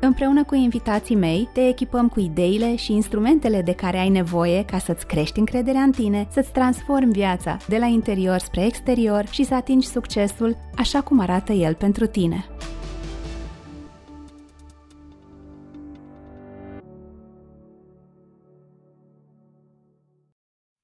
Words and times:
Împreună 0.00 0.44
cu 0.44 0.54
invitații 0.54 1.14
mei, 1.14 1.48
te 1.52 1.68
echipăm 1.68 2.08
cu 2.08 2.20
ideile 2.20 2.76
și 2.76 2.92
instrumentele 2.92 3.62
de 3.62 3.72
care 3.72 3.98
ai 3.98 4.08
nevoie 4.08 4.64
ca 4.64 4.78
să-ți 4.78 5.06
crești 5.06 5.38
încrederea 5.38 5.80
în 5.80 5.90
tine, 5.90 6.28
să-ți 6.30 6.52
transformi 6.52 7.12
viața 7.12 7.56
de 7.68 7.76
la 7.78 7.86
interior 7.86 8.38
spre 8.38 8.64
exterior 8.64 9.26
și 9.30 9.44
să 9.44 9.54
atingi 9.54 9.86
succesul 9.86 10.56
așa 10.76 11.00
cum 11.00 11.20
arată 11.20 11.52
el 11.52 11.74
pentru 11.74 12.06
tine. 12.06 12.44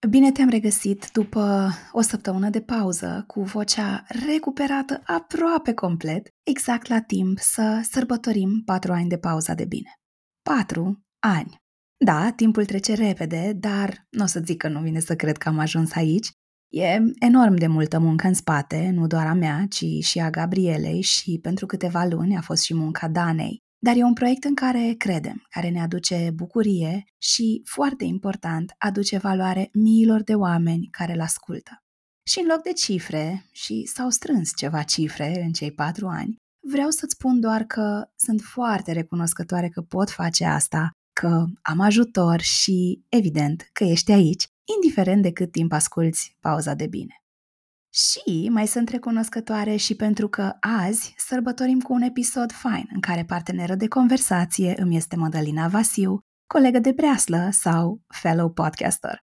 Bine 0.08 0.32
te-am 0.32 0.48
regăsit 0.48 1.10
după 1.12 1.70
o 1.92 2.00
săptămână 2.00 2.50
de 2.50 2.60
pauză 2.60 3.24
cu 3.26 3.42
vocea 3.42 4.04
recuperată 4.26 5.02
aproape 5.04 5.72
complet, 5.72 6.28
exact 6.42 6.88
la 6.88 7.00
timp 7.00 7.38
să 7.38 7.86
sărbătorim 7.90 8.62
patru 8.64 8.92
ani 8.92 9.08
de 9.08 9.18
pauza 9.18 9.54
de 9.54 9.64
bine. 9.64 9.90
Patru 10.42 11.04
ani. 11.18 11.56
Da, 12.04 12.30
timpul 12.30 12.64
trece 12.64 12.94
repede, 12.94 13.52
dar 13.56 14.06
nu 14.10 14.22
o 14.22 14.26
să 14.26 14.40
zic 14.44 14.56
că 14.56 14.68
nu 14.68 14.80
vine 14.80 15.00
să 15.00 15.16
cred 15.16 15.36
că 15.36 15.48
am 15.48 15.58
ajuns 15.58 15.94
aici. 15.94 16.28
E 16.72 17.00
enorm 17.18 17.54
de 17.54 17.66
multă 17.66 17.98
muncă 17.98 18.26
în 18.26 18.34
spate, 18.34 18.90
nu 18.90 19.06
doar 19.06 19.26
a 19.26 19.34
mea, 19.34 19.66
ci 19.68 20.04
și 20.04 20.18
a 20.18 20.30
Gabrielei 20.30 21.00
și 21.00 21.38
pentru 21.42 21.66
câteva 21.66 22.04
luni 22.04 22.36
a 22.36 22.40
fost 22.40 22.62
și 22.62 22.74
munca 22.74 23.08
Danei. 23.08 23.63
Dar 23.84 23.96
e 23.96 24.02
un 24.02 24.12
proiect 24.12 24.44
în 24.44 24.54
care 24.54 24.94
credem, 24.98 25.46
care 25.50 25.68
ne 25.68 25.80
aduce 25.80 26.30
bucurie 26.34 27.04
și, 27.18 27.62
foarte 27.64 28.04
important, 28.04 28.74
aduce 28.78 29.18
valoare 29.18 29.68
miilor 29.72 30.22
de 30.22 30.34
oameni 30.34 30.88
care 30.90 31.12
îl 31.12 31.20
ascultă. 31.20 31.82
Și 32.26 32.38
în 32.40 32.46
loc 32.46 32.62
de 32.62 32.72
cifre, 32.72 33.44
și 33.52 33.84
s-au 33.94 34.10
strâns 34.10 34.52
ceva 34.56 34.82
cifre 34.82 35.42
în 35.42 35.52
cei 35.52 35.72
patru 35.72 36.06
ani, 36.06 36.36
vreau 36.70 36.90
să-ți 36.90 37.14
spun 37.18 37.40
doar 37.40 37.62
că 37.62 38.08
sunt 38.16 38.40
foarte 38.40 38.92
recunoscătoare 38.92 39.68
că 39.68 39.80
pot 39.80 40.10
face 40.10 40.44
asta, 40.44 40.90
că 41.20 41.44
am 41.62 41.80
ajutor 41.80 42.40
și, 42.40 43.04
evident, 43.08 43.68
că 43.72 43.84
ești 43.84 44.12
aici, 44.12 44.44
indiferent 44.74 45.22
de 45.22 45.32
cât 45.32 45.52
timp 45.52 45.72
asculți 45.72 46.36
pauza 46.40 46.74
de 46.74 46.86
bine. 46.86 47.23
Și 47.94 48.48
mai 48.52 48.66
sunt 48.66 48.88
recunoscătoare 48.88 49.76
și 49.76 49.94
pentru 49.94 50.28
că 50.28 50.56
azi 50.60 51.14
sărbătorim 51.16 51.80
cu 51.80 51.92
un 51.92 52.02
episod 52.02 52.52
fain 52.52 52.88
în 52.92 53.00
care 53.00 53.24
parteneră 53.24 53.74
de 53.74 53.88
conversație 53.88 54.74
îmi 54.76 54.96
este 54.96 55.16
Mădălina 55.16 55.68
Vasiu, 55.68 56.18
colegă 56.46 56.78
de 56.78 56.92
breaslă 56.92 57.48
sau 57.52 58.02
fellow 58.06 58.50
podcaster. 58.50 59.18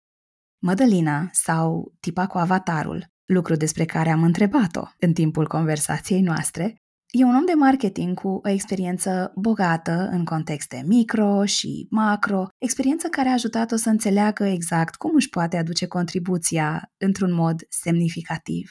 Mădălina 0.62 1.28
sau 1.32 1.94
tipa 2.00 2.26
cu 2.26 2.38
avatarul, 2.38 3.06
lucru 3.24 3.54
despre 3.54 3.84
care 3.84 4.10
am 4.10 4.22
întrebat-o 4.22 4.82
în 4.98 5.12
timpul 5.12 5.46
conversației 5.46 6.20
noastre, 6.20 6.76
e 7.10 7.24
un 7.24 7.34
om 7.34 7.44
de 7.44 7.52
marketing 7.52 8.18
cu 8.18 8.28
o 8.28 8.48
experiență 8.48 9.32
bogată 9.36 10.08
în 10.12 10.24
contexte 10.24 10.82
micro 10.86 11.44
și 11.44 11.86
macro, 11.90 12.48
experiență 12.58 13.08
care 13.08 13.28
a 13.28 13.32
ajutat-o 13.32 13.76
să 13.76 13.88
înțeleagă 13.88 14.44
exact 14.44 14.94
cum 14.94 15.14
își 15.14 15.28
poate 15.28 15.56
aduce 15.56 15.86
contribuția 15.86 16.92
într-un 16.96 17.32
mod 17.32 17.60
semnificativ. 17.68 18.70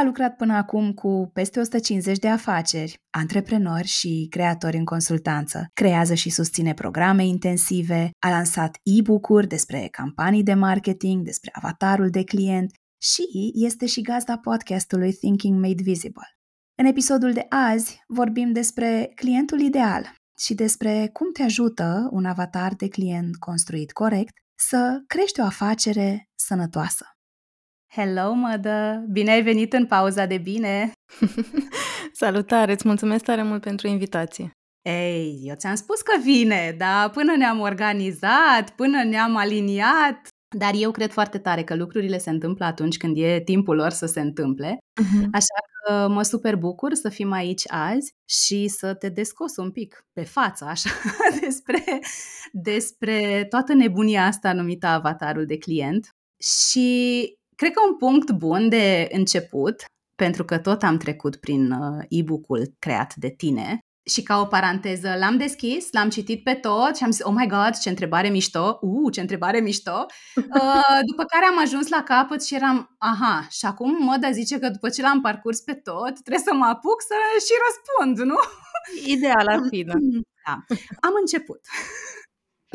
A 0.00 0.02
lucrat 0.04 0.36
până 0.36 0.54
acum 0.54 0.92
cu 0.92 1.30
peste 1.32 1.60
150 1.60 2.18
de 2.18 2.28
afaceri, 2.28 2.98
antreprenori 3.10 3.86
și 3.86 4.26
creatori 4.30 4.76
în 4.76 4.84
consultanță. 4.84 5.66
Creează 5.72 6.14
și 6.14 6.30
susține 6.30 6.74
programe 6.74 7.26
intensive, 7.26 8.10
a 8.18 8.28
lansat 8.28 8.78
e-book-uri 8.82 9.46
despre 9.46 9.88
campanii 9.90 10.42
de 10.42 10.54
marketing, 10.54 11.24
despre 11.24 11.50
avatarul 11.54 12.10
de 12.10 12.24
client 12.24 12.70
și 13.02 13.52
este 13.54 13.86
și 13.86 14.00
gazda 14.00 14.38
podcastului 14.38 15.12
Thinking 15.12 15.60
Made 15.60 15.82
Visible. 15.82 16.37
În 16.80 16.86
episodul 16.86 17.32
de 17.32 17.46
azi 17.48 18.04
vorbim 18.06 18.52
despre 18.52 19.12
clientul 19.14 19.60
ideal 19.60 20.14
și 20.38 20.54
despre 20.54 21.10
cum 21.12 21.32
te 21.32 21.42
ajută 21.42 22.08
un 22.10 22.24
avatar 22.24 22.74
de 22.74 22.88
client 22.88 23.36
construit 23.36 23.92
corect 23.92 24.32
să 24.58 25.02
crești 25.06 25.40
o 25.40 25.44
afacere 25.44 26.28
sănătoasă. 26.34 27.06
Hello, 27.92 28.32
mădă! 28.32 29.04
Bine 29.10 29.30
ai 29.30 29.42
venit 29.42 29.72
în 29.72 29.86
pauza 29.86 30.26
de 30.26 30.38
bine! 30.38 30.92
Salutare! 32.12 32.72
Îți 32.72 32.86
mulțumesc 32.86 33.24
tare 33.24 33.42
mult 33.42 33.60
pentru 33.60 33.86
invitație! 33.86 34.50
Ei, 34.82 35.40
eu 35.42 35.54
ți-am 35.54 35.74
spus 35.74 36.00
că 36.00 36.20
vine, 36.22 36.74
dar 36.78 37.10
până 37.10 37.36
ne-am 37.36 37.60
organizat, 37.60 38.70
până 38.76 39.04
ne-am 39.04 39.36
aliniat, 39.36 40.28
dar 40.56 40.72
eu 40.74 40.90
cred 40.90 41.10
foarte 41.10 41.38
tare 41.38 41.64
că 41.64 41.74
lucrurile 41.74 42.18
se 42.18 42.30
întâmplă 42.30 42.64
atunci 42.64 42.96
când 42.96 43.16
e 43.16 43.40
timpul 43.44 43.76
lor 43.76 43.90
să 43.90 44.06
se 44.06 44.20
întâmple. 44.20 44.78
Uh-huh. 45.02 45.24
Așa 45.32 45.54
că 45.84 46.08
mă 46.08 46.22
super 46.22 46.56
bucur 46.56 46.94
să 46.94 47.08
fim 47.08 47.32
aici 47.32 47.62
azi 47.66 48.10
și 48.28 48.68
să 48.68 48.94
te 48.94 49.08
descos 49.08 49.56
un 49.56 49.70
pic 49.70 50.04
pe 50.12 50.24
față, 50.24 50.64
așa, 50.64 50.90
despre, 51.40 51.82
despre 52.52 53.46
toată 53.48 53.74
nebunia 53.74 54.24
asta 54.24 54.52
numită 54.52 54.86
avatarul 54.86 55.46
de 55.46 55.58
client. 55.58 56.08
Și 56.68 57.36
cred 57.56 57.72
că 57.72 57.80
un 57.88 57.96
punct 57.96 58.30
bun 58.30 58.68
de 58.68 59.08
început, 59.12 59.84
pentru 60.14 60.44
că 60.44 60.58
tot 60.58 60.82
am 60.82 60.96
trecut 60.96 61.36
prin 61.36 61.70
uh, 61.70 62.04
e-book-ul 62.08 62.74
creat 62.78 63.14
de 63.14 63.28
tine, 63.28 63.78
și 64.08 64.22
ca 64.22 64.40
o 64.40 64.44
paranteză, 64.44 65.14
l-am 65.18 65.36
deschis, 65.36 65.92
l-am 65.92 66.08
citit 66.08 66.42
pe 66.42 66.54
tot 66.54 66.96
și 66.96 67.04
am 67.04 67.10
zis, 67.10 67.24
oh 67.24 67.32
my 67.36 67.46
god, 67.46 67.78
ce 67.78 67.88
întrebare 67.88 68.28
mișto, 68.28 68.78
uh, 68.80 69.12
ce 69.12 69.20
întrebare 69.20 69.60
mișto. 69.60 70.06
Uh, 70.58 71.00
după 71.06 71.24
care 71.24 71.44
am 71.44 71.58
ajuns 71.58 71.88
la 71.88 72.02
capăt 72.02 72.44
și 72.44 72.54
eram, 72.54 72.96
aha, 72.98 73.46
și 73.50 73.66
acum 73.66 74.04
Măda 74.04 74.30
zice 74.30 74.58
că 74.58 74.68
după 74.68 74.88
ce 74.88 75.02
l-am 75.02 75.20
parcurs 75.20 75.60
pe 75.60 75.74
tot, 75.74 76.12
trebuie 76.12 76.44
să 76.44 76.54
mă 76.54 76.66
apuc 76.66 77.02
să 77.02 77.14
și 77.46 77.52
răspund, 77.66 78.28
nu? 78.30 78.36
Ideal 79.06 79.46
ar 79.46 79.60
fi, 79.70 79.84
da. 79.84 79.92
da. 80.46 80.52
Am 81.00 81.12
început. 81.20 81.60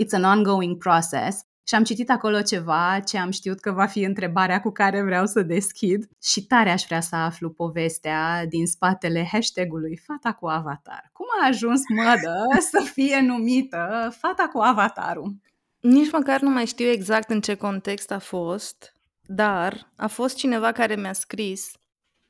It's 0.02 0.14
an 0.14 0.24
ongoing 0.24 0.78
process 0.78 1.46
și 1.68 1.76
am 1.76 1.84
citit 1.84 2.10
acolo 2.10 2.42
ceva 2.42 3.00
ce 3.06 3.18
am 3.18 3.32
știut 3.32 3.60
că 3.60 3.72
va 3.72 3.86
fi 3.86 4.02
întrebarea 4.02 4.62
cu 4.62 4.72
care 4.72 5.04
vreau 5.04 5.26
să 5.26 5.42
deschid 5.42 6.10
și 6.22 6.46
tare 6.46 6.72
aș 6.72 6.84
vrea 6.86 7.02
să 7.02 7.16
aflu 7.16 7.50
povestea 7.50 8.46
din 8.46 8.66
spatele 8.66 9.28
hashtagului 9.32 9.98
Fata 10.06 10.34
cu 10.34 10.48
avatar. 10.48 11.10
Cum 11.14 11.26
a 11.42 11.48
ajuns 11.48 11.82
mădă 11.90 12.48
să 12.72 12.90
fie 12.94 13.20
numită 13.20 14.14
Fata 14.20 14.50
cu 14.54 14.60
avatarul? 14.60 15.36
Nici 15.80 16.12
măcar 16.12 16.42
nu 16.42 16.50
mai 16.50 16.66
știu 16.66 16.88
exact 16.88 17.30
în 17.30 17.42
ce 17.42 17.56
context 17.56 18.12
a 18.12 18.20
fost, 18.20 18.94
dar 19.22 19.92
a 19.96 20.08
fost 20.08 20.36
cineva 20.36 20.72
care 20.72 20.96
mi-a 20.96 21.14
scris 21.14 21.72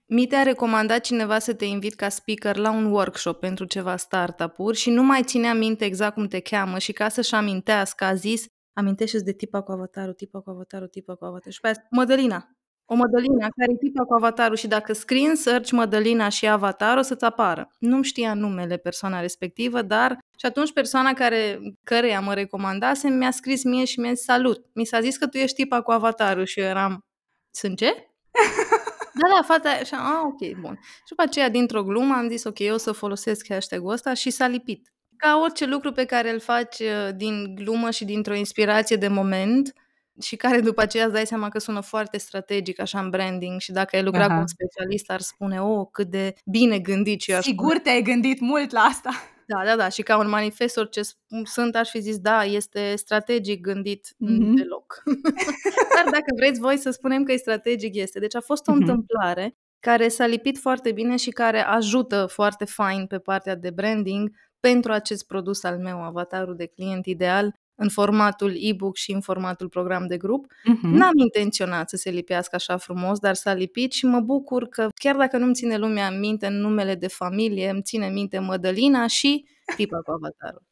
mi 0.05 0.27
te-a 0.27 0.43
recomandat 0.43 1.01
cineva 1.01 1.39
să 1.39 1.53
te 1.53 1.65
invit 1.65 1.93
ca 1.93 2.09
speaker 2.09 2.55
la 2.55 2.71
un 2.71 2.85
workshop 2.85 3.39
pentru 3.39 3.65
ceva 3.65 3.95
startup-uri 3.95 4.77
și 4.77 4.89
nu 4.89 5.03
mai 5.03 5.23
ține 5.23 5.53
minte 5.53 5.85
exact 5.85 6.13
cum 6.13 6.27
te 6.27 6.39
cheamă 6.39 6.77
și 6.77 6.91
ca 6.91 7.09
să-și 7.09 7.33
amintească 7.33 8.03
a 8.03 8.13
zis 8.13 8.45
amintește 8.73 9.19
de 9.19 9.31
tipa 9.31 9.61
cu 9.61 9.71
avatarul, 9.71 10.13
tipa 10.13 10.39
cu 10.39 10.49
avatarul, 10.49 10.87
tipa 10.87 11.15
cu 11.15 11.25
avatarul. 11.25 11.51
Și 11.51 11.59
pe 11.59 11.67
aia, 11.67 11.87
Mădălina. 11.89 12.49
O 12.85 12.95
Mădălina 12.95 13.47
care 13.57 13.71
e 13.71 13.75
tipa 13.75 14.05
cu 14.05 14.13
avatarul 14.13 14.55
și 14.55 14.67
dacă 14.67 14.93
scrii 14.93 15.25
în 15.25 15.35
search 15.35 15.71
Mădălina 15.71 16.29
și 16.29 16.47
avatar 16.47 16.97
o 16.97 17.01
să-ți 17.01 17.23
apară. 17.23 17.69
Nu 17.79 18.01
știa 18.01 18.33
numele 18.33 18.77
persoana 18.77 19.19
respectivă, 19.19 19.81
dar 19.81 20.17
și 20.37 20.45
atunci 20.45 20.73
persoana 20.73 21.13
care, 21.13 21.59
căreia 21.83 22.19
mă 22.19 22.33
recomandase 22.33 23.09
mi-a 23.09 23.31
scris 23.31 23.63
mie 23.63 23.85
și 23.85 23.99
mi-a 23.99 24.13
zis 24.13 24.23
salut. 24.23 24.65
Mi 24.73 24.85
s-a 24.85 24.99
zis 25.01 25.17
că 25.17 25.27
tu 25.27 25.37
ești 25.37 25.55
tipa 25.55 25.81
cu 25.81 25.91
avatarul 25.91 26.45
și 26.45 26.59
eu 26.59 26.65
eram, 26.65 27.05
sunt 27.51 27.77
ce? 27.77 27.93
Da, 29.15 29.35
da, 29.35 29.43
fata 29.43 29.69
așa, 29.69 29.97
a, 29.97 30.21
ok, 30.25 30.59
bun. 30.59 30.79
Și 30.81 31.09
după 31.09 31.21
aceea, 31.21 31.49
dintr-o 31.49 31.83
glumă, 31.83 32.13
am 32.13 32.29
zis, 32.29 32.43
ok, 32.43 32.59
eu 32.59 32.73
o 32.73 32.77
să 32.77 32.91
folosesc 32.91 33.47
hashtag-ul 33.47 33.91
ăsta 33.91 34.13
și 34.13 34.29
s-a 34.29 34.47
lipit 34.47 34.92
ca 35.23 35.39
orice 35.41 35.65
lucru 35.65 35.91
pe 35.91 36.05
care 36.05 36.31
îl 36.31 36.39
faci 36.39 36.79
uh, 36.79 37.15
din 37.15 37.55
glumă 37.55 37.89
și 37.89 38.05
dintr-o 38.05 38.35
inspirație 38.35 38.95
de 38.95 39.07
moment 39.07 39.73
și 40.21 40.35
care 40.35 40.59
după 40.59 40.81
aceea 40.81 41.03
îți 41.03 41.13
dai 41.13 41.25
seama 41.25 41.49
că 41.49 41.59
sună 41.59 41.79
foarte 41.79 42.17
strategic 42.17 42.79
așa 42.79 42.99
în 42.99 43.09
branding 43.09 43.59
și 43.59 43.71
dacă 43.71 43.95
ai 43.95 44.03
lucrat 44.03 44.25
Aha. 44.25 44.33
cu 44.33 44.39
un 44.39 44.47
specialist 44.47 45.09
ar 45.11 45.19
spune, 45.19 45.61
oh, 45.61 45.87
cât 45.91 46.07
de 46.07 46.33
bine 46.45 46.79
gândit 46.79 47.21
și 47.21 47.31
eu 47.31 47.41
Sigur 47.41 47.65
spune, 47.65 47.79
te-ai 47.79 48.01
gândit 48.01 48.39
mult 48.39 48.71
la 48.71 48.79
asta. 48.79 49.09
Da, 49.47 49.65
da, 49.65 49.75
da. 49.75 49.89
Și 49.89 50.01
ca 50.01 50.17
un 50.17 50.29
manifestor 50.29 50.89
ce 50.89 51.01
sunt, 51.43 51.75
aș 51.75 51.89
fi 51.89 51.99
zis, 51.99 52.17
da, 52.17 52.43
este 52.43 52.95
strategic 52.95 53.61
gândit 53.61 54.07
mm-hmm. 54.07 54.53
deloc. 54.55 55.03
Dar 55.95 56.11
dacă 56.11 56.33
vreți 56.35 56.59
voi 56.59 56.77
să 56.77 56.89
spunem 56.89 57.23
că 57.23 57.31
e 57.31 57.35
strategic, 57.35 57.95
este. 57.95 58.19
Deci 58.19 58.35
a 58.35 58.41
fost 58.41 58.67
o 58.67 58.71
mm-hmm. 58.71 58.75
întâmplare 58.75 59.55
care 59.79 60.07
s-a 60.07 60.25
lipit 60.25 60.57
foarte 60.57 60.91
bine 60.91 61.15
și 61.15 61.29
care 61.29 61.59
ajută 61.59 62.25
foarte 62.25 62.65
fain 62.65 63.05
pe 63.05 63.19
partea 63.19 63.55
de 63.55 63.69
branding 63.69 64.31
pentru 64.69 64.91
acest 64.91 65.27
produs 65.27 65.63
al 65.63 65.77
meu, 65.77 66.03
avatarul 66.03 66.55
de 66.55 66.65
client 66.65 67.05
ideal, 67.05 67.55
în 67.75 67.89
formatul 67.89 68.53
e-book 68.55 68.95
și 68.95 69.11
în 69.11 69.21
formatul 69.21 69.69
program 69.69 70.07
de 70.07 70.17
grup. 70.17 70.45
Uh-huh. 70.45 70.81
N-am 70.81 71.17
intenționat 71.17 71.89
să 71.89 71.95
se 71.95 72.09
lipească 72.09 72.55
așa 72.55 72.77
frumos, 72.77 73.19
dar 73.19 73.33
s-a 73.33 73.53
lipit 73.53 73.91
și 73.91 74.05
mă 74.05 74.19
bucur 74.19 74.67
că 74.67 74.89
chiar 74.95 75.15
dacă 75.15 75.37
nu-mi 75.37 75.53
ține 75.53 75.77
lumea 75.77 76.07
în 76.07 76.19
minte 76.19 76.47
în 76.47 76.59
numele 76.59 76.95
de 76.95 77.07
familie, 77.07 77.69
îmi 77.69 77.81
ține 77.81 78.05
în 78.05 78.13
minte 78.13 78.39
Mădălina 78.39 79.07
și 79.07 79.45
tipa 79.75 79.97
cu 79.97 80.11
avatarul. 80.11 80.63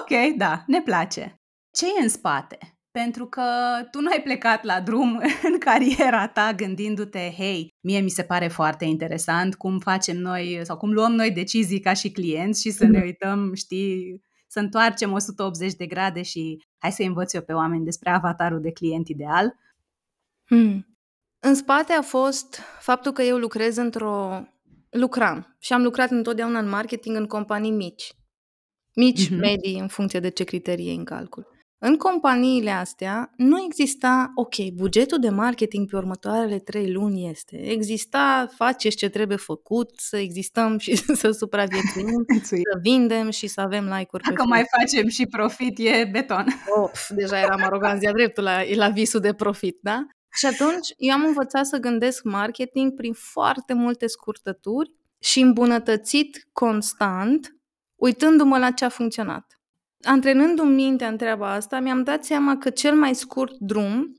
Ok, 0.00 0.36
da, 0.36 0.64
ne 0.66 0.82
place. 0.82 1.40
Ce 1.70 1.86
e 1.86 2.02
în 2.02 2.08
spate? 2.08 2.73
Pentru 3.02 3.26
că 3.26 3.42
tu 3.90 4.00
nu 4.00 4.10
ai 4.10 4.22
plecat 4.22 4.62
la 4.62 4.80
drum 4.80 5.20
în 5.52 5.58
cariera 5.58 6.28
ta 6.28 6.52
gândindu-te, 6.56 7.32
hei, 7.36 7.74
mie 7.80 8.00
mi 8.00 8.08
se 8.08 8.22
pare 8.22 8.48
foarte 8.48 8.84
interesant 8.84 9.54
cum 9.54 9.78
facem 9.78 10.16
noi 10.16 10.60
sau 10.62 10.76
cum 10.76 10.92
luăm 10.92 11.12
noi 11.12 11.30
decizii 11.30 11.80
ca 11.80 11.92
și 11.92 12.10
clienți 12.10 12.60
și 12.60 12.70
să 12.70 12.86
ne 12.86 13.00
uităm, 13.02 13.54
știi, 13.54 14.22
să 14.46 14.58
întoarcem 14.58 15.12
180 15.12 15.74
de 15.74 15.86
grade 15.86 16.22
și 16.22 16.62
hai 16.78 16.92
să 16.92 17.02
învăț 17.02 17.32
eu 17.32 17.42
pe 17.42 17.52
oameni 17.52 17.84
despre 17.84 18.10
avatarul 18.10 18.60
de 18.60 18.72
client 18.72 19.08
ideal. 19.08 19.54
Hmm. 20.44 20.86
În 21.38 21.54
spate 21.54 21.92
a 21.92 22.02
fost 22.02 22.60
faptul 22.80 23.12
că 23.12 23.22
eu 23.22 23.36
lucrez 23.36 23.76
într-o... 23.76 24.44
lucram 24.90 25.56
și 25.58 25.72
am 25.72 25.82
lucrat 25.82 26.10
întotdeauna 26.10 26.58
în 26.58 26.68
marketing 26.68 27.16
în 27.16 27.26
companii 27.26 27.70
mici. 27.70 28.12
Mici, 28.94 29.28
Mhm. 29.30 29.38
medii, 29.38 29.78
în 29.78 29.88
funcție 29.88 30.20
de 30.20 30.28
ce 30.28 30.44
criterii 30.44 30.86
iei 30.86 30.96
în 30.96 31.04
calcul. 31.04 31.53
În 31.86 31.96
companiile 31.96 32.70
astea 32.70 33.30
nu 33.36 33.64
exista, 33.64 34.32
ok, 34.34 34.54
bugetul 34.74 35.18
de 35.18 35.28
marketing 35.28 35.90
pe 35.90 35.96
următoarele 35.96 36.58
trei 36.58 36.92
luni 36.92 37.28
este. 37.30 37.56
Exista, 37.70 38.48
faceți 38.56 38.96
ce 38.96 39.08
trebuie 39.08 39.36
făcut, 39.36 39.90
să 39.96 40.16
existăm 40.16 40.78
și 40.78 40.96
să 41.20 41.30
supraviețuim, 41.30 42.24
să 42.42 42.78
vindem 42.82 43.30
și 43.30 43.46
să 43.46 43.60
avem 43.60 43.84
like-uri 43.84 44.22
pe 44.22 44.30
Dacă 44.30 44.44
mai 44.46 44.64
facem 44.78 45.08
și 45.08 45.26
profit, 45.26 45.78
e 45.78 46.08
beton. 46.12 46.46
Oh, 46.76 46.90
pf, 46.90 47.10
deja 47.10 47.38
eram 47.38 47.62
aroganți 47.62 48.00
de-a 48.00 48.12
dreptul 48.12 48.42
la, 48.42 48.60
la 48.74 48.88
visul 48.88 49.20
de 49.20 49.32
profit, 49.32 49.78
da? 49.80 50.06
Și 50.32 50.46
atunci 50.46 50.88
eu 50.96 51.14
am 51.14 51.24
învățat 51.24 51.66
să 51.66 51.78
gândesc 51.78 52.22
marketing 52.22 52.94
prin 52.94 53.12
foarte 53.12 53.74
multe 53.74 54.06
scurtături 54.06 54.92
și 55.18 55.40
îmbunătățit 55.40 56.48
constant, 56.52 57.56
uitându-mă 57.94 58.58
la 58.58 58.70
ce 58.70 58.84
a 58.84 58.88
funcționat. 58.88 59.58
Antrenându-mi 60.04 60.74
mintea 60.74 61.08
în 61.08 61.16
treaba 61.16 61.52
asta, 61.52 61.80
mi-am 61.80 62.02
dat 62.02 62.24
seama 62.24 62.56
că 62.58 62.70
cel 62.70 62.94
mai 62.94 63.14
scurt 63.14 63.54
drum 63.58 64.16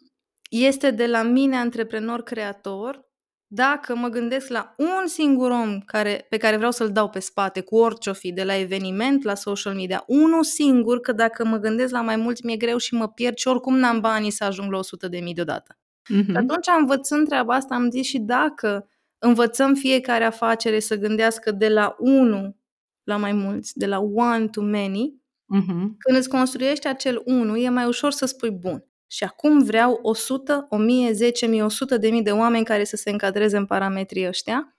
este 0.50 0.92
de 0.92 1.08
la 1.08 1.22
mine, 1.22 1.56
antreprenor 1.58 2.24
creator, 2.24 3.04
dacă 3.48 3.96
mă 3.96 4.08
gândesc 4.08 4.50
la 4.50 4.74
un 4.78 5.08
singur 5.08 5.52
om 5.52 5.80
care, 5.80 6.26
pe 6.30 6.38
care 6.38 6.56
vreau 6.58 6.72
să-l 6.72 6.92
dau 6.92 7.10
pe 7.10 7.20
spate 7.20 7.62
cu 7.62 7.76
orice 7.78 8.10
o 8.10 8.14
fi, 8.14 8.32
de 8.32 8.44
la 8.44 8.56
eveniment 8.56 9.24
la 9.24 9.36
social 9.36 9.76
media, 9.76 10.04
unul 10.08 10.44
singur, 10.44 11.00
că 11.00 11.12
dacă 11.12 11.46
mă 11.46 11.58
gândesc 11.58 11.92
la 11.92 12.02
mai 12.02 12.16
mulți 12.16 12.46
mi-e 12.46 12.58
greu 12.58 12.78
și 12.78 12.94
mă 12.94 13.08
pierd 13.08 13.38
și 13.38 13.48
oricum 13.48 13.78
n-am 13.78 14.00
banii 14.00 14.32
să 14.32 14.44
ajung 14.44 14.72
la 14.72 14.78
100 14.78 15.08
de 15.08 15.20
mii 15.20 15.34
deodată. 15.34 15.78
Și 16.04 16.14
Mhm. 16.14 16.36
atunci, 16.36 16.68
învățând 16.80 17.28
treaba 17.28 17.54
asta, 17.56 17.76
am 17.76 17.90
zis 17.90 18.06
și 18.08 18.20
dacă 18.20 18.88
învățăm 19.20 19.74
fiecare 19.74 20.24
afacere 20.24 20.80
să 20.80 20.96
gândească 20.96 21.52
de 21.52 21.70
la 21.70 21.96
unul 22.00 22.56
la 23.04 23.18
mai 23.18 23.34
mulți, 23.34 23.78
de 23.78 23.86
la 23.86 24.00
one 24.00 24.48
to 24.48 24.62
many, 24.62 25.14
Mhm. 25.48 25.96
când 26.00 26.18
îți 26.18 26.30
construiești 26.30 26.88
acel 26.88 27.22
1, 27.26 27.58
e 27.58 27.70
mai 27.70 27.86
ușor 27.86 28.12
să 28.12 28.26
spui 28.26 28.52
bun. 28.52 28.86
Și 29.08 29.24
acum 29.24 29.64
vreau 29.64 30.00
100, 30.02 30.66
1000, 30.70 31.12
10.000, 31.12 31.62
100 31.64 31.98
de 31.98 32.10
mii 32.10 32.22
de 32.24 32.32
oameni 32.32 32.66
care 32.66 32.84
să 32.84 32.96
se 32.96 33.10
încadreze 33.10 33.58
în 33.58 33.66
parametrii 33.66 34.28
ăștia. 34.28 34.78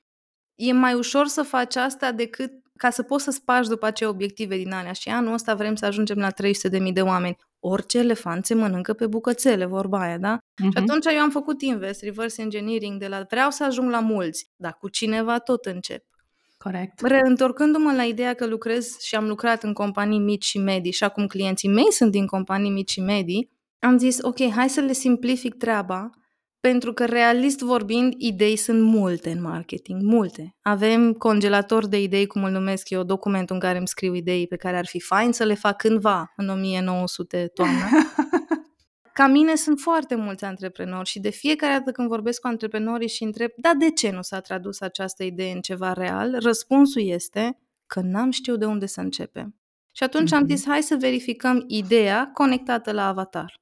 E 0.54 0.72
mai 0.72 0.94
ușor 0.94 1.26
să 1.26 1.42
faci 1.42 1.76
asta 1.76 2.12
decât 2.12 2.52
ca 2.78 2.90
să 2.90 3.02
poți 3.02 3.24
să 3.24 3.30
spargi 3.30 3.68
după 3.68 3.86
aceea 3.86 4.10
obiective 4.10 4.56
din 4.56 4.72
alea. 4.72 4.92
Și 4.92 5.08
anul 5.08 5.32
ăsta 5.32 5.54
vrem 5.54 5.74
să 5.76 5.86
ajungem 5.86 6.18
la 6.18 6.30
300 6.30 6.68
de 6.68 6.78
mii 6.78 6.92
de 6.92 7.02
oameni. 7.02 7.36
Orice 7.60 7.98
elefant 7.98 8.46
se 8.46 8.54
mănâncă 8.54 8.92
pe 8.94 9.06
bucățele, 9.06 9.64
vorba 9.66 10.00
aia, 10.00 10.18
da? 10.18 10.38
Și 10.62 10.64
Mhm. 10.66 10.78
atunci 10.78 11.06
eu 11.14 11.20
am 11.20 11.30
făcut 11.30 11.62
invest, 11.62 12.02
reverse 12.02 12.42
engineering, 12.42 13.00
de 13.00 13.08
la 13.08 13.24
vreau 13.30 13.50
să 13.50 13.64
ajung 13.64 13.90
la 13.90 14.00
mulți, 14.00 14.50
dar 14.56 14.76
cu 14.80 14.88
cineva 14.88 15.38
tot 15.38 15.64
încep. 15.66 16.04
Corect. 16.66 17.00
Reîntorcându-mă 17.00 17.92
la 17.92 18.02
ideea 18.02 18.34
că 18.34 18.46
lucrez 18.46 18.98
și 19.00 19.14
am 19.14 19.26
lucrat 19.26 19.62
în 19.62 19.72
companii 19.72 20.18
mici 20.18 20.44
și 20.44 20.58
medii 20.58 20.92
și 20.92 21.04
acum 21.04 21.26
clienții 21.26 21.68
mei 21.68 21.92
sunt 21.92 22.10
din 22.10 22.26
companii 22.26 22.70
mici 22.70 22.90
și 22.90 23.00
medii, 23.00 23.50
am 23.78 23.98
zis, 23.98 24.18
ok, 24.22 24.50
hai 24.50 24.68
să 24.68 24.80
le 24.80 24.92
simplific 24.92 25.54
treaba, 25.54 26.10
pentru 26.60 26.92
că 26.92 27.04
realist 27.04 27.60
vorbind, 27.60 28.14
idei 28.16 28.56
sunt 28.56 28.82
multe 28.82 29.30
în 29.30 29.42
marketing, 29.42 30.02
multe. 30.02 30.56
Avem 30.62 31.12
congelator 31.12 31.86
de 31.86 32.02
idei, 32.02 32.26
cum 32.26 32.44
îl 32.44 32.50
numesc 32.50 32.90
eu, 32.90 33.02
documentul 33.02 33.54
în 33.54 33.60
care 33.60 33.78
îmi 33.78 33.88
scriu 33.88 34.14
idei 34.14 34.46
pe 34.46 34.56
care 34.56 34.76
ar 34.76 34.86
fi 34.86 35.00
fain 35.00 35.32
să 35.32 35.44
le 35.44 35.54
fac 35.54 35.76
cândva 35.76 36.32
în 36.36 36.48
1900 36.48 37.50
toamnă. 37.54 37.84
Ca 39.16 39.26
mine 39.26 39.54
sunt 39.54 39.78
foarte 39.78 40.14
mulți 40.14 40.44
antreprenori 40.44 41.08
și 41.08 41.20
de 41.20 41.30
fiecare 41.30 41.72
dată 41.72 41.90
când 41.90 42.08
vorbesc 42.08 42.40
cu 42.40 42.46
antreprenorii 42.46 43.08
și 43.08 43.22
întreb, 43.22 43.50
da, 43.56 43.72
de 43.78 43.90
ce 43.90 44.10
nu 44.10 44.22
s-a 44.22 44.40
tradus 44.40 44.80
această 44.80 45.24
idee 45.24 45.52
în 45.52 45.60
ceva 45.60 45.92
real? 45.92 46.36
Răspunsul 46.40 47.02
este 47.02 47.58
că 47.86 48.00
n-am 48.00 48.30
știut 48.30 48.58
de 48.58 48.64
unde 48.64 48.86
să 48.86 49.00
începem. 49.00 49.54
Și 49.92 50.02
atunci 50.02 50.32
am 50.32 50.42
Mhm. 50.42 50.54
zis, 50.54 50.66
hai 50.66 50.82
să 50.82 50.96
verificăm 50.98 51.64
ideea 51.66 52.30
conectată 52.34 52.92
la 52.92 53.06
avatar. 53.06 53.60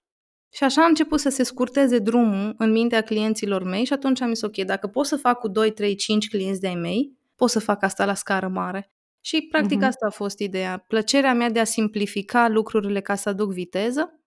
Și 0.52 0.64
așa 0.64 0.82
a 0.82 0.86
început 0.86 1.20
să 1.20 1.28
se 1.28 1.42
scurteze 1.42 1.98
drumul 1.98 2.54
în 2.58 2.70
mintea 2.70 3.00
clienților 3.00 3.62
mei 3.62 3.84
și 3.84 3.92
atunci 3.92 4.20
am 4.20 4.28
zis, 4.32 4.42
ok, 4.42 4.56
dacă 4.56 4.86
pot 4.86 5.06
să 5.06 5.16
fac 5.16 5.38
cu 5.38 5.48
2, 5.48 5.70
3, 5.70 5.94
5 5.94 6.28
clienți 6.28 6.60
de-ai 6.60 6.74
mei, 6.74 7.12
pot 7.36 7.50
să 7.50 7.58
fac 7.58 7.82
asta 7.82 8.04
la 8.04 8.14
scară 8.14 8.48
mare. 8.48 8.90
Și 9.20 9.46
practic 9.50 9.76
Mhm. 9.78 9.86
asta 9.86 10.06
a 10.06 10.10
fost 10.10 10.38
ideea. 10.38 10.84
Plăcerea 10.88 11.34
mea 11.34 11.50
de 11.50 11.60
a 11.60 11.64
simplifica 11.64 12.48
lucrurile 12.48 13.00
ca 13.00 13.14
să 13.14 13.28
aduc 13.28 13.52
viteză 13.52 14.18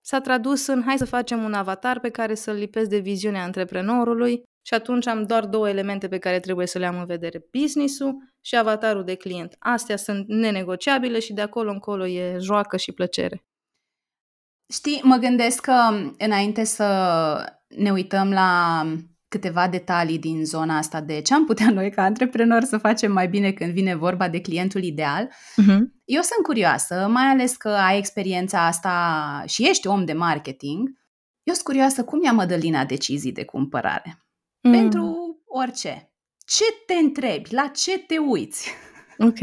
s-a 0.00 0.20
tradus 0.20 0.66
în 0.66 0.82
hai 0.82 0.98
să 0.98 1.04
facem 1.04 1.42
un 1.42 1.52
avatar 1.52 2.00
pe 2.00 2.10
care 2.10 2.34
să-l 2.34 2.54
lipesc 2.54 2.88
de 2.88 2.98
viziunea 2.98 3.42
antreprenorului 3.42 4.42
și 4.66 4.74
atunci 4.74 5.06
am 5.06 5.24
doar 5.24 5.46
două 5.46 5.68
elemente 5.68 6.08
pe 6.08 6.18
care 6.18 6.40
trebuie 6.40 6.66
să 6.66 6.78
le 6.78 6.86
am 6.86 6.98
în 6.98 7.06
vedere, 7.06 7.46
business-ul 7.58 8.16
și 8.40 8.56
avatarul 8.56 9.04
de 9.04 9.14
client. 9.14 9.56
Astea 9.58 9.96
sunt 9.96 10.28
nenegociabile 10.28 11.18
și 11.18 11.32
de 11.32 11.40
acolo 11.40 11.70
încolo 11.70 12.06
e 12.06 12.38
joacă 12.38 12.76
și 12.76 12.92
plăcere. 12.92 13.44
Știi, 14.72 15.00
mă 15.02 15.16
gândesc 15.16 15.60
că 15.60 16.10
înainte 16.18 16.64
să 16.64 16.84
ne 17.68 17.90
uităm 17.90 18.30
la 18.32 18.82
câteva 19.28 19.68
detalii 19.68 20.18
din 20.18 20.44
zona 20.44 20.76
asta 20.76 21.00
de 21.00 21.20
ce 21.20 21.34
am 21.34 21.44
putea 21.46 21.70
noi 21.70 21.90
ca 21.90 22.02
antreprenori 22.02 22.64
să 22.66 22.78
facem 22.78 23.12
mai 23.12 23.28
bine 23.28 23.52
când 23.52 23.72
vine 23.72 23.94
vorba 23.94 24.28
de 24.28 24.40
clientul 24.40 24.82
ideal, 24.82 25.28
Uh-huh. 25.28 25.80
eu 26.04 26.20
sunt 26.20 26.42
curioasă, 26.42 27.08
mai 27.10 27.24
ales 27.24 27.56
că 27.56 27.68
ai 27.68 27.98
experiența 27.98 28.66
asta 28.66 29.44
și 29.46 29.68
ești 29.68 29.86
om 29.86 30.04
de 30.04 30.12
marketing, 30.12 30.88
eu 31.42 31.54
sunt 31.54 31.66
curioasă 31.66 32.04
cum 32.04 32.22
ia 32.24 32.32
Mădălina 32.32 32.84
decizii 32.84 33.32
de 33.32 33.44
cumpărare. 33.44 34.26
Mm. 34.60 34.72
Pentru 34.72 35.16
orice. 35.46 36.12
Ce 36.46 36.64
te 36.86 36.94
întrebi? 36.94 37.54
La 37.54 37.66
ce 37.66 37.98
te 37.98 38.18
uiți? 38.18 38.70
Ok. 39.18 39.38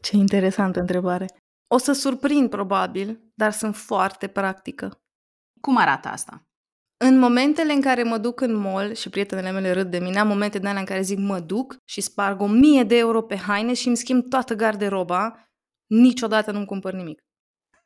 Ce 0.00 0.16
interesantă 0.16 0.80
întrebare. 0.80 1.26
O 1.66 1.78
să 1.78 1.92
surprind 1.92 2.50
probabil, 2.50 3.20
dar 3.34 3.52
sunt 3.52 3.76
foarte 3.76 4.26
practică. 4.26 5.00
Cum 5.60 5.76
arată 5.76 6.08
asta? 6.08 6.46
În 6.98 7.18
momentele 7.18 7.72
în 7.72 7.80
care 7.80 8.02
mă 8.02 8.18
duc 8.18 8.40
în 8.40 8.54
mall 8.54 8.94
și 8.94 9.08
prietenele 9.10 9.50
mele 9.50 9.72
râd 9.72 9.90
de 9.90 9.98
mine, 9.98 10.18
am 10.18 10.26
momente 10.26 10.58
de 10.58 10.68
alea 10.68 10.80
în 10.80 10.86
care 10.86 11.00
zic 11.00 11.18
mă 11.18 11.40
duc 11.40 11.76
și 11.84 12.00
sparg 12.00 12.40
o 12.40 12.46
mie 12.46 12.82
de 12.82 12.96
euro 12.96 13.22
pe 13.22 13.36
haine 13.36 13.74
și 13.74 13.86
îmi 13.86 13.96
schimb 13.96 14.28
toată 14.28 14.54
garderoba, 14.54 15.48
niciodată 15.86 16.50
nu-mi 16.50 16.66
cumpăr 16.66 16.92
nimic. 16.92 17.20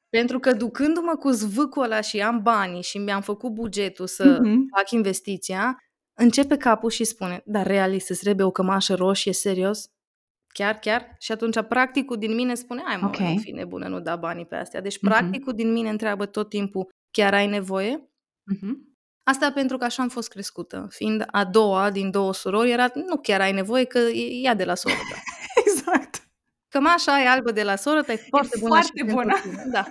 Pentru 0.09 0.38
că 0.38 0.52
ducându-mă 0.52 1.17
cu 1.17 1.31
zvâcul 1.31 1.83
ăla 1.83 2.00
și 2.00 2.21
am 2.23 2.43
banii 2.43 2.83
și 2.83 2.99
mi-am 2.99 3.21
făcut 3.21 3.52
bugetul 3.52 4.07
să 4.07 4.38
Mhm. 4.43 4.67
fac 4.76 4.90
investiția, 4.90 5.79
începe 6.19 6.57
capul 6.57 6.90
și 6.90 7.05
spune, 7.05 7.43
dar 7.45 7.67
realist, 7.67 8.11
îți 8.11 8.21
trebuie 8.21 8.47
o 8.47 8.50
cămașă 8.50 8.95
roșie, 8.95 9.33
serios? 9.33 9.88
Chiar, 10.55 10.75
chiar? 10.79 11.17
Și 11.19 11.33
atunci 11.33 11.61
practicul 11.69 12.17
din 12.19 12.35
mine 12.35 12.55
spune, 12.55 12.83
ai 12.88 12.97
mă, 12.97 13.07
Ok. 13.07 13.19
nu 13.19 13.37
fi 13.37 13.50
nebună, 13.50 13.88
nu 13.88 14.00
da 14.00 14.17
banii 14.17 14.47
pe 14.47 14.57
astea. 14.57 14.81
Deci 14.81 15.00
Mhm. 15.00 15.07
practicul 15.07 15.52
din 15.52 15.73
mine 15.73 15.88
întreabă 15.90 16.26
tot 16.26 16.49
timpul, 16.49 16.88
chiar 17.11 17.35
ai 17.35 17.47
nevoie? 17.47 18.11
Mhm. 18.45 18.89
Asta 19.30 19.52
pentru 19.52 19.76
că 19.76 19.84
așa 19.84 20.02
am 20.02 20.08
fost 20.08 20.28
crescută. 20.28 20.87
Fiind 20.90 21.26
a 21.30 21.44
doua 21.44 21.90
din 21.90 22.10
două 22.10 22.34
surori, 22.34 22.70
era 22.70 22.90
nu 22.94 23.16
chiar 23.16 23.40
ai 23.40 23.52
nevoie 23.52 23.84
că 23.84 23.99
e 23.99 24.40
ea 24.42 24.54
de 24.54 24.64
la 24.64 24.75
soră 24.75 24.94
ta. 24.94 25.22
Exact. 25.64 26.28
Cămașa 26.68 27.12
aia 27.12 27.30
albă 27.30 27.50
de 27.50 27.62
la 27.62 27.76
soră 27.76 28.02
ta 28.02 28.12
e 28.12 28.26
foarte 28.28 28.56
bună 28.60 28.72
foarte 28.72 28.87
și 28.87 29.04
pentru 29.04 29.14
bună. 29.14 29.40
tine. 29.42 29.64
Da. 29.70 29.84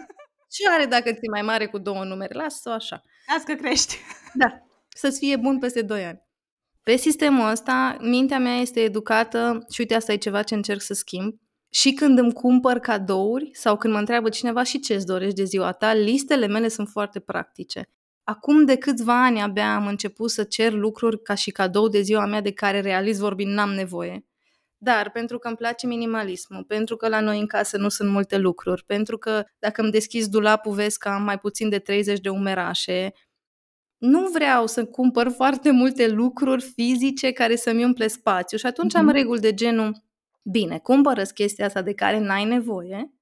Ce 0.50 0.70
are 0.70 0.86
dacă 0.86 1.12
ți 1.12 1.28
mai 1.32 1.42
mare 1.42 1.66
cu 1.66 1.78
două 1.78 2.04
numere? 2.04 2.34
Lasă-o 2.34 2.72
așa. 2.72 3.04
Las 3.34 3.44
că 3.44 3.54
crești. 3.54 3.98
Da. 4.34 4.62
Să-ți 4.88 5.20
fie 5.20 5.36
bun 5.36 5.60
peste 5.60 5.82
2 5.82 6.06
ani. 6.06 6.22
Pe 6.84 6.96
sistemul 6.96 7.50
ăsta, 7.50 7.98
mintea 8.00 8.40
mea 8.40 8.56
este 8.56 8.80
educată 8.80 9.66
și 9.72 9.80
uite, 9.80 9.96
asta 9.96 10.12
e 10.12 10.18
ceva 10.18 10.44
ce 10.44 10.56
încerc 10.56 10.82
să 10.82 10.94
schimb. 10.94 11.34
Și 11.70 11.94
când 11.94 12.18
îmi 12.18 12.34
cumpăr 12.34 12.80
cadouri 12.80 13.50
sau 13.54 13.78
când 13.78 13.94
mă 13.94 14.00
întreabă 14.00 14.30
cineva 14.30 14.64
și 14.64 14.80
ce 14.80 14.94
îți 14.94 15.06
dorești 15.06 15.36
de 15.36 15.44
ziua 15.44 15.72
ta, 15.72 15.94
listele 15.94 16.48
mele 16.48 16.68
sunt 16.68 16.88
foarte 16.88 17.20
practice. 17.20 17.90
Acum 18.30 18.66
de 18.66 18.76
câțiva 18.76 19.24
ani 19.24 19.42
abia 19.42 19.76
am 19.76 19.88
început 19.88 20.32
să 20.32 20.44
cer 20.44 20.74
lucruri 20.74 21.22
ca 21.22 21.34
și 21.34 21.52
cadou 21.52 21.88
de 21.88 22.02
ziua 22.02 22.26
mea 22.26 22.42
de 22.42 22.52
care 22.52 22.80
realist 22.80 23.20
vorbind 23.20 23.54
n-am 23.54 23.70
nevoie. 23.70 24.26
Dar 24.78 25.12
pentru 25.12 25.38
că 25.38 25.48
îmi 25.48 25.58
place 25.58 25.88
minimalismul, 25.88 26.64
pentru 26.64 26.96
că 26.96 27.08
la 27.08 27.20
noi 27.20 27.40
în 27.40 27.48
casă 27.48 27.78
nu 27.78 27.90
sunt 27.90 28.10
multe 28.12 28.38
lucruri, 28.38 28.86
pentru 28.86 29.18
că 29.18 29.44
dacă 29.60 29.82
îmi 29.82 29.92
deschizi 29.92 30.30
dulapul 30.30 30.74
vezi 30.74 30.98
că 30.98 31.10
am 31.10 31.24
mai 31.24 31.40
puțin 31.40 31.70
de 31.70 31.80
30 31.80 32.20
de 32.20 32.30
umerașe, 32.30 33.14
nu 33.98 34.28
vreau 34.28 34.68
să 34.68 34.86
cumpăr 34.86 35.30
foarte 35.30 35.72
multe 35.72 36.08
lucruri 36.08 36.62
fizice 36.62 37.32
care 37.32 37.56
să-mi 37.56 37.84
umple 37.84 38.08
spațiu 38.08 38.58
și 38.58 38.66
atunci 38.66 38.94
mm-hmm. 38.94 39.00
am 39.00 39.10
reguli 39.10 39.40
de 39.40 39.54
genul, 39.54 40.04
bine, 40.42 40.80
cumpără 40.80 41.24
chestia 41.24 41.66
asta 41.66 41.82
de 41.82 41.94
care 41.94 42.20
n-ai 42.20 42.46
nevoie, 42.46 43.14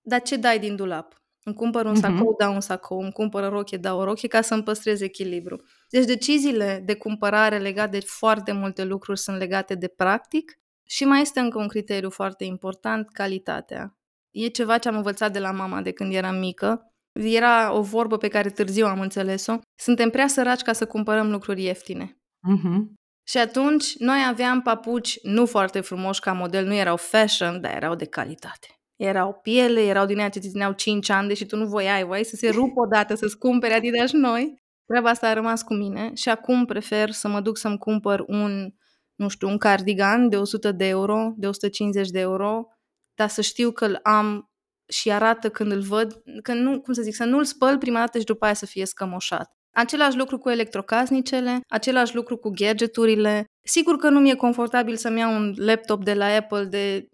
dar 0.00 0.22
ce 0.22 0.36
dai 0.36 0.58
din 0.58 0.76
dulap? 0.76 1.23
Îmi 1.46 1.56
cumpăr 1.56 1.84
un 1.84 1.94
sacou, 1.94 2.32
mm-hmm. 2.32 2.38
dau 2.38 2.54
un 2.54 2.60
sacou, 2.60 3.00
îmi 3.00 3.12
cumpăr 3.12 3.42
o 3.42 3.48
rochie, 3.48 3.78
dau 3.78 3.98
o 3.98 4.04
rochie 4.04 4.28
ca 4.28 4.40
să-mi 4.40 4.62
păstrez 4.62 5.00
echilibru. 5.00 5.62
Deci 5.88 6.04
deciziile 6.04 6.82
de 6.84 6.94
cumpărare 6.94 7.58
legate 7.58 7.98
de 7.98 8.04
foarte 8.06 8.52
multe 8.52 8.84
lucruri 8.84 9.18
sunt 9.18 9.36
legate 9.36 9.74
de 9.74 9.88
practic 9.88 10.52
și 10.88 11.04
mai 11.04 11.20
este 11.20 11.40
încă 11.40 11.58
un 11.58 11.68
criteriu 11.68 12.10
foarte 12.10 12.44
important, 12.44 13.10
calitatea. 13.12 13.96
E 14.30 14.46
ceva 14.46 14.78
ce 14.78 14.88
am 14.88 14.96
învățat 14.96 15.32
de 15.32 15.38
la 15.38 15.50
mama 15.50 15.80
de 15.80 15.90
când 15.92 16.14
eram 16.14 16.36
mică. 16.36 16.92
Era 17.12 17.72
o 17.72 17.82
vorbă 17.82 18.16
pe 18.16 18.28
care 18.28 18.50
târziu 18.50 18.86
am 18.86 19.00
înțeles-o. 19.00 19.58
Suntem 19.74 20.10
prea 20.10 20.26
săraci 20.26 20.62
ca 20.62 20.72
să 20.72 20.86
cumpărăm 20.86 21.30
lucruri 21.30 21.62
ieftine. 21.62 22.18
Mm-hmm. 22.48 22.92
Și 23.26 23.38
atunci 23.38 23.96
noi 23.96 24.18
aveam 24.28 24.62
papuci 24.62 25.18
nu 25.22 25.46
foarte 25.46 25.80
frumoși 25.80 26.20
ca 26.20 26.32
model, 26.32 26.66
nu 26.66 26.74
erau 26.74 26.96
fashion, 26.96 27.60
dar 27.60 27.74
erau 27.74 27.94
de 27.94 28.04
calitate. 28.04 28.73
Erau 28.96 29.32
piele, 29.42 29.80
erau 29.80 30.06
din 30.06 30.18
aia 30.18 30.28
ce 30.28 30.38
țineau 30.38 30.72
5 30.72 31.08
ani, 31.10 31.28
deși 31.28 31.46
tu 31.46 31.56
nu 31.56 31.66
voiai, 31.66 32.04
voiai 32.04 32.24
să 32.24 32.36
se 32.36 32.48
rupă 32.48 32.80
odată, 32.80 33.14
să-ți 33.14 33.38
cumpere 33.38 33.74
Adidas 33.74 34.12
noi. 34.12 34.62
Treaba 34.86 35.10
asta 35.10 35.28
a 35.28 35.32
rămas 35.32 35.62
cu 35.62 35.74
mine 35.74 36.10
și 36.14 36.28
acum 36.28 36.64
prefer 36.64 37.10
să 37.10 37.28
mă 37.28 37.40
duc 37.40 37.56
să-mi 37.56 37.78
cumpăr 37.78 38.24
un, 38.26 38.70
nu 39.14 39.28
știu, 39.28 39.48
un 39.48 39.58
cardigan 39.58 40.28
de 40.28 40.36
100 40.36 40.72
de 40.72 40.86
euro, 40.86 41.32
de 41.36 41.46
150 41.46 42.08
de 42.08 42.20
euro, 42.20 42.66
dar 43.14 43.28
să 43.28 43.40
știu 43.40 43.70
că 43.70 43.84
îl 43.84 43.98
am 44.02 44.48
și 44.88 45.10
arată 45.10 45.50
când 45.50 45.72
îl 45.72 45.80
văd, 45.80 46.22
că 46.42 46.52
nu, 46.52 46.80
cum 46.80 46.92
să 46.92 47.02
zic, 47.02 47.14
să 47.14 47.24
nu-l 47.24 47.44
spăl 47.44 47.78
prima 47.78 47.98
dată 47.98 48.18
și 48.18 48.24
după 48.24 48.44
aia 48.44 48.54
să 48.54 48.66
fie 48.66 48.86
scămoșat. 48.86 49.50
Același 49.76 50.16
lucru 50.16 50.38
cu 50.38 50.50
electrocasnicele, 50.50 51.60
același 51.68 52.14
lucru 52.14 52.36
cu 52.36 52.50
gadgeturile. 52.50 53.44
Sigur 53.66 53.96
că 53.96 54.08
nu 54.08 54.20
mi-e 54.20 54.34
confortabil 54.34 54.96
să-mi 54.96 55.18
iau 55.18 55.34
un 55.34 55.52
laptop 55.56 56.04
de 56.04 56.14
la 56.14 56.26
Apple 56.26 56.64
de 56.64 57.08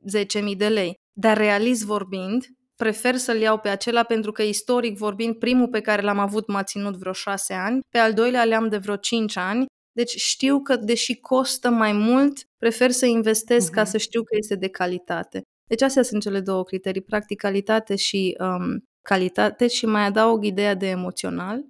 10.000 0.50 0.56
de 0.56 0.68
lei, 0.68 0.94
dar 1.20 1.36
realist 1.36 1.84
vorbind, 1.84 2.46
prefer 2.76 3.16
să-l 3.16 3.40
iau 3.40 3.58
pe 3.58 3.68
acela 3.68 4.02
pentru 4.02 4.32
că 4.32 4.42
istoric 4.42 4.96
vorbind, 4.96 5.34
primul 5.34 5.68
pe 5.68 5.80
care 5.80 6.02
l-am 6.02 6.18
avut 6.18 6.46
m-a 6.48 6.62
ținut 6.62 6.96
vreo 6.96 7.12
șase 7.12 7.52
ani, 7.52 7.80
pe 7.88 7.98
al 7.98 8.12
doilea 8.12 8.44
le-am 8.44 8.68
de 8.68 8.76
vreo 8.76 8.96
cinci 8.96 9.36
ani, 9.36 9.66
deci 9.92 10.16
știu 10.16 10.62
că 10.62 10.76
deși 10.76 11.20
costă 11.20 11.70
mai 11.70 11.92
mult, 11.92 12.38
prefer 12.56 12.90
să 12.90 13.06
investesc 13.06 13.70
uh-huh. 13.70 13.74
ca 13.74 13.80
mhm. 13.80 13.90
să 13.90 13.98
știu 13.98 14.22
că 14.22 14.36
este 14.38 14.54
de 14.54 14.68
calitate. 14.68 15.42
Deci 15.68 15.82
astea 15.82 16.02
sunt 16.02 16.22
cele 16.22 16.40
două 16.40 16.64
criterii, 16.64 17.02
practicalitate 17.02 17.96
și 17.96 18.36
um, 18.40 18.84
calitate 19.02 19.66
și 19.66 19.86
mai 19.86 20.04
adaug 20.04 20.44
ideea 20.44 20.74
de 20.74 20.88
emoțional. 20.88 21.64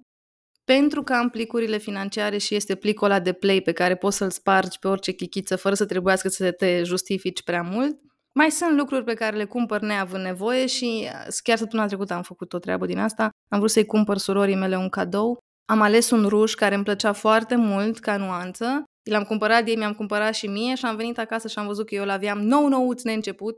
Pentru 0.63 1.03
că 1.03 1.13
am 1.13 1.29
plicurile 1.29 1.77
financiare 1.77 2.37
și 2.37 2.55
este 2.55 2.75
plicul 2.75 3.07
ăla 3.07 3.19
de 3.19 3.33
play 3.33 3.61
pe 3.61 3.71
care 3.71 3.95
poți 3.95 4.17
să-l 4.17 4.29
spargi 4.29 4.79
pe 4.79 4.87
orice 4.87 5.11
chichiță 5.11 5.55
fără 5.55 5.75
să 5.75 5.85
trebuiască 5.85 6.27
să 6.27 6.51
te 6.51 6.83
justifici 6.83 7.43
prea 7.43 7.61
mult, 7.61 7.99
mai 8.33 8.51
sunt 8.51 8.77
lucruri 8.77 9.03
pe 9.03 9.13
care 9.13 9.37
le 9.37 9.45
cumpăr 9.45 9.81
neavând 9.81 10.23
nevoie 10.23 10.65
și 10.65 11.09
chiar 11.43 11.57
săptămâna 11.57 11.87
trecută 11.87 12.13
am 12.13 12.21
făcut 12.21 12.53
o 12.53 12.59
treabă 12.59 12.85
din 12.85 12.99
asta. 12.99 13.29
Am 13.47 13.59
vrut 13.59 13.71
să-i 13.71 13.85
cumpăr 13.85 14.17
surorii 14.17 14.55
mele 14.55 14.77
un 14.77 14.89
cadou. 14.89 15.37
Am 15.65 15.81
ales 15.81 16.09
un 16.09 16.25
ruș 16.27 16.53
care 16.53 16.75
îmi 16.75 16.83
plăcea 16.83 17.13
foarte 17.13 17.55
mult 17.55 17.99
ca 17.99 18.17
nuanță. 18.17 18.83
L-am 19.09 19.23
cumpărat 19.23 19.63
de 19.63 19.71
ei, 19.71 19.77
mi-am 19.77 19.93
cumpărat 19.93 20.33
și 20.33 20.47
mie 20.47 20.75
și 20.75 20.85
am 20.85 20.95
venit 20.95 21.19
acasă 21.19 21.47
și 21.47 21.59
am 21.59 21.65
văzut 21.65 21.85
că 21.85 21.95
eu 21.95 22.05
l-aveam 22.05 22.39
nou 22.39 22.67
nouț 22.67 23.03
neînceput, 23.03 23.55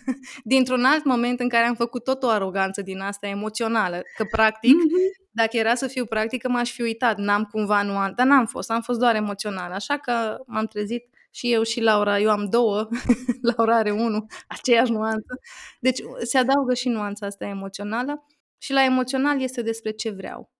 dintr-un 0.44 0.84
alt 0.84 1.04
moment 1.04 1.40
în 1.40 1.48
care 1.48 1.64
am 1.64 1.74
făcut 1.74 2.04
tot 2.04 2.22
o 2.22 2.28
aroganță 2.28 2.82
din 2.82 3.00
asta 3.00 3.26
emoțională, 3.26 4.00
că 4.16 4.24
practic, 4.30 4.74
mm-hmm. 4.74 5.26
dacă 5.30 5.56
era 5.56 5.74
să 5.74 5.86
fiu 5.86 6.04
practică, 6.04 6.48
m-aș 6.48 6.70
fi 6.70 6.82
uitat, 6.82 7.18
n-am 7.18 7.44
cumva 7.44 7.82
nuanță, 7.82 8.14
dar 8.16 8.26
n-am 8.26 8.46
fost, 8.46 8.70
am 8.70 8.80
fost 8.80 8.98
doar 8.98 9.14
emoțional, 9.14 9.72
așa 9.72 9.96
că 9.96 10.36
m-am 10.46 10.66
trezit 10.66 11.15
și 11.36 11.52
eu 11.52 11.62
și 11.62 11.80
Laura, 11.80 12.20
eu 12.20 12.30
am 12.30 12.48
două, 12.48 12.88
Laura 13.56 13.76
are 13.76 13.90
unul, 13.90 14.26
aceeași 14.46 14.92
nuanță. 14.92 15.40
Deci 15.80 15.98
se 16.22 16.38
adaugă 16.38 16.74
și 16.74 16.88
nuanța 16.88 17.26
asta 17.26 17.46
emoțională 17.46 18.26
și 18.58 18.72
la 18.72 18.84
emoțional 18.84 19.40
este 19.40 19.62
despre 19.62 19.90
ce 19.90 20.10
vreau. 20.10 20.50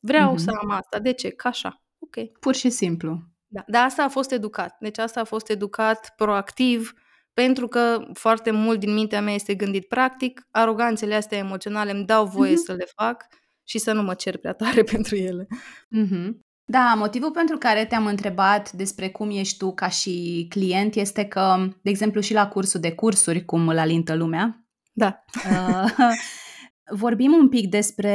Vreau 0.00 0.34
mm-hmm. 0.34 0.44
să 0.44 0.50
am 0.60 0.70
asta. 0.70 0.98
De 0.98 1.12
ce? 1.12 1.28
Ca 1.28 1.48
așa. 1.48 1.82
Ok. 1.98 2.38
Pur 2.40 2.54
și 2.54 2.70
simplu. 2.70 3.18
Da. 3.46 3.64
Dar 3.66 3.84
asta 3.84 4.04
a 4.04 4.08
fost 4.08 4.32
educat. 4.32 4.76
Deci 4.80 4.98
asta 4.98 5.20
a 5.20 5.24
fost 5.24 5.48
educat 5.48 6.12
proactiv, 6.16 6.92
pentru 7.34 7.68
că 7.68 8.04
foarte 8.12 8.50
mult 8.50 8.78
din 8.78 8.92
mintea 8.92 9.20
mea 9.20 9.34
este 9.34 9.54
gândit 9.54 9.88
practic, 9.88 10.46
aroganțele 10.50 11.14
astea 11.14 11.38
emoționale 11.38 11.90
îmi 11.90 12.04
dau 12.04 12.26
voie 12.26 12.52
mm-hmm. 12.52 12.64
să 12.64 12.72
le 12.72 12.84
fac 12.94 13.26
și 13.64 13.78
să 13.78 13.92
nu 13.92 14.02
mă 14.02 14.14
cer 14.14 14.36
prea 14.36 14.52
tare 14.52 14.82
pentru 14.92 15.16
ele. 15.16 15.46
Mm-hmm. 15.96 16.51
Da, 16.72 16.94
motivul 16.96 17.30
pentru 17.30 17.56
care 17.56 17.84
te-am 17.84 18.06
întrebat 18.06 18.72
despre 18.72 19.08
cum 19.10 19.30
ești 19.30 19.56
tu 19.56 19.74
ca 19.74 19.88
și 19.88 20.46
client 20.50 20.94
este 20.94 21.24
că, 21.24 21.68
de 21.82 21.90
exemplu, 21.90 22.20
și 22.20 22.32
la 22.32 22.48
cursul 22.48 22.80
de 22.80 22.92
cursuri, 22.92 23.44
cum 23.44 23.68
îl 23.68 23.78
alintă 23.78 24.14
lumea, 24.14 24.66
da. 24.92 25.24
Uh, 25.34 25.90
vorbim 27.02 27.32
un 27.32 27.48
pic 27.48 27.68
despre 27.68 28.14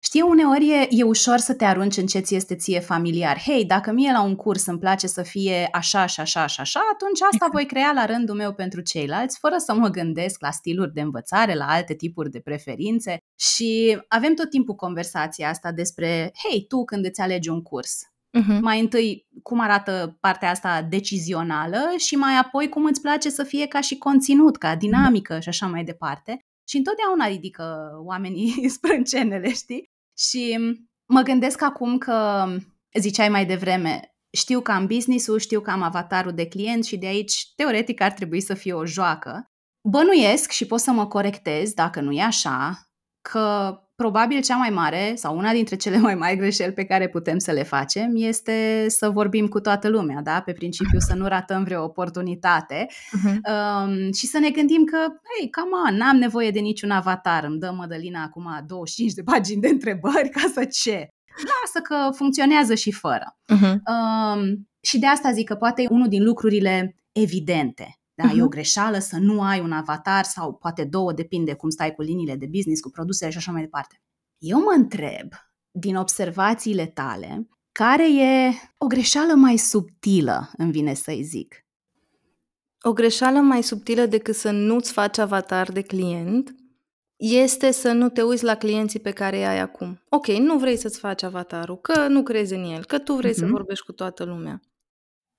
Știi, 0.00 0.20
uneori 0.20 0.70
e, 0.70 0.86
e 0.90 1.02
ușor 1.02 1.38
să 1.38 1.54
te 1.54 1.64
arunci 1.64 1.96
în 1.96 2.06
ce 2.06 2.18
ți 2.18 2.34
este 2.34 2.54
ție 2.54 2.80
familiar. 2.80 3.38
Hei, 3.38 3.64
dacă 3.64 3.92
mie 3.92 4.12
la 4.12 4.22
un 4.22 4.36
curs 4.36 4.66
îmi 4.66 4.78
place 4.78 5.06
să 5.06 5.22
fie 5.22 5.68
așa 5.72 6.06
și 6.06 6.20
așa 6.20 6.46
și 6.46 6.60
așa, 6.60 6.80
atunci 6.92 7.20
asta 7.32 7.48
voi 7.52 7.66
crea 7.66 7.92
la 7.94 8.04
rândul 8.04 8.34
meu 8.34 8.52
pentru 8.52 8.80
ceilalți, 8.80 9.38
fără 9.38 9.54
să 9.58 9.74
mă 9.74 9.88
gândesc 9.88 10.40
la 10.40 10.50
stiluri 10.50 10.92
de 10.92 11.00
învățare, 11.00 11.54
la 11.54 11.66
alte 11.66 11.94
tipuri 11.94 12.30
de 12.30 12.40
preferințe. 12.40 13.16
Și 13.38 13.98
avem 14.08 14.34
tot 14.34 14.50
timpul 14.50 14.74
conversația 14.74 15.48
asta 15.48 15.72
despre, 15.72 16.32
hei, 16.42 16.64
tu 16.68 16.84
când 16.84 17.04
îți 17.04 17.20
alegi 17.20 17.48
un 17.48 17.62
curs, 17.62 17.98
Uh-huh. 18.38 18.60
Mai 18.60 18.80
întâi, 18.80 19.26
cum 19.42 19.60
arată 19.60 20.16
partea 20.20 20.50
asta 20.50 20.82
decizională 20.82 21.78
și 21.96 22.14
mai 22.14 22.38
apoi 22.38 22.68
cum 22.68 22.84
îți 22.84 23.00
place 23.00 23.30
să 23.30 23.42
fie 23.42 23.66
ca 23.66 23.80
și 23.80 23.98
conținut, 23.98 24.56
ca 24.56 24.76
dinamică 24.76 25.40
și 25.40 25.48
așa 25.48 25.66
mai 25.66 25.84
departe. 25.84 26.47
Și 26.68 26.76
întotdeauna 26.76 27.26
ridică 27.26 27.90
oamenii 28.04 28.68
sprâncenele, 28.76 29.52
știi? 29.52 29.84
Și 30.18 30.58
mă 31.12 31.20
gândesc 31.22 31.62
acum 31.62 31.98
că 31.98 32.46
ziceai 32.98 33.28
mai 33.28 33.46
devreme, 33.46 34.14
știu 34.36 34.60
că 34.60 34.72
am 34.72 34.86
business-ul, 34.86 35.38
știu 35.38 35.60
că 35.60 35.70
am 35.70 35.82
avatarul 35.82 36.32
de 36.32 36.48
client 36.48 36.84
și 36.84 36.96
de 36.96 37.06
aici, 37.06 37.52
teoretic, 37.56 38.00
ar 38.00 38.12
trebui 38.12 38.40
să 38.40 38.54
fie 38.54 38.72
o 38.72 38.86
joacă. 38.86 39.44
Bănuiesc 39.88 40.50
și 40.50 40.66
pot 40.66 40.80
să 40.80 40.90
mă 40.90 41.06
corectez 41.06 41.72
dacă 41.72 42.00
nu 42.00 42.12
e 42.12 42.22
așa, 42.22 42.88
că 43.30 43.76
probabil 44.02 44.40
cea 44.40 44.56
mai 44.56 44.70
mare 44.70 45.12
sau 45.16 45.36
una 45.36 45.52
dintre 45.52 45.76
cele 45.76 45.96
mai 45.96 46.14
mari 46.14 46.36
greșeli 46.36 46.72
pe 46.72 46.84
care 46.84 47.08
putem 47.08 47.38
să 47.38 47.52
le 47.52 47.62
facem 47.62 48.10
este 48.14 48.86
să 48.88 49.10
vorbim 49.10 49.46
cu 49.46 49.60
toată 49.60 49.88
lumea, 49.88 50.20
da? 50.22 50.40
pe 50.40 50.52
principiu 50.52 50.98
să 50.98 51.14
nu 51.14 51.26
ratăm 51.26 51.64
vreo 51.64 51.84
oportunitate 51.84 52.86
uh-huh. 52.86 53.34
um, 53.34 54.12
și 54.12 54.26
să 54.26 54.38
ne 54.38 54.50
gândim 54.50 54.84
că, 54.84 54.96
hei, 54.96 55.50
come 55.50 55.70
on, 55.88 55.96
n-am 55.96 56.16
nevoie 56.16 56.50
de 56.50 56.58
niciun 56.58 56.90
avatar, 56.90 57.44
îmi 57.44 57.58
dă 57.58 57.72
Mădălina 57.76 58.22
acum 58.22 58.64
25 58.66 59.12
de 59.12 59.22
pagini 59.22 59.60
de 59.60 59.68
întrebări 59.68 60.28
ca 60.28 60.50
să 60.54 60.64
ce? 60.64 61.08
Lasă 61.36 61.80
că 61.82 62.16
funcționează 62.16 62.74
și 62.74 62.92
fără. 62.92 63.36
Uh-huh. 63.54 63.74
Um, 63.92 64.68
și 64.80 64.98
de 64.98 65.06
asta 65.06 65.32
zic 65.32 65.48
că 65.48 65.54
poate 65.54 65.82
e 65.82 65.86
unul 65.90 66.08
din 66.08 66.22
lucrurile 66.22 66.96
evidente 67.12 67.98
da, 68.22 68.30
uh-huh. 68.30 68.36
E 68.36 68.42
o 68.42 68.48
greșeală 68.48 68.98
să 68.98 69.16
nu 69.16 69.42
ai 69.42 69.60
un 69.60 69.72
avatar 69.72 70.24
sau 70.24 70.54
poate 70.54 70.84
două, 70.84 71.12
depinde 71.12 71.54
cum 71.54 71.70
stai 71.70 71.94
cu 71.94 72.02
liniile 72.02 72.36
de 72.36 72.46
business, 72.46 72.80
cu 72.80 72.90
produsele 72.90 73.30
și 73.30 73.36
așa 73.36 73.52
mai 73.52 73.60
departe. 73.60 74.02
Eu 74.38 74.58
mă 74.58 74.72
întreb, 74.76 75.32
din 75.70 75.96
observațiile 75.96 76.86
tale, 76.86 77.48
care 77.72 78.14
e 78.14 78.52
o 78.78 78.86
greșeală 78.86 79.34
mai 79.34 79.56
subtilă, 79.56 80.50
îmi 80.56 80.70
vine 80.70 80.94
să-i 80.94 81.22
zic. 81.22 81.66
O 82.80 82.92
greșeală 82.92 83.38
mai 83.38 83.62
subtilă 83.62 84.06
decât 84.06 84.34
să 84.34 84.50
nu-ți 84.50 84.92
faci 84.92 85.18
avatar 85.18 85.72
de 85.72 85.82
client 85.82 86.54
este 87.16 87.70
să 87.70 87.92
nu 87.92 88.08
te 88.08 88.22
uiți 88.22 88.44
la 88.44 88.54
clienții 88.54 89.00
pe 89.00 89.10
care 89.10 89.36
îi 89.36 89.46
ai 89.46 89.58
acum. 89.58 90.00
Ok, 90.08 90.26
nu 90.26 90.58
vrei 90.58 90.76
să-ți 90.76 90.98
faci 90.98 91.22
avatarul, 91.22 91.76
că 91.76 92.08
nu 92.08 92.22
crezi 92.22 92.54
în 92.54 92.64
el, 92.64 92.84
că 92.84 92.98
tu 92.98 93.14
vrei 93.14 93.30
uh-huh. 93.30 93.34
să 93.34 93.44
mhm. 93.44 93.52
vorbești 93.52 93.84
cu 93.84 93.92
toată 93.92 94.24
lumea. 94.24 94.60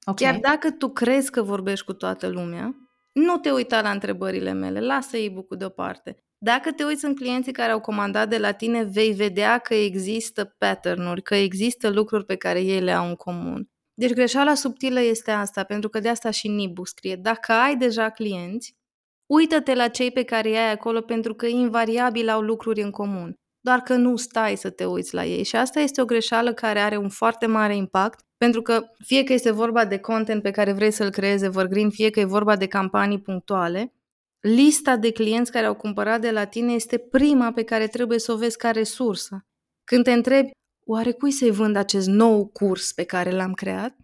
Okay. 0.06 0.32
Chiar 0.32 0.40
dacă 0.42 0.72
tu 0.72 0.90
crezi 0.90 1.32
că 1.32 1.42
vorbești 1.42 1.86
cu 1.86 1.94
toată 1.94 2.28
lumea, 2.28 2.76
nu 3.12 3.38
te 3.38 3.52
uita 3.52 3.82
la 3.82 3.92
întrebările 3.92 4.52
mele, 4.52 4.80
lasă 4.80 5.18
e-book-ul 5.18 5.58
deoparte. 5.58 6.18
Dacă 6.38 6.72
te 6.72 6.84
uiți 6.84 7.06
în 7.06 7.16
clienții 7.16 7.52
care 7.52 7.72
au 7.72 7.80
comandat 7.80 8.30
de 8.30 8.38
la 8.38 8.52
tine, 8.52 8.84
vei 8.84 9.12
vedea 9.12 9.58
că 9.58 9.74
există 9.74 10.56
pattern-uri, 10.58 11.22
că 11.22 11.36
există 11.36 11.90
lucruri 11.90 12.26
pe 12.26 12.36
care 12.36 12.62
ei 12.62 12.82
le 12.82 12.92
au 12.92 13.08
în 13.08 13.16
comun. 13.16 13.70
Deci 13.94 14.14
greșeala 14.14 14.54
subtilă 14.54 15.02
este 15.02 15.32
asta, 15.32 15.64
pentru 15.64 15.90
că 15.90 16.00
de 16.00 16.10
asta 16.10 16.30
și 16.30 16.48
Nibu 16.48 16.84
scrie. 16.84 17.16
Dacă 17.16 17.52
ai 17.52 17.76
deja 17.76 18.10
clienți, 18.10 18.76
uită-te 19.26 19.76
la 19.76 19.88
cei 19.88 20.12
pe 20.12 20.24
care 20.24 20.50
îi 20.50 20.58
ai 20.58 20.72
acolo 20.72 21.02
pentru 21.02 21.34
că 21.34 21.46
invariabil 21.46 22.30
au 22.30 22.42
lucruri 22.42 22.82
în 22.82 22.92
comun. 22.92 23.34
Doar 23.62 23.80
că 23.80 23.96
nu 23.96 24.16
stai 24.16 24.56
să 24.56 24.70
te 24.70 24.86
uiți 24.86 25.14
la 25.14 25.26
ei 25.26 25.44
și 25.44 25.56
asta 25.56 25.80
este 25.80 26.02
o 26.02 26.06
greșeală 26.06 26.54
care 26.54 26.80
are 26.80 26.98
un 26.98 27.10
foarte 27.10 27.46
mare 27.46 27.76
impact 27.76 28.20
Pentru 28.44 28.62
că 28.62 28.84
fie 29.06 29.24
că 29.24 29.34
este 29.34 29.52
vorba 29.52 29.86
de 29.86 29.98
content 29.98 30.42
pe 30.42 30.52
care 30.52 30.72
vrei 30.72 30.92
să-l 30.92 31.10
creezi 31.10 31.46
evergreen, 31.46 31.90
fie 31.90 32.10
că 32.10 32.20
e 32.20 32.26
vorba 32.26 32.56
de 32.56 32.68
campanii 32.68 33.22
punctuale, 33.22 33.94
lista 34.40 34.98
de 34.98 35.12
clienți 35.12 35.52
care 35.52 35.66
au 35.66 35.76
cumpărat 35.76 36.22
de 36.22 36.32
la 36.32 36.46
tine 36.46 36.74
este 36.74 36.98
prima 36.98 37.52
pe 37.52 37.64
care 37.64 37.88
trebuie 37.88 38.20
să 38.20 38.32
o 38.32 38.38
vezi 38.38 38.58
ca 38.58 38.72
resursă. 38.72 39.46
Când 39.84 40.04
te 40.04 40.12
întrebi, 40.12 40.52
oare 40.86 41.12
cui 41.12 41.32
să-i 41.32 41.52
vând 41.52 41.76
acest 41.76 42.08
nou 42.08 42.48
curs 42.48 42.94
pe 42.94 43.04
care 43.04 43.32
l-am 43.32 43.54
creat? 43.54 43.96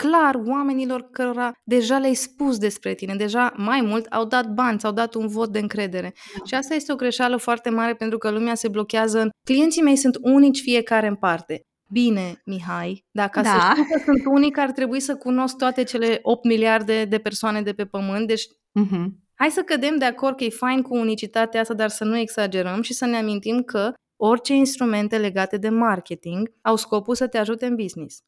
clar 0.00 0.34
oamenilor 0.46 1.08
cărora 1.10 1.52
deja 1.64 1.98
le-ai 1.98 2.14
spus 2.14 2.58
despre 2.58 2.94
tine, 2.94 3.14
deja 3.14 3.52
mai 3.56 3.80
mult 3.80 4.06
au 4.06 4.24
dat 4.24 4.46
bani, 4.46 4.82
au 4.82 4.92
dat 4.92 5.14
un 5.14 5.26
vot 5.26 5.52
de 5.52 5.58
încredere. 5.58 6.12
Da. 6.38 6.44
Și 6.44 6.54
asta 6.54 6.74
este 6.74 6.92
o 6.92 6.96
greșeală 6.96 7.36
foarte 7.36 7.70
mare 7.70 7.94
pentru 7.94 8.18
că 8.18 8.30
lumea 8.30 8.54
se 8.54 8.68
blochează 8.68 9.20
în 9.20 9.30
clienții 9.46 9.82
mei 9.82 9.96
sunt 9.96 10.18
unici 10.20 10.60
fiecare 10.60 11.06
în 11.06 11.14
parte. 11.14 11.60
Bine, 11.94 12.42
Mihai, 12.44 13.04
dacă 13.10 13.40
da. 13.40 13.48
să 13.48 13.70
știu 13.70 13.94
că 13.94 14.02
sunt 14.04 14.34
unic, 14.34 14.58
ar 14.58 14.70
trebui 14.70 15.00
să 15.00 15.16
cunosc 15.16 15.56
toate 15.56 15.82
cele 15.82 16.18
8 16.22 16.44
miliarde 16.44 17.04
de 17.04 17.18
persoane 17.18 17.62
de 17.62 17.72
pe 17.72 17.84
pământ, 17.84 18.26
deci 18.26 18.46
uh-huh. 18.46 19.06
hai 19.34 19.50
să 19.50 19.62
cădem 19.62 19.96
de 19.98 20.04
acord 20.04 20.36
că 20.36 20.44
e 20.44 20.48
fain 20.48 20.82
cu 20.82 20.96
unicitatea 20.96 21.60
asta, 21.60 21.74
dar 21.74 21.88
să 21.88 22.04
nu 22.04 22.16
exagerăm 22.16 22.82
și 22.82 22.92
să 22.92 23.06
ne 23.06 23.16
amintim 23.16 23.62
că 23.62 23.92
orice 24.16 24.54
instrumente 24.54 25.18
legate 25.18 25.56
de 25.56 25.68
marketing 25.68 26.52
au 26.62 26.76
scopul 26.76 27.14
să 27.14 27.26
te 27.26 27.38
ajute 27.38 27.66
în 27.66 27.74
business. 27.74 28.18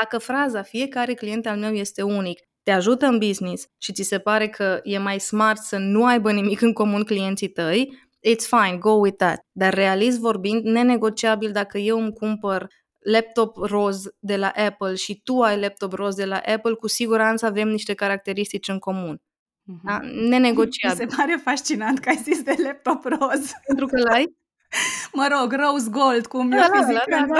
Dacă 0.00 0.18
fraza 0.18 0.62
fiecare 0.62 1.14
client 1.14 1.46
al 1.46 1.58
meu 1.58 1.72
este 1.72 2.02
unic, 2.02 2.40
te 2.62 2.70
ajută 2.70 3.06
în 3.06 3.18
business 3.18 3.66
și 3.78 3.92
ți 3.92 4.02
se 4.02 4.18
pare 4.18 4.48
că 4.48 4.80
e 4.82 4.98
mai 4.98 5.20
smart 5.20 5.60
să 5.60 5.76
nu 5.78 6.04
aibă 6.04 6.32
nimic 6.32 6.60
în 6.60 6.72
comun 6.72 7.02
clienții 7.02 7.48
tăi, 7.48 8.10
it's 8.28 8.46
fine, 8.46 8.76
go 8.78 8.90
with 8.90 9.16
that. 9.16 9.40
Dar 9.52 9.74
realist 9.74 10.18
vorbind, 10.18 10.64
nenegociabil 10.64 11.52
dacă 11.52 11.78
eu 11.78 12.00
îmi 12.00 12.12
cumpăr 12.12 12.68
laptop 13.02 13.56
roz 13.56 14.04
de 14.18 14.36
la 14.36 14.48
Apple 14.48 14.94
și 14.94 15.20
tu 15.24 15.40
ai 15.40 15.60
laptop 15.60 15.92
roz 15.92 16.14
de 16.14 16.24
la 16.24 16.36
Apple, 16.36 16.74
cu 16.74 16.88
siguranță 16.88 17.46
avem 17.46 17.68
niște 17.68 17.94
caracteristici 17.94 18.68
în 18.68 18.78
comun. 18.78 19.16
Mm-hmm. 19.16 19.82
Da? 19.84 20.00
Nenegociabil. 20.28 21.04
Mi 21.04 21.10
se 21.10 21.16
pare 21.16 21.40
fascinant 21.42 21.98
că 21.98 22.08
ai 22.08 22.20
zis 22.22 22.42
de 22.42 22.54
laptop 22.62 23.04
roz. 23.04 23.50
Pentru 23.66 23.86
că 23.86 24.00
l-ai? 24.00 24.36
mă 25.18 25.28
rog, 25.30 25.52
rose 25.52 25.88
gold, 25.90 26.26
cum 26.26 26.48
da, 26.48 26.56
eu 26.56 26.62
da, 26.62 26.68
da, 26.68 27.04
da, 27.08 27.16
da, 27.16 27.26
da. 27.26 27.38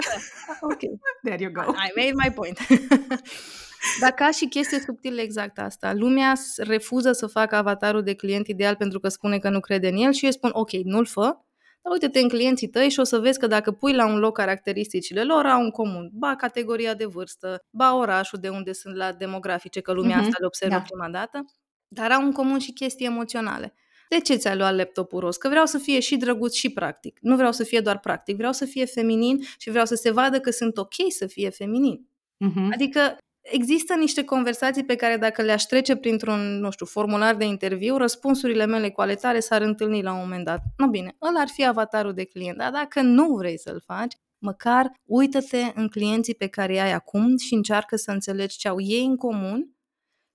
Ok. 0.73 0.81
There 1.23 1.43
you 1.43 1.53
go. 1.53 1.61
I 1.61 1.93
made 1.97 2.13
my 2.15 2.33
point. 2.35 2.59
Dar 4.01 4.11
ca 4.11 4.31
și 4.31 4.47
chestie 4.47 4.79
subtilă 4.79 5.21
exact 5.21 5.59
asta. 5.59 5.93
Lumea 5.95 6.33
refuză 6.57 7.13
să 7.13 7.27
facă 7.27 7.55
avatarul 7.55 8.03
de 8.03 8.15
client 8.15 8.47
ideal 8.47 8.77
pentru 8.77 9.01
că 9.01 9.09
spune 9.09 9.39
că 9.39 9.49
nu 9.49 9.61
crede 9.61 9.89
în 9.89 9.97
el 9.97 10.13
și 10.13 10.25
eu 10.25 10.31
spun, 10.31 10.51
ok, 10.53 10.71
nu-l 10.71 11.07
fă, 11.07 11.37
dar 11.83 11.93
uite-te 11.93 12.19
în 12.21 12.29
clienții 12.29 12.69
tăi 12.69 12.89
și 12.89 13.01
o 13.01 13.05
să 13.05 13.19
vezi 13.19 13.39
că 13.39 13.47
dacă 13.47 13.73
pui 13.73 13.95
la 13.95 14.07
un 14.07 14.19
loc 14.19 14.37
caracteristicile 14.37 15.25
lor, 15.25 15.47
au 15.47 15.63
în 15.63 15.71
comun, 15.71 16.11
ba 16.13 16.37
categoria 16.37 16.95
de 16.95 17.05
vârstă, 17.05 17.65
ba 17.71 17.95
orașul 17.95 18.39
de 18.39 18.49
unde 18.49 18.73
sunt 18.73 18.97
la 18.97 19.13
demografice, 19.13 19.81
că 19.81 19.93
lumea 19.93 20.17
mm-hmm. 20.17 20.21
asta 20.21 20.37
le 20.39 20.47
observă 20.47 20.75
da. 20.75 20.81
prima 20.81 21.09
dată, 21.09 21.45
dar 21.89 22.11
au 22.11 22.23
în 22.23 22.33
comun 22.33 22.59
și 22.59 22.73
chestii 22.73 23.07
emoționale. 23.07 23.75
De 24.09 24.21
ce 24.21 24.35
ți-ai 24.35 24.57
luat 24.57 24.77
laptopul 24.77 25.21
roz? 25.21 25.37
Că 25.37 25.49
vreau 25.49 25.67
să 25.67 25.79
fie 25.79 26.01
și 26.01 26.17
drăguț 26.17 26.55
și 26.55 26.71
practic. 26.73 27.19
Nu 27.21 27.37
vreau 27.37 27.53
să 27.53 27.65
fie 27.65 27.81
doar 27.81 27.99
practic, 27.99 28.37
vreau 28.37 28.53
să 28.53 28.65
fie 28.65 28.85
feminin 28.85 29.43
și 29.59 29.71
vreau 29.71 29.85
să 29.85 29.95
se 29.95 30.11
vadă 30.11 30.41
că 30.41 30.51
sunt 30.51 30.79
ok 30.79 30.95
să 31.09 31.27
fie 31.27 31.51
feminin. 31.51 32.09
Uh-huh. 32.45 32.73
Adică 32.73 33.17
există 33.43 33.95
niște 33.95 34.25
conversații 34.25 34.85
pe 34.85 34.97
care 34.97 35.17
dacă 35.17 35.43
le-aș 35.43 35.63
trece 35.63 35.97
printr-un, 35.97 36.59
nu 36.59 36.71
știu, 36.71 36.87
formular 36.87 37.35
de 37.35 37.45
interviu, 37.45 37.97
răspunsurile 37.97 38.67
mele 38.67 38.91
cu 38.91 39.01
ale 39.01 39.15
tale 39.15 39.41
s-ar 39.41 39.63
întâlni 39.63 40.03
la 40.03 40.13
un 40.13 40.19
moment 40.19 40.45
dat. 40.45 40.61
Nu 40.77 40.87
bine, 40.87 41.17
ăla 41.29 41.41
ar 41.41 41.49
fi 41.49 41.67
avatarul 41.67 42.13
de 42.13 42.25
client, 42.25 42.57
dar 42.57 42.71
dacă 42.71 43.01
nu 43.01 43.35
vrei 43.35 43.59
să-l 43.59 43.83
faci, 43.87 44.15
măcar 44.39 44.93
uită-te 45.05 45.73
în 45.75 45.89
clienții 45.89 46.35
pe 46.35 46.47
care 46.47 46.79
ai 46.79 46.93
acum 46.93 47.37
și 47.37 47.55
încearcă 47.55 47.97
să 47.97 48.11
înțelegi 48.11 48.57
ce 48.57 48.69
au 48.69 48.81
ei 48.81 49.05
în 49.05 49.17
comun, 49.17 49.77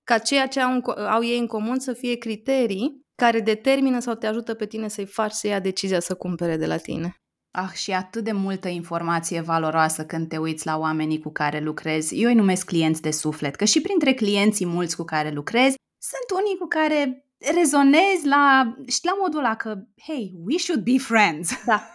ca 0.04 0.18
ceea 0.18 0.46
ce 0.46 0.60
au, 0.60 0.80
au 1.08 1.24
ei 1.24 1.38
în 1.38 1.46
comun 1.46 1.78
să 1.78 1.92
fie 1.92 2.14
criterii 2.14 3.06
care 3.14 3.40
determină 3.40 4.00
sau 4.00 4.14
te 4.14 4.26
ajută 4.26 4.54
pe 4.54 4.66
tine 4.66 4.88
să-i 4.88 5.06
faci 5.06 5.32
să 5.32 5.46
ia 5.46 5.60
decizia 5.60 6.00
să 6.00 6.14
cumpere 6.14 6.56
de 6.56 6.66
la 6.66 6.76
tine. 6.76 7.16
Ah, 7.50 7.72
și 7.72 7.92
atât 7.92 8.24
de 8.24 8.32
multă 8.32 8.68
informație 8.68 9.40
valoroasă 9.40 10.06
când 10.06 10.28
te 10.28 10.38
uiți 10.38 10.66
la 10.66 10.78
oamenii 10.78 11.20
cu 11.20 11.30
care 11.30 11.60
lucrezi. 11.60 12.20
Eu 12.20 12.28
îi 12.28 12.34
numesc 12.34 12.66
clienți 12.66 13.02
de 13.02 13.10
suflet, 13.10 13.54
că 13.54 13.64
și 13.64 13.80
printre 13.80 14.12
clienții 14.12 14.66
mulți 14.66 14.96
cu 14.96 15.04
care 15.04 15.30
lucrezi, 15.30 15.76
sunt 15.98 16.40
unii 16.40 16.56
cu 16.58 16.66
care 16.66 17.24
rezonezi 17.54 18.26
la, 18.26 18.74
știi, 18.88 19.08
la 19.08 19.16
modul 19.20 19.38
ăla 19.38 19.54
că, 19.54 19.74
hey, 20.06 20.34
we 20.46 20.58
should 20.58 20.82
be 20.82 20.98
friends. 20.98 21.64
Da. 21.64 21.90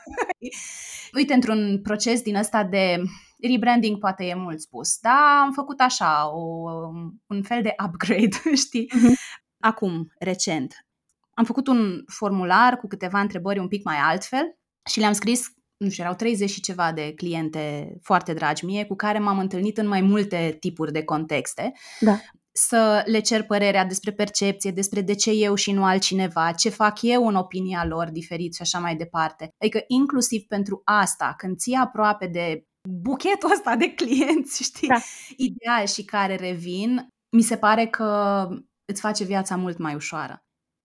Uite, 1.18 1.34
într-un 1.34 1.82
proces 1.82 2.22
din 2.22 2.36
ăsta 2.36 2.64
de 2.64 3.02
rebranding 3.52 3.98
poate 3.98 4.26
e 4.26 4.34
mult 4.36 4.60
spus, 4.60 4.98
dar 5.02 5.38
am 5.42 5.52
făcut 5.52 5.80
așa, 5.80 6.34
o, 6.34 6.70
un 7.28 7.44
fel 7.44 7.62
de 7.62 7.76
upgrade, 7.86 8.38
știi? 8.66 8.92
Uh-huh. 8.96 9.42
Acum, 9.60 10.12
recent, 10.20 10.86
am 11.34 11.44
făcut 11.44 11.68
un 11.68 12.04
formular 12.08 12.78
cu 12.78 12.88
câteva 12.88 13.20
întrebări 13.20 13.60
un 13.60 13.68
pic 13.68 13.84
mai 13.84 13.98
altfel 13.98 14.58
și 14.90 15.00
le-am 15.00 15.14
scris, 15.14 15.48
nu 15.78 15.90
știu, 15.90 16.04
erau 16.04 16.16
30 16.16 16.50
și 16.50 16.62
ceva 16.62 16.92
de 16.92 17.14
cliente 17.14 17.96
foarte 18.02 18.34
dragi 18.34 18.66
mie, 18.66 18.86
cu 18.86 18.96
care 18.96 19.20
m-am 19.20 19.40
întâlnit 19.40 19.78
în 19.78 19.88
mai 19.88 20.02
multe 20.02 20.58
tipuri 20.60 20.92
de 20.92 21.04
contexte. 21.04 21.72
Da. 22.00 22.20
Să 22.52 23.04
le 23.06 23.20
cer 23.20 23.44
părerea 23.44 23.86
despre 23.86 24.12
percepție, 24.12 24.72
despre 24.72 25.02
de 25.02 25.16
ce 25.16 25.32
eu 25.32 25.56
și 25.56 25.72
nu 25.72 25.84
altcineva, 25.84 26.52
ce 26.52 26.70
fac 26.70 27.02
eu 27.02 27.28
în 27.28 27.36
opinia 27.36 27.86
lor 27.86 28.10
diferit 28.10 28.56
și 28.56 28.62
așa 28.62 28.80
mai 28.80 28.96
departe. 28.96 29.50
Adică 29.62 29.84
inclusiv 29.88 30.42
pentru 30.48 30.82
asta, 30.84 31.34
când 31.38 31.58
ții 31.58 31.76
aproape 31.76 32.28
de 32.28 32.64
buchetul 33.02 33.52
ăsta 33.52 33.76
de 33.76 33.94
clienți, 33.94 34.64
știi, 34.70 34.88
da. 34.88 35.02
ideal 35.36 35.86
și 35.86 36.04
care 36.04 36.36
revin, 36.36 37.08
mi 37.36 37.42
se 37.42 37.58
pare 37.58 37.88
că 37.88 38.48
îți 38.92 39.02
face 39.02 39.24
viața 39.24 39.56
mult 39.56 39.78
mai 39.78 39.96
ușoară 39.96 40.44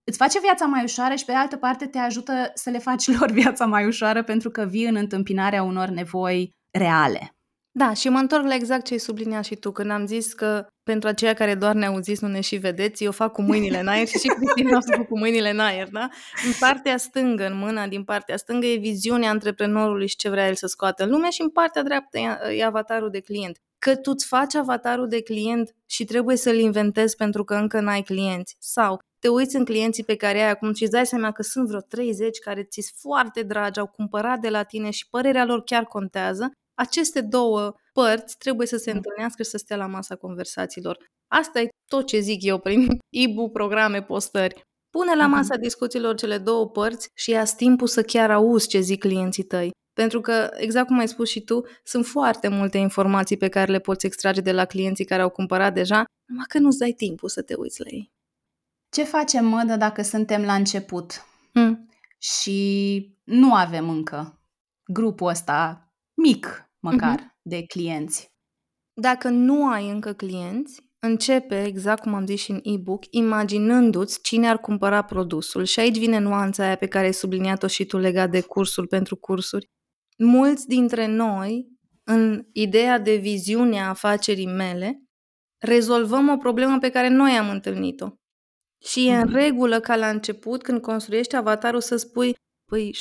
îți 0.09 0.17
face 0.17 0.39
viața 0.39 0.65
mai 0.65 0.83
ușoară 0.83 1.15
și 1.15 1.25
pe 1.25 1.31
de 1.31 1.37
altă 1.37 1.57
parte 1.57 1.85
te 1.85 1.97
ajută 1.97 2.51
să 2.53 2.69
le 2.69 2.77
faci 2.77 3.07
lor 3.19 3.31
viața 3.31 3.65
mai 3.65 3.85
ușoară 3.85 4.23
pentru 4.23 4.49
că 4.49 4.63
vii 4.63 4.85
în 4.85 4.95
întâmpinarea 4.95 5.63
unor 5.63 5.87
nevoi 5.87 6.55
reale. 6.71 7.33
Da, 7.71 7.93
și 7.93 8.09
mă 8.09 8.17
întorc 8.17 8.45
la 8.45 8.55
exact 8.55 8.85
ce 8.85 8.93
ai 8.93 8.99
subliniat 8.99 9.45
și 9.45 9.55
tu, 9.55 9.71
când 9.71 9.91
am 9.91 10.05
zis 10.05 10.33
că 10.33 10.67
pentru 10.83 11.09
aceia 11.09 11.33
care 11.33 11.55
doar 11.55 11.75
ne 11.75 11.85
auziți, 11.85 12.23
nu 12.23 12.29
ne 12.29 12.41
și 12.41 12.55
vedeți, 12.55 13.03
eu 13.03 13.11
fac 13.11 13.31
cu 13.31 13.41
mâinile 13.41 13.79
în 13.79 13.87
aer 13.87 14.07
și 14.07 14.17
și 14.17 14.27
Cristina 14.27 14.77
a 14.77 14.81
făcut 14.91 15.07
cu 15.07 15.17
mâinile 15.17 15.49
în 15.49 15.59
aer, 15.59 15.87
da? 15.91 16.09
În 16.45 16.51
partea 16.59 16.97
stângă, 16.97 17.45
în 17.45 17.57
mâna 17.57 17.87
din 17.87 18.03
partea 18.03 18.37
stângă, 18.37 18.65
e 18.65 18.77
viziunea 18.77 19.29
antreprenorului 19.29 20.07
și 20.07 20.15
ce 20.15 20.29
vrea 20.29 20.47
el 20.47 20.55
să 20.55 20.67
scoată 20.67 21.03
în 21.03 21.09
lume 21.09 21.29
și 21.29 21.41
în 21.41 21.49
partea 21.49 21.83
dreaptă 21.83 22.19
e 22.57 22.65
avatarul 22.65 23.09
de 23.09 23.19
client. 23.19 23.57
Că 23.79 23.95
tu 23.95 24.11
îți 24.11 24.25
faci 24.25 24.55
avatarul 24.55 25.07
de 25.07 25.21
client 25.21 25.75
și 25.85 26.05
trebuie 26.05 26.35
să-l 26.35 26.59
inventezi 26.59 27.15
pentru 27.15 27.43
că 27.43 27.53
încă 27.53 27.79
n-ai 27.79 28.01
clienți. 28.01 28.55
Sau 28.59 28.99
te 29.19 29.27
uiți 29.27 29.55
în 29.55 29.65
clienții 29.65 30.03
pe 30.03 30.15
care 30.15 30.41
ai 30.41 30.49
acum 30.49 30.73
și 30.73 30.83
îți 30.83 30.91
dai 30.91 31.05
seama 31.05 31.31
că 31.31 31.41
sunt 31.41 31.67
vreo 31.67 31.79
30 31.79 32.39
care 32.39 32.63
ți 32.63 32.81
sunt 32.81 32.99
foarte 32.99 33.43
dragi, 33.43 33.79
au 33.79 33.87
cumpărat 33.87 34.39
de 34.39 34.49
la 34.49 34.63
tine 34.63 34.89
și 34.89 35.09
părerea 35.09 35.45
lor 35.45 35.63
chiar 35.63 35.83
contează, 35.83 36.51
aceste 36.73 37.21
două 37.21 37.73
părți 37.93 38.37
trebuie 38.37 38.67
să 38.67 38.77
se 38.77 38.91
întâlnească 38.91 39.43
și 39.43 39.49
să 39.49 39.57
stea 39.57 39.77
la 39.77 39.85
masa 39.85 40.15
conversațiilor. 40.15 40.97
Asta 41.27 41.61
e 41.61 41.69
tot 41.91 42.05
ce 42.05 42.19
zic 42.19 42.43
eu 42.43 42.59
prin 42.59 42.87
e 43.09 43.49
programe, 43.53 44.03
postări. 44.03 44.61
Pune 44.89 45.15
la 45.15 45.27
masa 45.27 45.55
discuțiilor 45.55 46.15
cele 46.15 46.37
două 46.37 46.69
părți 46.69 47.09
și 47.13 47.29
ia 47.29 47.43
timpul 47.43 47.87
să 47.87 48.01
chiar 48.01 48.31
auzi 48.31 48.67
ce 48.67 48.79
zic 48.79 48.99
clienții 48.99 49.43
tăi. 49.43 49.71
Pentru 49.93 50.21
că, 50.21 50.49
exact 50.55 50.87
cum 50.87 50.99
ai 50.99 51.07
spus 51.07 51.29
și 51.29 51.41
tu, 51.41 51.61
sunt 51.83 52.05
foarte 52.05 52.47
multe 52.47 52.77
informații 52.77 53.37
pe 53.37 53.47
care 53.47 53.71
le 53.71 53.79
poți 53.79 54.05
extrage 54.05 54.41
de 54.41 54.51
la 54.51 54.65
clienții 54.65 55.05
care 55.05 55.21
au 55.21 55.29
cumpărat 55.29 55.73
deja, 55.73 56.03
numai 56.25 56.45
că 56.47 56.59
nu-ți 56.59 56.77
dai 56.77 56.91
timpul 56.91 57.29
să 57.29 57.41
te 57.41 57.53
uiți 57.55 57.81
la 57.81 57.85
ei. 57.89 58.11
Ce 58.89 59.03
facem, 59.03 59.45
mădă, 59.45 59.75
dacă 59.75 60.01
suntem 60.01 60.43
la 60.43 60.53
început 60.53 61.25
hmm. 61.53 61.89
și 62.17 63.17
nu 63.23 63.53
avem 63.53 63.89
încă 63.89 64.41
grupul 64.85 65.27
ăsta 65.27 65.91
mic, 66.13 66.69
măcar, 66.79 67.19
uh-huh. 67.19 67.41
de 67.41 67.65
clienți? 67.65 68.33
Dacă 68.93 69.29
nu 69.29 69.67
ai 69.67 69.89
încă 69.89 70.13
clienți, 70.13 70.89
începe, 70.99 71.63
exact 71.63 72.01
cum 72.01 72.13
am 72.13 72.25
zis 72.25 72.41
și 72.41 72.51
în 72.51 72.59
e-book, 72.63 73.03
imaginându-ți 73.09 74.21
cine 74.21 74.49
ar 74.49 74.57
cumpăra 74.59 75.01
produsul. 75.01 75.63
Și 75.63 75.79
aici 75.79 75.97
vine 75.97 76.19
nuanța 76.19 76.63
aia 76.63 76.75
pe 76.75 76.87
care 76.87 77.05
ai 77.05 77.13
subliniat-o 77.13 77.67
și 77.67 77.85
tu 77.85 77.97
legat 77.97 78.29
de 78.29 78.41
cursul 78.41 78.87
pentru 78.87 79.15
cursuri. 79.15 79.69
Mulți 80.17 80.67
dintre 80.67 81.07
noi, 81.07 81.67
în 82.03 82.45
ideea 82.51 82.99
de 82.99 83.15
viziune 83.15 83.81
a 83.81 83.89
afacerii 83.89 84.47
mele, 84.47 85.03
rezolvăm 85.57 86.29
o 86.29 86.37
problemă 86.37 86.79
pe 86.79 86.89
care 86.89 87.07
noi 87.07 87.31
am 87.31 87.49
întâlnit-o. 87.49 88.09
Și 88.83 89.07
e 89.07 89.15
în 89.15 89.27
mhm. 89.27 89.35
regulă 89.35 89.79
ca 89.79 89.95
la 89.95 90.09
început, 90.09 90.61
când 90.61 90.81
construiești 90.81 91.35
avatarul, 91.35 91.81
să 91.81 91.95
spui 91.95 92.35
Păi 92.69 92.95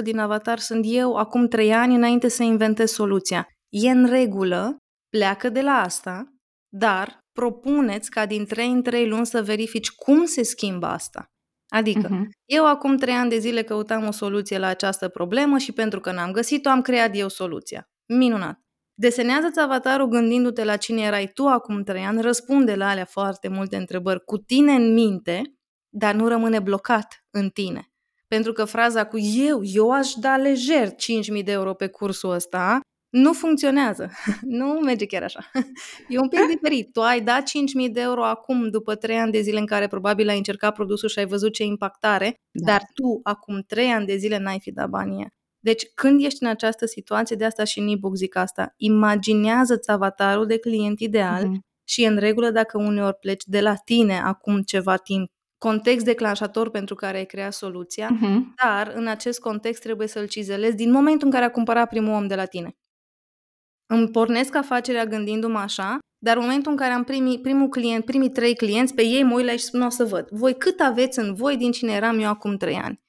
70% 0.00 0.02
din 0.02 0.18
avatar 0.18 0.58
sunt 0.58 0.84
eu 0.88 1.14
acum 1.14 1.48
3 1.48 1.72
ani 1.72 1.94
înainte 1.94 2.28
să 2.28 2.42
inventez 2.42 2.90
soluția. 2.90 3.48
E 3.68 3.90
în 3.90 4.06
regulă, 4.06 4.76
pleacă 5.08 5.48
de 5.48 5.60
la 5.60 5.72
asta, 5.72 6.34
dar 6.68 7.18
propuneți 7.32 8.10
ca 8.10 8.26
din 8.26 8.46
3 8.46 8.70
în 8.70 8.82
3 8.82 9.08
luni 9.08 9.26
să 9.26 9.42
verifici 9.42 9.90
cum 9.90 10.24
se 10.24 10.42
schimbă 10.42 10.86
asta. 10.86 11.24
Adică, 11.68 12.08
uh-huh. 12.08 12.28
eu 12.44 12.66
acum 12.66 12.96
3 12.96 13.14
ani 13.14 13.30
de 13.30 13.38
zile 13.38 13.62
căutam 13.62 14.06
o 14.06 14.10
soluție 14.10 14.58
la 14.58 14.66
această 14.66 15.08
problemă 15.08 15.58
și 15.58 15.72
pentru 15.72 16.00
că 16.00 16.12
n-am 16.12 16.30
găsit-o, 16.30 16.68
am 16.68 16.82
creat 16.82 17.10
eu 17.16 17.28
soluția. 17.28 17.84
Minunat. 18.06 18.58
Desenează-ți 19.00 19.60
avatarul 19.60 20.08
gândindu-te 20.08 20.64
la 20.64 20.76
cine 20.76 21.02
erai 21.02 21.30
tu 21.34 21.46
acum 21.46 21.82
trei 21.82 22.02
ani, 22.02 22.20
răspunde 22.20 22.74
la 22.74 22.88
alea 22.88 23.04
foarte 23.04 23.48
multe 23.48 23.76
întrebări 23.76 24.24
cu 24.24 24.36
tine 24.38 24.72
în 24.72 24.92
minte, 24.92 25.42
dar 25.88 26.14
nu 26.14 26.28
rămâne 26.28 26.60
blocat 26.60 27.24
în 27.30 27.48
tine. 27.48 27.90
Pentru 28.28 28.52
că 28.52 28.64
fraza 28.64 29.06
cu 29.06 29.18
eu, 29.18 29.60
eu 29.62 29.90
aș 29.90 30.12
da 30.12 30.36
lejer 30.36 30.88
5.000 30.88 31.44
de 31.44 31.52
euro 31.52 31.74
pe 31.74 31.86
cursul 31.86 32.30
ăsta, 32.30 32.80
nu 33.08 33.32
funcționează. 33.32 34.10
nu 34.58 34.66
merge 34.66 35.06
chiar 35.06 35.22
așa. 35.22 35.50
E 36.08 36.18
un 36.18 36.28
pic 36.28 36.40
diferit. 36.46 36.92
Tu 36.92 37.00
ai 37.00 37.20
dat 37.20 37.42
5.000 37.86 37.92
de 37.92 38.00
euro 38.00 38.24
acum, 38.24 38.68
după 38.70 38.94
3 38.94 39.16
ani 39.18 39.32
de 39.32 39.40
zile 39.40 39.58
în 39.58 39.66
care 39.66 39.86
probabil 39.86 40.28
ai 40.28 40.36
încercat 40.36 40.74
produsul 40.74 41.08
și 41.08 41.18
ai 41.18 41.26
văzut 41.26 41.52
ce 41.52 41.64
impactare, 41.64 42.34
da. 42.50 42.72
dar 42.72 42.82
tu, 42.94 43.20
acum 43.22 43.62
3 43.66 43.90
ani 43.90 44.06
de 44.06 44.16
zile, 44.16 44.38
n-ai 44.38 44.60
fi 44.60 44.72
dat 44.72 44.88
banii 44.88 45.26
Deci, 45.60 45.86
când 45.94 46.24
ești 46.24 46.42
în 46.42 46.48
această 46.48 46.86
situație, 46.86 47.36
de 47.36 47.44
asta 47.44 47.64
și 47.64 47.78
în 47.78 47.88
e 47.88 47.98
zic 48.14 48.36
asta, 48.36 48.74
imaginează-ți 48.76 49.90
avatarul 49.90 50.46
de 50.46 50.58
client 50.58 51.00
ideal 51.00 51.44
mm-hmm. 51.44 51.60
și 51.84 52.04
în 52.04 52.16
regulă 52.16 52.50
dacă 52.50 52.78
uneori 52.78 53.16
pleci 53.16 53.44
de 53.44 53.60
la 53.60 53.74
tine 53.74 54.20
acum 54.20 54.62
ceva 54.62 54.96
timp 54.96 55.30
context 55.58 56.04
declanșator 56.04 56.70
pentru 56.70 56.94
care 56.94 57.16
ai 57.16 57.26
creat 57.26 57.52
soluția, 57.52 58.08
uh-huh. 58.08 58.38
dar 58.64 58.92
în 58.94 59.06
acest 59.06 59.40
context 59.40 59.82
trebuie 59.82 60.08
să-l 60.08 60.26
cizelezi 60.26 60.76
din 60.76 60.90
momentul 60.90 61.26
în 61.26 61.32
care 61.32 61.44
a 61.44 61.50
cumpărat 61.50 61.88
primul 61.88 62.12
om 62.12 62.26
de 62.26 62.34
la 62.34 62.44
tine. 62.44 62.76
Îmi 63.86 64.08
pornesc 64.08 64.54
afacerea 64.54 65.04
gândindu-mă 65.04 65.58
așa, 65.58 65.98
dar 66.18 66.36
în 66.36 66.42
momentul 66.42 66.70
în 66.70 66.76
care 66.76 66.92
am 66.92 67.04
primit 67.04 67.42
primul 67.42 67.68
client, 67.68 68.04
primii 68.04 68.30
trei 68.30 68.54
clienți, 68.54 68.94
pe 68.94 69.02
ei 69.02 69.22
mă 69.22 69.34
uit 69.34 69.44
la 69.44 69.52
și 69.52 69.58
spun 69.58 69.82
o 69.82 69.88
să 69.88 70.04
văd. 70.04 70.28
Voi 70.30 70.56
cât 70.56 70.80
aveți 70.80 71.18
în 71.18 71.34
voi 71.34 71.56
din 71.56 71.72
cine 71.72 71.92
eram 71.92 72.18
eu 72.18 72.28
acum 72.28 72.56
trei 72.56 72.74
ani? 72.74 73.00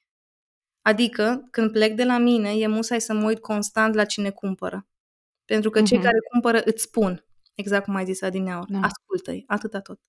Adică, 0.90 1.48
când 1.50 1.70
plec 1.70 1.94
de 1.94 2.04
la 2.04 2.18
mine, 2.18 2.50
e 2.50 2.66
musai 2.66 3.00
să 3.00 3.14
mă 3.14 3.26
uit 3.26 3.38
constant 3.38 3.94
la 3.94 4.04
cine 4.04 4.30
cumpără. 4.30 4.86
Pentru 5.44 5.70
că 5.70 5.80
uh-huh. 5.80 5.84
cei 5.84 5.96
mhm. 5.96 6.06
care 6.06 6.18
cumpără 6.30 6.62
îți 6.64 6.82
spun, 6.82 7.24
exact 7.54 7.84
cum 7.84 7.94
ai 7.94 8.04
zis 8.04 8.22
adineaur, 8.22 8.66
da. 8.68 8.80
ascultă-i, 8.80 9.44
atâta 9.46 9.80
tot. 9.80 10.00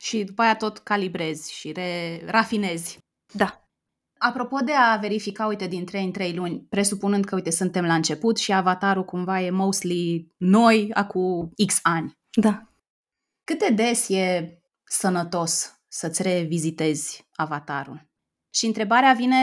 Și 0.00 0.24
după 0.24 0.42
aia 0.42 0.56
tot 0.56 0.78
calibrezi 0.78 1.52
și 1.52 1.72
re- 1.72 2.22
rafinezi. 2.26 2.98
Da. 3.32 3.62
Apropo 4.18 4.58
de 4.58 4.72
a 4.72 4.96
verifica, 4.96 5.46
uite, 5.46 5.66
din 5.66 5.84
3 5.84 6.04
în 6.04 6.12
3 6.12 6.34
luni, 6.34 6.66
presupunând 6.68 7.24
că, 7.24 7.34
uite, 7.34 7.50
suntem 7.50 7.84
la 7.84 7.94
început 7.94 8.36
și 8.36 8.52
avatarul 8.52 9.04
cumva 9.04 9.40
e 9.40 9.50
mostly 9.50 10.32
noi, 10.36 10.90
acum 10.92 11.52
X 11.66 11.78
ani. 11.82 12.18
Da. 12.40 12.72
Cât 13.44 13.58
de 13.58 13.70
des 13.70 14.08
e 14.08 14.58
sănătos 14.84 15.80
să-ți 15.88 16.22
revizitezi 16.22 17.28
avatarul? 17.34 18.07
Și 18.50 18.66
întrebarea 18.66 19.12
vine 19.12 19.36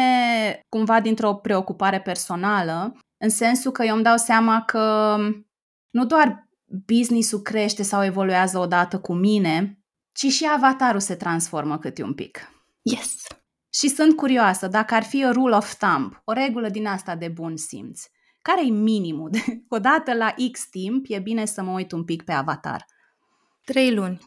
cumva 0.69 1.01
dintr-o 1.01 1.35
preocupare 1.35 2.01
personală, 2.01 2.97
în 3.17 3.29
sensul 3.29 3.71
că 3.71 3.83
eu 3.83 3.95
îmi 3.95 4.03
dau 4.03 4.17
seama 4.17 4.61
că 4.61 5.17
nu 5.89 6.05
doar 6.05 6.49
business-ul 6.85 7.41
crește 7.41 7.83
sau 7.83 8.03
evoluează 8.03 8.57
odată 8.57 8.99
cu 8.99 9.13
mine, 9.13 9.79
ci 10.11 10.25
și 10.25 10.47
avatarul 10.55 10.99
se 10.99 11.15
transformă 11.15 11.77
câte 11.77 12.03
un 12.03 12.13
pic. 12.13 12.51
Yes! 12.81 13.15
Și 13.73 13.87
sunt 13.87 14.15
curioasă, 14.15 14.67
dacă 14.67 14.93
ar 14.93 15.03
fi 15.03 15.25
o 15.25 15.31
rule 15.31 15.55
of 15.55 15.73
thumb, 15.73 16.21
o 16.23 16.31
regulă 16.31 16.69
din 16.69 16.87
asta 16.87 17.15
de 17.15 17.27
bun 17.27 17.57
simț, 17.57 18.03
care 18.41 18.65
e 18.65 18.69
minimul? 18.69 19.29
Odată 19.69 20.13
la 20.13 20.33
X 20.51 20.69
timp 20.69 21.05
e 21.07 21.19
bine 21.19 21.45
să 21.45 21.61
mă 21.61 21.71
uit 21.71 21.91
un 21.91 22.03
pic 22.03 22.23
pe 22.23 22.31
avatar. 22.31 22.85
Trei 23.63 23.93
luni. 23.93 24.19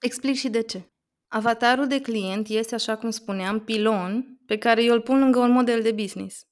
Explic 0.00 0.36
și 0.36 0.48
de 0.48 0.62
ce. 0.62 0.93
Avatarul 1.34 1.86
de 1.86 2.00
client 2.00 2.48
este, 2.48 2.74
așa 2.74 2.96
cum 2.96 3.10
spuneam, 3.10 3.60
pilon 3.60 4.40
pe 4.46 4.58
care 4.58 4.84
eu 4.84 4.92
îl 4.92 5.00
pun 5.00 5.18
lângă 5.18 5.38
un 5.38 5.50
model 5.50 5.82
de 5.82 5.92
business. 5.92 6.46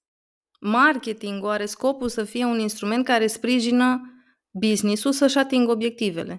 Marketingul 0.60 1.48
are 1.48 1.66
scopul 1.66 2.08
să 2.08 2.24
fie 2.24 2.44
un 2.44 2.58
instrument 2.58 3.04
care 3.04 3.26
sprijină 3.26 4.00
business-ul 4.50 5.12
să-și 5.12 5.38
atingă 5.38 5.70
obiectivele. 5.70 6.36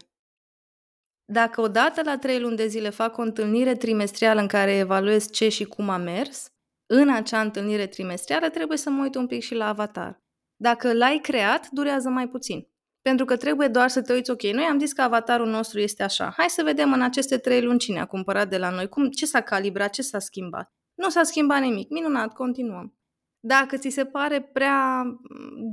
Dacă 1.26 1.62
odată 1.62 2.02
la 2.04 2.18
trei 2.18 2.40
luni 2.40 2.56
de 2.56 2.68
zile 2.68 2.90
fac 2.90 3.18
o 3.18 3.22
întâlnire 3.22 3.76
trimestrială 3.76 4.42
în 4.42 4.48
care 4.48 4.76
evaluez 4.76 5.30
ce 5.30 5.50
și 5.50 5.64
cum 5.64 5.90
a 5.90 5.98
mers, 5.98 6.48
în 6.86 7.10
acea 7.10 7.42
întâlnire 7.42 7.88
trimestrială 7.88 8.50
trebuie 8.50 8.78
să 8.78 8.90
mă 8.90 9.04
uit 9.04 9.16
un 9.16 9.28
pic 9.28 9.44
și 9.44 9.56
la 9.56 9.68
avatar. 9.68 10.24
Dacă 10.56 10.94
l-ai 10.94 11.20
creat, 11.22 11.70
durează 11.70 12.10
mai 12.10 12.28
puțin. 12.28 12.73
Pentru 13.04 13.26
că 13.26 13.38
trebuie 13.38 13.68
doar 13.68 13.90
să 13.90 14.02
te 14.02 14.14
uiți, 14.14 14.32
ok, 14.32 14.42
noi 14.42 14.64
am 14.64 14.80
zis 14.80 14.94
că 14.94 15.02
avatarul 15.02 15.48
nostru 15.48 15.80
este 15.80 16.04
așa. 16.04 16.34
Hai 16.38 16.50
să 16.50 16.64
vedem 16.64 16.94
în 16.94 17.02
aceste 17.02 17.38
trei 17.38 17.62
luni 17.62 17.80
cine 17.80 18.00
a 18.00 18.06
cumpărat 18.06 18.50
de 18.50 18.58
la 18.58 18.70
noi, 18.70 18.88
cum, 18.90 19.10
ce 19.10 19.26
s-a 19.26 19.42
calibrat, 19.42 19.90
ce 19.90 20.02
s-a 20.02 20.20
schimbat. 20.20 20.74
Nu 20.94 21.10
s-a 21.10 21.24
schimbat 21.24 21.62
nimic. 21.62 21.90
Minunat, 21.90 22.34
continuăm. 22.34 22.98
Dacă 23.40 23.78
ți 23.78 23.90
se 23.90 24.06
pare 24.06 24.42
prea 24.42 25.04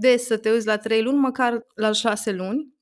des 0.01 0.27
să 0.27 0.37
te 0.37 0.51
uiți 0.51 0.67
la 0.67 0.77
trei 0.77 1.03
luni, 1.03 1.19
măcar 1.19 1.67
la 1.75 1.93
șase 1.93 2.33
luni, 2.33 2.75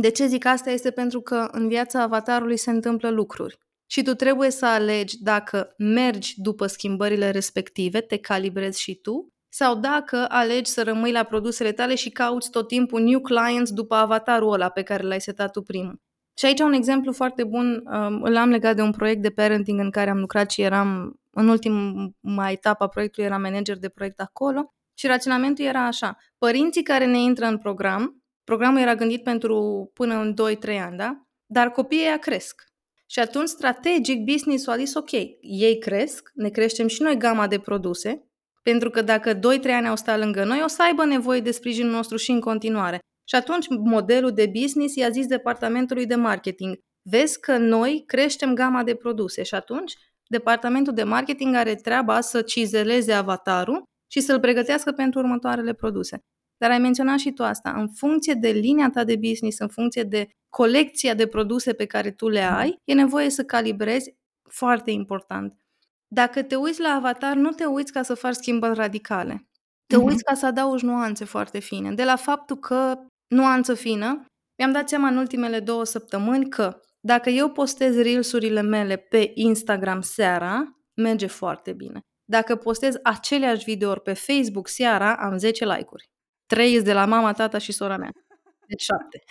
de 0.00 0.10
ce 0.10 0.26
zic 0.26 0.44
asta 0.44 0.70
este 0.70 0.90
pentru 0.90 1.20
că 1.20 1.48
în 1.52 1.68
viața 1.68 2.02
avatarului 2.02 2.56
se 2.56 2.70
întâmplă 2.70 3.10
lucruri. 3.10 3.58
Și 3.90 4.02
tu 4.02 4.14
trebuie 4.14 4.50
să 4.50 4.66
alegi 4.66 5.22
dacă 5.22 5.74
mergi 5.78 6.40
după 6.40 6.66
schimbările 6.66 7.30
respective, 7.30 8.00
te 8.00 8.16
calibrezi 8.16 8.80
și 8.80 8.94
tu, 8.94 9.34
sau 9.58 9.74
dacă 9.74 10.26
alegi 10.28 10.70
să 10.70 10.82
rămâi 10.82 11.12
la 11.12 11.22
produsele 11.22 11.72
tale 11.72 11.94
și 11.94 12.10
cauți 12.10 12.50
tot 12.50 12.68
timpul 12.68 13.00
new 13.00 13.20
clients 13.20 13.70
după 13.70 13.94
avatarul 13.94 14.52
ăla 14.52 14.68
pe 14.68 14.82
care 14.82 15.02
l-ai 15.02 15.20
setat 15.20 15.50
tu 15.52 15.62
primul. 15.62 16.00
Și 16.38 16.46
aici 16.46 16.60
un 16.60 16.72
exemplu 16.72 17.12
foarte 17.12 17.44
bun 17.44 17.82
um, 17.84 18.22
îl 18.22 18.36
am 18.36 18.48
legat 18.48 18.76
de 18.76 18.82
un 18.82 18.90
proiect 18.90 19.22
de 19.22 19.30
parenting 19.30 19.80
în 19.80 19.90
care 19.90 20.10
am 20.10 20.18
lucrat 20.18 20.50
și 20.50 20.62
eram 20.62 21.20
în 21.30 21.48
ultima 21.48 22.50
etapă 22.50 22.84
a 22.84 22.88
proiectului, 22.88 23.28
eram 23.28 23.40
manager 23.40 23.78
de 23.78 23.88
proiect 23.88 24.20
acolo 24.20 24.74
și 24.94 25.06
raționamentul 25.06 25.64
era 25.64 25.86
așa. 25.86 26.16
Părinții 26.38 26.82
care 26.82 27.06
ne 27.06 27.18
intră 27.18 27.46
în 27.46 27.58
program 27.58 28.20
Programul 28.44 28.80
era 28.80 28.94
gândit 28.94 29.22
pentru 29.22 29.90
până 29.94 30.14
în 30.14 30.34
2-3 30.34 30.80
ani, 30.80 30.96
da? 30.96 31.26
Dar 31.46 31.70
copiii 31.70 32.02
ăia 32.02 32.18
cresc. 32.18 32.64
Și 33.06 33.18
atunci, 33.18 33.48
strategic, 33.48 34.24
business-ul 34.24 34.72
a 34.72 34.76
zis, 34.76 34.94
ok, 34.94 35.10
ei 35.40 35.78
cresc, 35.78 36.30
ne 36.34 36.48
creștem 36.48 36.86
și 36.86 37.02
noi 37.02 37.16
gama 37.16 37.46
de 37.46 37.58
produse, 37.58 38.26
pentru 38.70 38.90
că 38.90 39.02
dacă 39.02 39.34
2-3 39.34 39.40
ani 39.64 39.88
au 39.88 39.96
stat 39.96 40.18
lângă 40.18 40.44
noi, 40.44 40.60
o 40.64 40.66
să 40.66 40.82
aibă 40.82 41.04
nevoie 41.04 41.40
de 41.40 41.50
sprijinul 41.50 41.90
nostru 41.90 42.16
și 42.16 42.30
în 42.30 42.40
continuare. 42.40 42.98
Și 43.28 43.34
atunci 43.34 43.66
modelul 43.68 44.32
de 44.32 44.50
business 44.60 44.94
i-a 44.94 45.10
zis 45.10 45.26
departamentului 45.26 46.06
de 46.06 46.14
marketing, 46.14 46.78
vezi 47.10 47.40
că 47.40 47.56
noi 47.56 48.02
creștem 48.06 48.54
gama 48.54 48.82
de 48.82 48.94
produse 48.94 49.42
și 49.42 49.54
atunci 49.54 49.94
departamentul 50.28 50.92
de 50.92 51.02
marketing 51.02 51.54
are 51.54 51.74
treaba 51.74 52.20
să 52.20 52.42
cizeleze 52.42 53.12
avatarul 53.12 53.82
și 54.10 54.20
să-l 54.20 54.40
pregătească 54.40 54.92
pentru 54.92 55.18
următoarele 55.18 55.72
produse. 55.72 56.18
Dar 56.56 56.70
ai 56.70 56.78
menționat 56.78 57.18
și 57.18 57.32
tu 57.32 57.42
asta. 57.42 57.74
În 57.76 57.88
funcție 57.88 58.34
de 58.34 58.48
linia 58.48 58.90
ta 58.90 59.04
de 59.04 59.16
business, 59.16 59.58
în 59.58 59.68
funcție 59.68 60.02
de 60.02 60.28
colecția 60.48 61.14
de 61.14 61.26
produse 61.26 61.72
pe 61.72 61.86
care 61.86 62.10
tu 62.10 62.28
le 62.28 62.42
ai, 62.42 62.78
e 62.84 62.94
nevoie 62.94 63.30
să 63.30 63.44
calibrezi 63.44 64.14
foarte 64.50 64.90
important. 64.90 65.65
Dacă 66.08 66.42
te 66.42 66.54
uiți 66.54 66.80
la 66.80 66.88
avatar, 66.88 67.34
nu 67.34 67.50
te 67.50 67.64
uiți 67.64 67.92
ca 67.92 68.02
să 68.02 68.14
faci 68.14 68.34
schimbări 68.34 68.74
radicale. 68.74 69.48
Te 69.86 69.96
uiți 69.96 70.24
ca 70.24 70.34
să 70.34 70.46
adaugi 70.46 70.84
nuanțe 70.84 71.24
foarte 71.24 71.58
fine. 71.58 71.92
De 71.92 72.04
la 72.04 72.16
faptul 72.16 72.56
că, 72.56 72.98
nuanță 73.26 73.74
fină, 73.74 74.24
mi-am 74.58 74.72
dat 74.72 74.88
seama 74.88 75.08
în 75.08 75.16
ultimele 75.16 75.60
două 75.60 75.84
săptămâni 75.84 76.48
că 76.48 76.80
dacă 77.00 77.30
eu 77.30 77.50
postez 77.50 77.96
reels-urile 77.96 78.60
mele 78.60 78.96
pe 78.96 79.30
Instagram 79.34 80.00
seara, 80.00 80.76
merge 80.94 81.26
foarte 81.26 81.72
bine. 81.72 82.00
Dacă 82.24 82.56
postez 82.56 82.94
aceleași 83.02 83.64
videouri 83.64 84.02
pe 84.02 84.12
Facebook 84.12 84.68
seara, 84.68 85.16
am 85.16 85.38
10 85.38 85.64
like-uri. 85.64 86.10
Trei 86.46 86.82
de 86.82 86.92
la 86.92 87.04
mama, 87.04 87.32
tata 87.32 87.58
și 87.58 87.72
sora 87.72 87.96
mea. 87.96 88.10
Deci 88.66 88.82
șapte. 88.82 89.24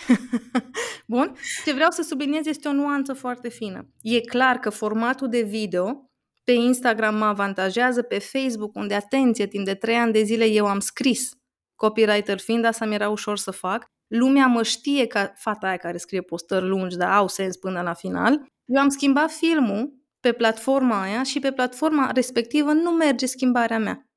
Bun? 1.08 1.36
Ce 1.66 1.74
vreau 1.74 1.92
să 1.92 2.02
subliniez 2.02 2.46
este 2.46 2.68
o 2.68 2.74
nuanță 2.74 3.14
foarte 3.14 3.50
fină. 3.50 3.88
E 4.02 4.22
clar 4.22 4.60
că 4.60 4.70
formatul 4.70 5.30
de 5.30 5.42
video 5.42 6.05
pe 6.46 6.52
Instagram 6.52 7.16
mă 7.16 7.26
avantajează, 7.26 8.02
pe 8.02 8.20
Facebook, 8.20 8.76
unde, 8.76 8.94
atenție, 8.94 9.48
timp 9.48 9.66
de 9.66 9.74
trei 9.74 9.96
ani 9.96 10.12
de 10.12 10.24
zile 10.24 10.46
eu 10.46 10.66
am 10.66 10.80
scris 10.80 11.30
copywriter 11.76 12.40
fiind, 12.40 12.66
asta 12.66 12.86
mi 12.86 12.94
era 12.94 13.10
ușor 13.10 13.38
să 13.38 13.52
fac. 13.52 13.86
Lumea 14.08 14.48
mă 14.48 14.64
știe 14.64 15.08
ca 15.08 15.34
fata 15.36 15.68
aia 15.68 15.78
care 15.78 15.98
scrie 15.98 16.22
postări 16.22 16.68
lungi, 16.68 16.98
dar 16.98 17.12
au 17.12 17.28
sens 17.28 17.58
până 17.58 17.82
la 17.82 17.94
final. 17.94 18.46
Eu 18.66 18.82
am 18.82 18.90
schimbat 18.90 19.32
filmul 19.32 19.94
pe 20.20 20.32
platforma 20.32 21.02
aia 21.02 21.24
și 21.24 21.40
pe 21.40 21.52
platforma 21.52 22.12
respectivă 22.12 22.72
nu 22.72 22.92
merge 22.92 23.26
schimbarea 23.26 23.80
mea. 23.80 24.10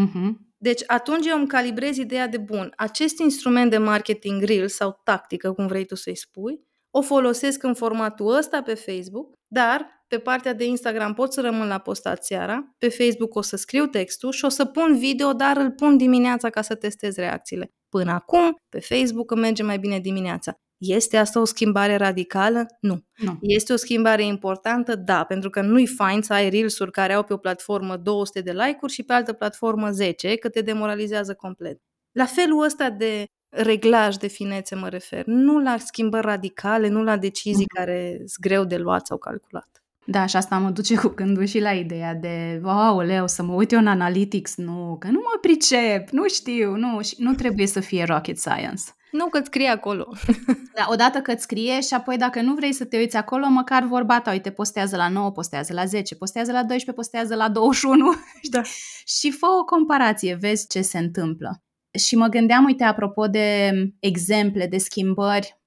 Uh-huh. 0.00 0.30
Deci 0.56 0.82
atunci 0.86 1.26
eu 1.26 1.38
îmi 1.38 1.46
calibrez 1.46 1.96
ideea 1.96 2.28
de 2.28 2.38
bun. 2.38 2.72
Acest 2.76 3.18
instrument 3.18 3.70
de 3.70 3.78
marketing 3.78 4.42
real 4.42 4.68
sau 4.68 5.00
tactică, 5.04 5.52
cum 5.52 5.66
vrei 5.66 5.84
tu 5.84 5.94
să-i 5.94 6.16
spui, 6.16 6.60
o 6.90 7.00
folosesc 7.02 7.62
în 7.62 7.74
formatul 7.74 8.36
ăsta 8.36 8.62
pe 8.62 8.74
Facebook, 8.74 9.34
dar 9.46 9.96
pe 10.08 10.18
partea 10.18 10.54
de 10.54 10.64
Instagram 10.64 11.14
pot 11.14 11.32
să 11.32 11.40
rămân 11.40 11.68
la 11.68 11.78
postat 11.78 12.24
seara, 12.24 12.74
pe 12.78 12.88
Facebook 12.88 13.34
o 13.34 13.40
să 13.40 13.56
scriu 13.56 13.86
textul 13.86 14.32
și 14.32 14.44
o 14.44 14.48
să 14.48 14.64
pun 14.64 14.98
video, 14.98 15.32
dar 15.32 15.56
îl 15.56 15.70
pun 15.70 15.96
dimineața 15.96 16.50
ca 16.50 16.62
să 16.62 16.74
testez 16.74 17.16
reacțiile. 17.16 17.72
Până 17.88 18.10
acum, 18.10 18.56
pe 18.68 18.80
Facebook 18.80 19.30
îmi 19.30 19.40
merge 19.40 19.62
mai 19.62 19.78
bine 19.78 19.98
dimineața. 19.98 20.60
Este 20.78 21.16
asta 21.16 21.40
o 21.40 21.44
schimbare 21.44 21.96
radicală? 21.96 22.66
Nu. 22.80 23.04
nu. 23.16 23.38
Este 23.40 23.72
o 23.72 23.76
schimbare 23.76 24.24
importantă? 24.24 24.94
Da, 24.94 25.24
pentru 25.24 25.50
că 25.50 25.60
nu-i 25.60 25.86
fain 25.86 26.22
să 26.22 26.32
ai 26.32 26.50
reels 26.50 26.78
care 26.90 27.12
au 27.12 27.22
pe 27.22 27.32
o 27.32 27.36
platformă 27.36 27.96
200 27.96 28.40
de 28.40 28.52
like-uri 28.52 28.92
și 28.92 29.02
pe 29.02 29.12
altă 29.12 29.32
platformă 29.32 29.90
10, 29.90 30.36
că 30.36 30.48
te 30.48 30.60
demoralizează 30.60 31.34
complet. 31.34 31.80
La 32.12 32.24
felul 32.24 32.64
ăsta 32.64 32.90
de 32.90 33.26
reglaj 33.48 34.16
de 34.16 34.26
finețe 34.26 34.74
mă 34.74 34.88
refer, 34.88 35.24
nu 35.26 35.58
la 35.58 35.76
schimbări 35.78 36.26
radicale, 36.26 36.88
nu 36.88 37.02
la 37.02 37.16
decizii 37.16 37.66
Mhm. 37.68 37.74
care 37.74 38.14
sunt 38.16 38.38
greu 38.40 38.64
de 38.64 38.76
luat 38.76 39.06
sau 39.06 39.16
calculat. 39.18 39.68
Da, 40.08 40.26
și 40.26 40.36
asta 40.36 40.58
mă 40.58 40.70
duce 40.70 40.94
cu 40.96 41.08
gândul 41.08 41.44
și 41.44 41.60
la 41.60 41.72
ideea 41.72 42.14
de, 42.14 42.60
wow, 42.64 43.00
leu, 43.00 43.26
să 43.26 43.42
mă 43.42 43.52
uit 43.54 43.72
eu 43.72 43.78
în 43.78 43.86
analytics, 43.86 44.56
nu, 44.56 44.96
că 45.00 45.06
nu 45.06 45.20
mă 45.22 45.38
pricep, 45.40 46.08
nu 46.10 46.28
știu, 46.28 46.76
nu, 46.76 47.02
și 47.02 47.14
nu 47.18 47.34
trebuie 47.34 47.66
să 47.66 47.80
fie 47.80 48.04
rocket 48.04 48.38
science. 48.38 48.82
Nu 49.12 49.26
că 49.26 49.40
scrie 49.44 49.68
acolo. 49.68 50.12
Da, 50.74 50.86
odată 50.90 51.18
că 51.18 51.32
îți 51.32 51.42
scrie 51.42 51.80
și 51.80 51.94
apoi 51.94 52.16
dacă 52.16 52.40
nu 52.40 52.54
vrei 52.54 52.72
să 52.72 52.84
te 52.84 52.96
uiți 52.96 53.16
acolo, 53.16 53.46
măcar 53.48 53.82
vorba 53.84 54.20
ta, 54.20 54.30
uite, 54.30 54.50
postează 54.50 54.96
la 54.96 55.08
9, 55.08 55.30
postează 55.32 55.72
la 55.72 55.84
10, 55.84 56.14
postează 56.14 56.52
la 56.52 56.58
12, 56.64 56.92
postează 56.92 57.34
la 57.34 57.48
21 57.48 58.12
Da. 58.50 58.62
și 59.20 59.30
fă 59.30 59.46
o 59.60 59.64
comparație, 59.64 60.34
vezi 60.40 60.66
ce 60.68 60.80
se 60.82 60.98
întâmplă. 60.98 61.60
Și 61.96 62.16
mă 62.16 62.26
gândeam, 62.26 62.64
uite, 62.64 62.84
apropo 62.84 63.26
de 63.26 63.70
exemple, 64.00 64.66
de 64.66 64.78
schimbări, 64.78 65.60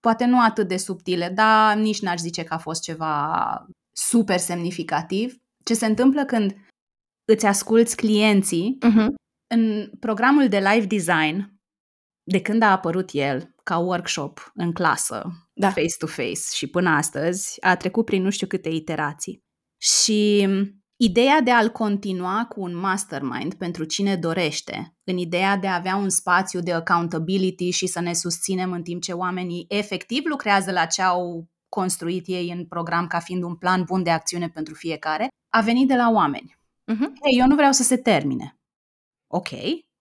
poate 0.00 0.24
nu 0.24 0.40
atât 0.42 0.68
de 0.68 0.76
subtile, 0.76 1.28
dar 1.28 1.76
nici 1.76 2.00
n-aș 2.00 2.18
zice 2.18 2.44
că 2.44 2.54
a 2.54 2.58
fost 2.58 2.82
ceva 2.82 3.66
super 3.96 4.38
semnificativ. 4.38 5.36
Ce 5.64 5.74
se 5.74 5.86
întâmplă 5.86 6.24
când 6.24 6.56
îți 7.24 7.46
asculți 7.46 7.96
clienții 7.96 8.78
Uh-huh. 8.80 9.06
în 9.54 9.90
programul 10.00 10.48
de 10.48 10.58
live 10.58 10.86
design, 10.86 11.54
de 12.30 12.40
când 12.42 12.62
a 12.62 12.70
apărut 12.70 13.10
el 13.12 13.54
ca 13.62 13.78
workshop 13.78 14.50
în 14.54 14.72
clasă, 14.72 15.24
Da. 15.52 15.70
face-to-face 15.70 16.40
și 16.54 16.66
până 16.66 16.90
astăzi, 16.90 17.56
a 17.60 17.76
trecut 17.76 18.04
prin 18.04 18.22
nu 18.22 18.30
știu 18.30 18.46
câte 18.46 18.68
iterații. 18.68 19.42
Și 19.82 20.48
ideea 20.96 21.40
de 21.40 21.50
a-l 21.50 21.70
continua 21.70 22.46
cu 22.48 22.60
un 22.60 22.76
mastermind 22.76 23.54
pentru 23.54 23.84
cine 23.84 24.16
dorește, 24.16 24.96
în 25.04 25.18
ideea 25.18 25.56
de 25.56 25.66
a 25.66 25.74
avea 25.74 25.96
un 25.96 26.08
spațiu 26.08 26.60
de 26.60 26.72
accountability 26.72 27.70
și 27.70 27.86
să 27.86 28.00
ne 28.00 28.12
susținem 28.12 28.72
în 28.72 28.82
timp 28.82 29.02
ce 29.02 29.12
oamenii 29.12 29.66
efectiv 29.68 30.24
lucrează 30.24 30.72
la 30.72 30.84
ce 30.84 31.02
au 31.02 31.48
construit 31.68 32.26
ei 32.26 32.50
în 32.50 32.66
program 32.66 33.06
ca 33.06 33.18
fiind 33.18 33.42
un 33.42 33.56
plan 33.56 33.82
bun 33.82 34.02
de 34.02 34.10
acțiune 34.10 34.48
pentru 34.48 34.74
fiecare, 34.74 35.28
a 35.48 35.60
venit 35.60 35.88
de 35.88 35.96
la 35.96 36.10
oameni. 36.10 36.58
Uh-huh. 36.92 37.10
Hei, 37.22 37.38
eu 37.38 37.46
nu 37.46 37.54
vreau 37.54 37.72
să 37.72 37.82
se 37.82 37.96
termine. 37.96 38.58
Ok, 39.26 39.48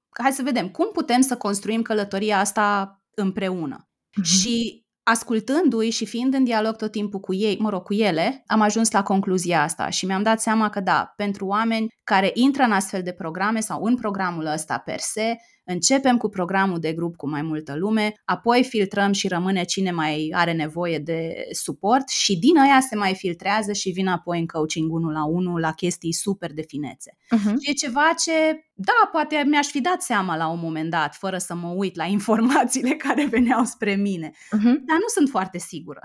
hai 0.09 0.31
să 0.31 0.41
vedem 0.43 0.69
cum 0.69 0.89
putem 0.91 1.21
să 1.21 1.37
construim 1.37 1.81
călătoria 1.81 2.39
asta 2.39 2.97
împreună. 3.15 3.87
Mhm. 4.15 4.25
Și 4.25 4.82
ascultându-i 5.03 5.89
și 5.89 6.05
fiind 6.05 6.33
în 6.33 6.43
dialog 6.43 6.75
tot 6.75 6.91
timpul 6.91 7.19
cu 7.19 7.33
ei, 7.33 7.57
mă 7.59 7.69
rog, 7.69 7.83
cu 7.83 7.93
ele, 7.93 8.43
am 8.47 8.61
ajuns 8.61 8.91
la 8.91 9.03
concluzia 9.03 9.61
asta 9.61 9.89
și 9.89 10.05
mi-am 10.05 10.23
dat 10.23 10.41
seama 10.41 10.69
că 10.69 10.79
da, 10.79 11.13
pentru 11.15 11.45
oameni 11.45 11.87
care 12.03 12.31
intră 12.33 12.63
în 12.63 12.71
astfel 12.71 13.01
de 13.03 13.11
programe 13.11 13.59
sau 13.59 13.83
în 13.83 13.95
programul 13.95 14.45
ăsta 14.45 14.77
per 14.77 14.99
se, 14.99 15.37
începem 15.65 16.17
cu 16.17 16.29
programul 16.29 16.79
de 16.79 16.93
grup 16.93 17.15
cu 17.15 17.29
mai 17.29 17.41
multă 17.41 17.75
lume, 17.75 18.13
apoi 18.25 18.63
filtrăm 18.63 19.11
și 19.11 19.27
rămâne 19.27 19.63
cine 19.63 19.91
mai 19.91 20.31
are 20.35 20.53
nevoie 20.53 20.97
de 20.97 21.33
suport 21.51 22.09
și 22.09 22.39
din 22.39 22.57
aia 22.57 22.79
se 22.79 22.95
mai 22.95 23.15
filtrează 23.15 23.73
și 23.73 23.89
vin 23.89 24.07
apoi 24.07 24.39
în 24.39 24.45
coaching 24.45 24.93
1 24.93 25.09
la 25.09 25.25
1 25.25 25.57
la 25.57 25.71
chestii 25.71 26.13
super 26.13 26.53
de 26.53 26.61
finețe. 26.61 27.17
Uh-huh. 27.35 27.53
Și 27.61 27.69
e 27.69 27.73
ceva 27.73 28.13
ce, 28.23 28.31
da, 28.73 29.09
poate 29.11 29.43
mi-aș 29.47 29.67
fi 29.67 29.81
dat 29.81 30.01
seama 30.01 30.35
la 30.35 30.47
un 30.47 30.59
moment 30.59 30.89
dat, 30.89 31.15
fără 31.15 31.37
să 31.37 31.55
mă 31.55 31.67
uit 31.67 31.95
la 31.95 32.05
informațiile 32.17 32.95
care 32.95 33.25
veneau 33.25 33.63
spre 33.63 33.95
mine. 33.95 34.29
Uh-huh. 34.29 34.63
Dar 34.63 34.97
nu 34.99 35.07
sunt 35.13 35.29
foarte 35.29 35.57
sigură, 35.57 35.99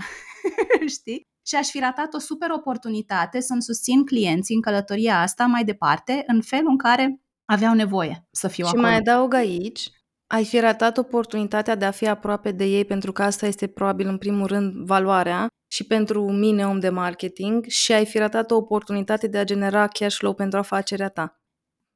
știi? 0.96 1.26
Și 1.46 1.54
aș 1.54 1.68
fi 1.68 1.78
ratat 1.78 2.14
o 2.14 2.18
super 2.18 2.50
oportunitate 2.50 3.40
să-mi 3.40 3.62
susțin 3.62 4.04
clienții 4.04 4.54
în 4.54 4.60
călătoria 4.60 5.20
asta 5.20 5.44
mai 5.44 5.64
departe, 5.64 6.22
în 6.26 6.42
felul 6.42 6.70
în 6.70 6.76
care 6.76 7.20
aveau 7.52 7.74
nevoie 7.74 8.26
să 8.30 8.48
fiu 8.48 8.64
Și 8.64 8.70
acolo. 8.70 8.86
mai 8.86 8.96
adaug 8.96 9.34
aici, 9.34 9.90
ai 10.26 10.44
fi 10.44 10.60
ratat 10.60 10.98
oportunitatea 10.98 11.74
de 11.74 11.84
a 11.84 11.90
fi 11.90 12.08
aproape 12.08 12.50
de 12.50 12.64
ei 12.64 12.84
pentru 12.84 13.12
că 13.12 13.22
asta 13.22 13.46
este 13.46 13.66
probabil 13.66 14.06
în 14.06 14.18
primul 14.18 14.46
rând 14.46 14.86
valoarea 14.86 15.46
și 15.72 15.84
pentru 15.84 16.30
mine 16.30 16.66
om 16.66 16.78
de 16.78 16.88
marketing 16.88 17.64
și 17.64 17.92
ai 17.92 18.06
fi 18.06 18.18
ratat 18.18 18.50
o 18.50 18.56
oportunitate 18.56 19.26
de 19.26 19.38
a 19.38 19.44
genera 19.44 19.86
cash 19.86 20.16
flow 20.16 20.34
pentru 20.34 20.58
afacerea 20.58 21.08
ta. 21.08 21.40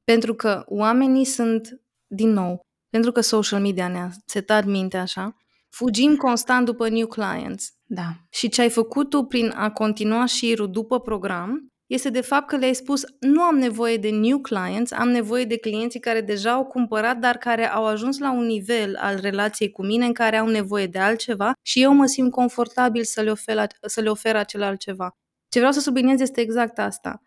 Pentru 0.03 0.33
că 0.33 0.63
oamenii 0.67 1.25
sunt, 1.25 1.81
din 2.07 2.29
nou, 2.29 2.59
pentru 2.89 3.11
că 3.11 3.21
social 3.21 3.61
media 3.61 3.87
ne-a 3.87 4.09
setat 4.25 4.65
mintea 4.65 5.01
așa, 5.01 5.35
fugim 5.69 6.15
constant 6.15 6.65
după 6.65 6.89
new 6.89 7.07
clients. 7.07 7.69
Da. 7.83 8.07
Și 8.29 8.49
ce 8.49 8.61
ai 8.61 8.69
făcut 8.69 9.09
tu 9.09 9.23
prin 9.23 9.51
a 9.55 9.71
continua 9.71 10.25
șirul 10.25 10.71
după 10.71 10.99
program 10.99 11.72
este 11.93 12.09
de 12.09 12.21
fapt 12.21 12.47
că 12.47 12.55
le-ai 12.55 12.73
spus 12.73 13.03
nu 13.19 13.41
am 13.41 13.55
nevoie 13.55 13.97
de 13.97 14.09
new 14.09 14.39
clients, 14.39 14.91
am 14.91 15.09
nevoie 15.09 15.45
de 15.45 15.57
clienții 15.57 15.99
care 15.99 16.21
deja 16.21 16.51
au 16.51 16.65
cumpărat, 16.65 17.17
dar 17.17 17.37
care 17.37 17.69
au 17.69 17.85
ajuns 17.85 18.17
la 18.17 18.31
un 18.31 18.45
nivel 18.45 18.95
al 18.95 19.19
relației 19.19 19.71
cu 19.71 19.85
mine 19.85 20.05
în 20.05 20.13
care 20.13 20.37
au 20.37 20.47
nevoie 20.47 20.87
de 20.87 20.99
altceva 20.99 21.51
și 21.61 21.81
eu 21.81 21.93
mă 21.93 22.05
simt 22.05 22.31
confortabil 22.31 23.03
să 23.03 23.21
le 23.21 23.31
ofer, 23.31 23.67
să 23.81 24.01
le 24.01 24.09
ofer 24.09 24.35
acel 24.35 24.61
altceva. 24.61 25.17
Ce 25.49 25.57
vreau 25.57 25.73
să 25.73 25.79
subliniez 25.79 26.19
este 26.19 26.41
exact 26.41 26.79
asta. 26.79 27.21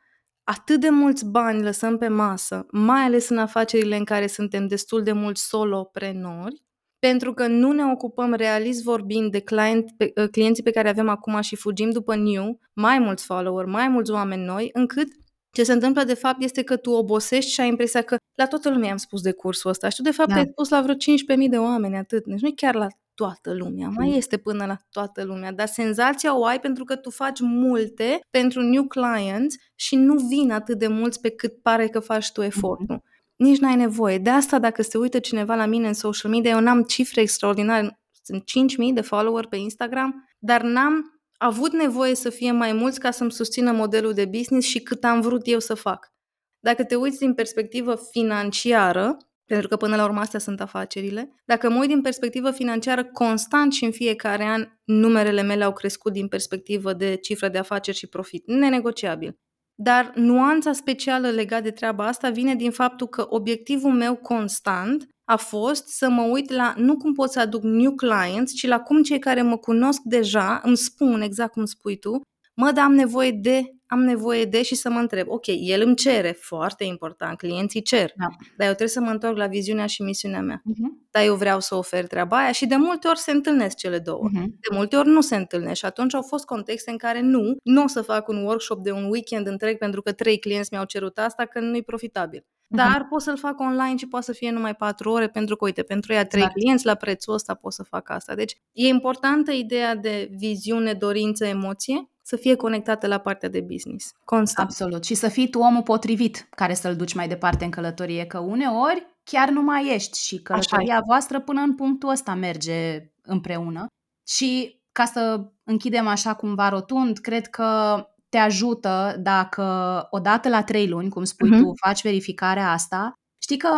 Atât 0.45 0.81
de 0.81 0.89
mulți 0.89 1.27
bani 1.27 1.63
lăsăm 1.63 1.99
pe 1.99 2.09
masă, 2.09 2.67
mai 2.71 3.01
ales 3.01 3.29
în 3.29 3.39
afacerile 3.39 3.97
în 3.97 4.05
care 4.05 4.27
suntem 4.27 4.67
destul 4.67 5.03
de 5.03 5.13
mulți 5.13 5.47
soloprenori, 5.47 6.66
pentru 6.99 7.33
că 7.35 7.47
nu 7.47 7.73
ne 7.73 7.85
ocupăm 7.93 8.33
realist 8.35 8.83
vorbind 8.83 9.31
de 9.31 9.41
client, 9.41 9.91
pe, 9.97 10.13
uh, 10.17 10.29
clienții 10.31 10.63
pe 10.63 10.71
care 10.71 10.89
avem 10.89 11.09
acum 11.09 11.41
și 11.41 11.57
fugim 11.57 11.91
după 11.91 12.15
new, 12.17 12.59
mai 12.73 12.99
mulți 12.99 13.25
follower, 13.25 13.65
mai 13.65 13.89
mulți 13.89 14.11
oameni 14.11 14.45
noi, 14.45 14.71
încât 14.73 15.09
ce 15.51 15.63
se 15.65 15.73
întâmplă 15.73 16.05
de 16.05 16.15
fapt 16.15 16.43
este 16.43 16.63
că 16.63 16.77
tu 16.77 16.91
obosești 16.91 17.51
și 17.51 17.61
ai 17.61 17.69
impresia 17.69 18.03
că 18.03 18.17
la 18.35 18.47
toată 18.47 18.71
lumea 18.71 18.91
am 18.91 18.97
spus 18.97 19.21
de 19.23 19.33
cursul 19.33 19.71
ăsta 19.71 19.89
și 19.89 19.97
tu 19.97 20.03
de 20.03 20.11
fapt 20.11 20.29
Da. 20.29 20.35
ai 20.35 20.47
spus 20.51 20.69
la 20.69 20.83
vreo 20.83 20.95
15.000 20.95 21.49
de 21.51 21.57
oameni 21.59 21.97
atât, 21.97 22.25
deci 22.27 22.41
nu 22.41 22.49
e 22.49 22.53
chiar 22.57 22.75
la 22.75 22.87
toată 23.15 23.53
lumea, 23.55 23.89
mai 23.89 24.09
Mm. 24.09 24.15
este 24.17 24.37
până 24.37 24.67
la 24.67 24.77
toată 24.91 25.25
lumea, 25.25 25.53
dar 25.53 25.67
senzația 25.67 26.39
o 26.39 26.45
ai 26.45 26.61
pentru 26.61 26.85
că 26.85 26.97
tu 26.97 27.11
faci 27.11 27.41
multe 27.41 28.21
pentru 28.31 28.61
new 28.61 28.85
clients 28.87 29.55
și 29.75 29.97
nu 29.97 30.15
vin 30.29 30.51
atât 30.51 30.79
de 30.79 30.87
mulți 30.87 31.21
pe 31.21 31.31
cât 31.31 31.63
pare 31.63 31.89
că 31.89 32.01
faci 32.01 32.33
tu 32.33 32.43
efortul. 32.43 33.03
Nici 33.37 33.59
n-ai 33.59 33.77
nevoie. 33.77 34.19
De 34.19 34.31
asta, 34.31 34.59
dacă 34.59 34.83
se 34.83 34.99
uită 34.99 35.19
cineva 35.19 35.55
la 35.55 35.67
mine 35.67 35.87
în 35.87 35.95
social 35.95 36.31
media, 36.31 36.51
eu 36.51 36.61
n-am 36.61 36.83
cifre 36.83 37.21
extraordinare. 37.21 38.01
Sunt 38.23 38.43
5.000 38.89 38.95
de 38.95 39.01
follower 39.01 39.47
pe 39.47 39.57
Instagram, 39.57 40.29
dar 40.39 40.63
n-am 40.63 41.21
avut 41.39 41.73
nevoie 41.73 42.15
să 42.15 42.31
fie 42.31 42.53
mai 42.53 42.73
mulți 42.73 43.01
ca 43.01 43.11
să-mi 43.11 43.33
susțină 43.33 43.73
modelul 43.73 44.13
de 44.13 44.25
business 44.25 44.69
și 44.69 44.81
cât 44.81 45.05
am 45.05 45.21
vrut 45.21 45.43
eu 45.45 45.59
să 45.59 45.75
fac. 45.75 46.13
Dacă 46.59 46.85
te 46.85 46.95
uiți 46.95 47.19
din 47.19 47.35
perspectivă 47.35 47.97
financiară, 48.11 49.17
pentru 49.45 49.69
că 49.69 49.77
până 49.77 49.97
la 49.97 50.05
urmă 50.05 50.21
astea 50.21 50.39
sunt 50.39 50.61
afacerile, 50.61 51.43
dacă 51.45 51.71
mă 51.71 51.79
uit 51.79 51.89
din 51.89 52.03
perspectivă 52.03 52.51
financiară, 52.51 53.05
constant 53.05 53.73
și 53.73 53.85
în 53.85 53.91
fiecare 53.91 54.45
an, 54.45 54.67
numerele 54.85 55.43
mele 55.43 55.65
au 55.65 55.73
crescut 55.73 56.13
din 56.13 56.29
perspectivă 56.29 56.93
de 56.93 57.17
cifră 57.17 57.49
de 57.49 57.59
afaceri 57.59 57.97
și 57.97 58.07
profit. 58.07 58.47
Nenegociabil. 58.47 59.39
Dar 59.83 60.13
nuanța 60.15 60.73
specială 60.73 61.31
legată 61.31 61.63
de 61.63 61.71
treaba 61.71 62.07
asta 62.07 62.31
vine 62.31 62.55
din 62.55 62.71
faptul 62.71 63.07
că 63.07 63.27
obiectivul 63.29 63.93
meu 63.93 64.17
constant 64.17 65.09
a 65.25 65.37
fost 65.37 65.89
să 65.89 66.09
mă 66.09 66.23
uit 66.23 66.51
la 66.51 66.75
nu 66.77 66.97
cum 66.97 67.13
pot 67.13 67.31
să 67.31 67.41
aduc 67.41 67.63
new 67.63 67.95
clients, 67.95 68.53
ci 68.53 68.67
la 68.67 68.81
cum 68.81 69.03
cei 69.03 69.19
care 69.19 69.43
mă 69.43 69.57
cunosc 69.57 70.01
deja 70.05 70.61
îmi 70.65 70.77
spun 70.77 71.21
exact 71.21 71.53
cum 71.53 71.65
spui 71.65 71.99
tu, 71.99 72.21
mă, 72.57 72.71
dar 72.73 72.85
am 72.85 72.95
nevoie 72.95 73.31
de, 73.31 73.77
am 73.87 74.01
nevoie 74.01 74.45
de 74.45 74.63
și 74.63 74.75
să 74.75 74.91
mă 74.91 74.99
întreb, 74.99 75.29
ok, 75.29 75.47
el 75.47 75.83
îmi 75.83 75.95
cere, 75.95 76.33
foarte 76.41 76.85
important, 76.85 77.39
clienții 77.39 77.83
cer, 77.83 78.13
Da. 78.17 78.27
dar 78.57 78.67
eu 78.67 78.75
trebuie 78.75 78.89
să 78.89 79.01
mă 79.01 79.11
întorc 79.11 79.37
la 79.37 79.47
viziunea 79.47 79.87
și 79.87 80.03
misiunea 80.03 80.41
mea. 80.41 80.63
Uh-huh. 80.63 81.09
Dar 81.11 81.25
eu 81.25 81.35
vreau 81.35 81.61
să 81.61 81.75
ofer 81.75 82.07
treaba 82.07 82.39
aia 82.39 82.53
și 82.53 82.67
de 82.67 82.77
multe 82.77 83.09
ori 83.09 83.19
se 83.19 83.31
întâlnesc 83.31 83.77
cele 83.77 83.99
două. 83.99 84.29
Uh-huh. 84.29 84.45
De 84.45 84.75
multe 84.75 84.97
ori 84.97 85.09
nu 85.09 85.21
se 85.21 85.37
întâlnesc 85.37 85.79
și 85.79 85.85
atunci 85.85 86.15
au 86.15 86.23
fost 86.23 86.45
contexte 86.45 86.91
în 86.91 86.97
care 86.97 87.21
nu, 87.21 87.57
nu 87.63 87.83
o 87.83 87.87
să 87.87 88.03
fac 88.03 88.29
un 88.29 88.45
workshop 88.45 88.83
de 88.83 88.91
un 88.91 89.05
weekend 89.11 89.47
întreg 89.47 89.79
pentru 89.79 90.03
că 90.03 90.13
trei 90.13 90.39
clienți 90.39 90.69
mi-au 90.73 90.85
cerut 90.85 91.19
asta, 91.19 91.45
că 91.45 91.61
nu 91.61 91.77
e 91.77 91.83
profitabil. 91.83 92.47
Dar 92.69 93.07
pot 93.11 93.23
să-l 93.23 93.37
fac 93.37 93.61
online 93.61 93.97
și 93.97 94.09
poate 94.09 94.25
să 94.25 94.33
fie 94.33 94.51
numai 94.51 94.75
patru 94.75 95.11
ore 95.11 95.29
pentru 95.29 95.57
că, 95.57 95.65
uite, 95.65 95.83
pentru 95.83 96.13
ea 96.13 96.27
trei 96.27 96.43
Exact. 96.43 96.59
clienți 96.59 96.87
la 96.87 96.95
prețul 96.95 97.35
ăsta 97.35 97.55
pot 97.55 97.73
să 97.73 97.83
fac 97.83 98.11
asta. 98.11 98.35
Deci 98.35 98.57
e 98.73 98.87
importantă 98.87 99.53
ideea 99.53 99.95
de 99.95 100.31
viziune, 100.37 100.93
dorință, 100.93 101.45
emoție 101.45 102.11
să 102.27 102.37
fie 102.37 102.55
conectată 102.55 103.07
la 103.07 103.19
partea 103.19 103.49
de 103.49 103.61
business. 103.61 104.13
Constant. 104.25 104.69
Absolut. 104.69 105.05
Și 105.05 105.15
să 105.15 105.29
fii 105.29 105.51
tu 105.51 105.59
omul 105.59 105.83
potrivit 105.83 106.47
care 106.51 106.75
să-l 106.75 106.97
duci 106.97 107.15
mai 107.15 107.29
departe 107.29 107.65
în 107.65 107.71
călătorie, 107.71 108.25
că 108.27 108.39
uneori 108.39 109.07
chiar 109.25 109.49
nu 109.49 109.63
mai 109.63 109.95
ești 109.95 110.19
și 110.27 110.43
călătoria 110.43 111.03
voastră 111.07 111.41
până 111.41 111.61
în 111.61 111.75
punctul 111.75 112.09
ăsta 112.09 112.35
merge 112.35 113.11
împreună. 113.23 113.87
Și 114.29 114.81
ca 114.93 115.05
să 115.05 115.51
închidem 115.65 116.07
așa 116.07 116.35
cumva 116.35 116.69
rotund, 116.69 117.19
cred 117.19 117.47
că 117.47 118.01
te 118.29 118.39
ajută 118.39 119.17
dacă 119.19 119.63
odată 120.11 120.49
la 120.49 120.63
trei 120.63 120.89
luni, 120.89 121.09
cum 121.09 121.25
spui 121.25 121.49
Mhm. 121.51 121.61
tu, 121.63 121.73
faci 121.87 122.03
verificarea 122.03 122.71
asta, 122.71 123.13
știi 123.43 123.57
că 123.57 123.69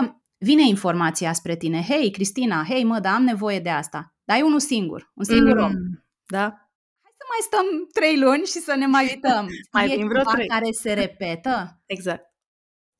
vine 0.45 0.63
informația 0.69 1.33
spre 1.33 1.57
tine. 1.57 1.83
Hei, 1.89 2.11
Cristina, 2.11 2.65
hei 2.69 2.85
mă, 2.85 2.99
dar 2.99 3.15
am 3.15 3.23
nevoie 3.23 3.61
de 3.61 3.71
asta. 3.71 4.15
Dar 4.25 4.37
ai 4.37 4.43
unul 4.43 4.61
singur, 4.61 5.11
un 5.15 5.25
singur 5.25 5.57
om. 5.57 5.71
Mm, 5.71 6.05
Da? 6.27 6.68
Să 7.29 7.35
mai 7.35 7.47
stăm 7.49 7.87
trei 7.93 8.19
luni 8.19 8.45
și 8.45 8.59
să 8.59 8.75
ne 8.75 8.87
mai 8.87 9.05
uităm. 9.15 9.47
Mai 9.73 9.93
e 9.93 9.97
vin 9.97 10.09
vreo 10.09 10.19
ceva 10.19 10.33
trei. 10.33 10.47
care 10.47 10.71
se 10.71 10.93
repetă? 10.93 11.83
Exact. 11.87 12.25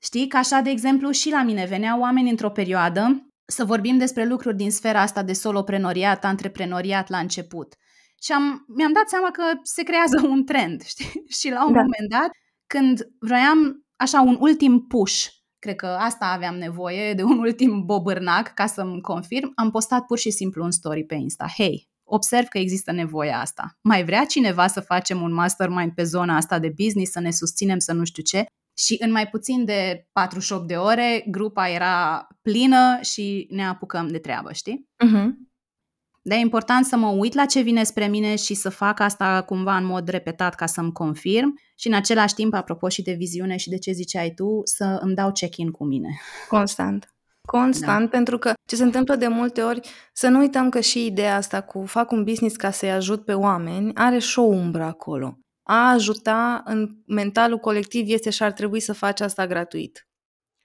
Știi, 0.03 0.29
că 0.29 0.37
așa, 0.37 0.61
de 0.61 0.71
exemplu, 0.71 1.11
și 1.11 1.31
la 1.31 1.43
mine 1.43 1.65
veneau 1.65 2.01
oameni 2.01 2.31
într-o 2.31 2.51
perioadă 2.51 3.29
să 3.45 3.65
vorbim 3.65 3.99
despre 3.99 4.25
lucruri 4.25 4.57
din 4.57 4.71
sfera 4.71 5.01
asta 5.01 5.23
de 5.23 5.33
soloprenoriat, 5.33 6.25
antreprenoriat 6.25 7.09
la 7.09 7.19
început. 7.19 7.75
Și 8.23 8.33
am, 8.33 8.65
mi-am 8.77 8.93
dat 8.93 9.09
seama 9.09 9.31
că 9.31 9.43
se 9.63 9.83
creează 9.83 10.27
un 10.27 10.45
trend, 10.45 10.83
știi? 10.83 11.25
Și 11.39 11.51
la 11.51 11.67
un 11.67 11.73
da. 11.73 11.81
moment 11.81 12.09
dat, 12.09 12.31
când 12.67 13.09
vroiam 13.21 13.87
așa 13.97 14.21
un 14.21 14.37
ultim 14.41 14.87
push, 14.87 15.27
cred 15.59 15.77
că 15.77 15.87
asta 15.87 16.27
aveam 16.27 16.57
nevoie, 16.57 17.15
de 17.15 17.23
un 17.23 17.39
ultim 17.39 17.85
bobârnac 17.85 18.55
ca 18.55 18.67
să-mi 18.67 19.01
confirm, 19.01 19.53
am 19.55 19.71
postat 19.71 20.07
pur 20.07 20.19
și 20.19 20.31
simplu 20.31 20.65
un 20.65 20.71
story 20.71 21.05
pe 21.05 21.15
Insta. 21.15 21.47
Hei, 21.57 21.89
observ 22.09 22.47
că 22.47 22.59
există 22.59 22.93
nevoia 22.93 23.41
asta. 23.41 23.79
Mai 23.83 24.05
vrea 24.05 24.25
cineva 24.25 24.67
să 24.67 24.81
facem 24.81 25.23
un 25.23 25.33
mastermind 25.33 25.93
pe 25.95 26.03
zona 26.03 26.37
asta 26.37 26.59
de 26.59 26.75
business, 26.77 27.13
să 27.13 27.21
ne 27.21 27.31
susținem, 27.31 27.79
să 27.79 27.93
nu 27.93 28.05
știu 28.05 28.23
ce? 28.23 28.47
Și 28.77 28.97
în 29.01 29.11
mai 29.11 29.29
puțin 29.29 29.65
de 29.65 30.09
48 30.13 30.67
de 30.69 30.77
ore, 30.77 31.25
grupa 31.27 31.69
era 31.69 32.27
plină 32.43 32.99
și 33.01 33.47
ne 33.51 33.67
apucăm 33.67 34.09
de 34.09 34.19
treabă, 34.19 34.53
știi? 34.53 34.89
Uh-huh. 35.05 35.49
Dar 36.23 36.39
e 36.39 36.41
important 36.41 36.85
să 36.85 36.97
mă 36.97 37.09
uit 37.09 37.35
la 37.35 37.45
ce 37.45 37.61
vine 37.61 37.83
spre 37.83 38.07
mine 38.07 38.37
și 38.37 38.55
să 38.55 38.69
fac 38.69 39.01
asta 39.01 39.43
cumva 39.43 39.77
în 39.77 39.85
mod 39.85 40.09
repetat 40.09 40.55
ca 40.55 40.67
să-mi 40.67 40.93
confirm 40.93 41.59
și 41.77 41.87
în 41.87 41.95
același 41.95 42.35
timp, 42.35 42.55
apropo 42.55 42.89
și 42.89 43.03
de 43.03 43.13
viziune 43.13 43.57
și 43.57 43.69
de 43.69 43.79
ce 43.79 43.93
ziceai 43.93 44.33
tu, 44.35 44.61
să 44.65 44.99
îmi 45.01 45.15
dau 45.15 45.33
check-in 45.33 45.71
cu 45.71 45.85
mine. 45.85 46.09
Constant. 46.49 47.15
Constant, 47.51 48.05
da. 48.05 48.09
pentru 48.17 48.39
că 48.39 48.53
ce 48.69 48.77
se 48.77 48.83
întâmplă 48.83 49.15
de 49.17 49.29
multe 49.29 49.63
ori, 49.63 49.89
să 50.13 50.29
nu 50.29 50.39
uităm 50.39 50.69
că 50.69 50.81
și 50.81 51.07
ideea 51.07 51.37
asta 51.37 51.61
cu 51.61 51.85
fac 51.85 52.11
un 52.11 52.25
business 52.25 52.57
ca 52.57 52.71
să-i 52.71 52.91
ajut 52.91 53.25
pe 53.25 53.35
oameni, 53.35 53.95
are 53.95 54.19
și 54.19 54.39
o 54.39 54.43
umbră 54.43 54.83
acolo. 54.83 55.39
A 55.63 55.91
ajuta 55.91 56.63
în 56.65 56.89
mentalul 57.07 57.59
colectiv 57.59 58.09
este 58.09 58.31
și 58.31 58.43
ar 58.43 58.53
trebui 58.53 58.81
să 58.81 58.93
faci 58.93 59.21
asta 59.21 59.47
gratuit. 59.47 60.09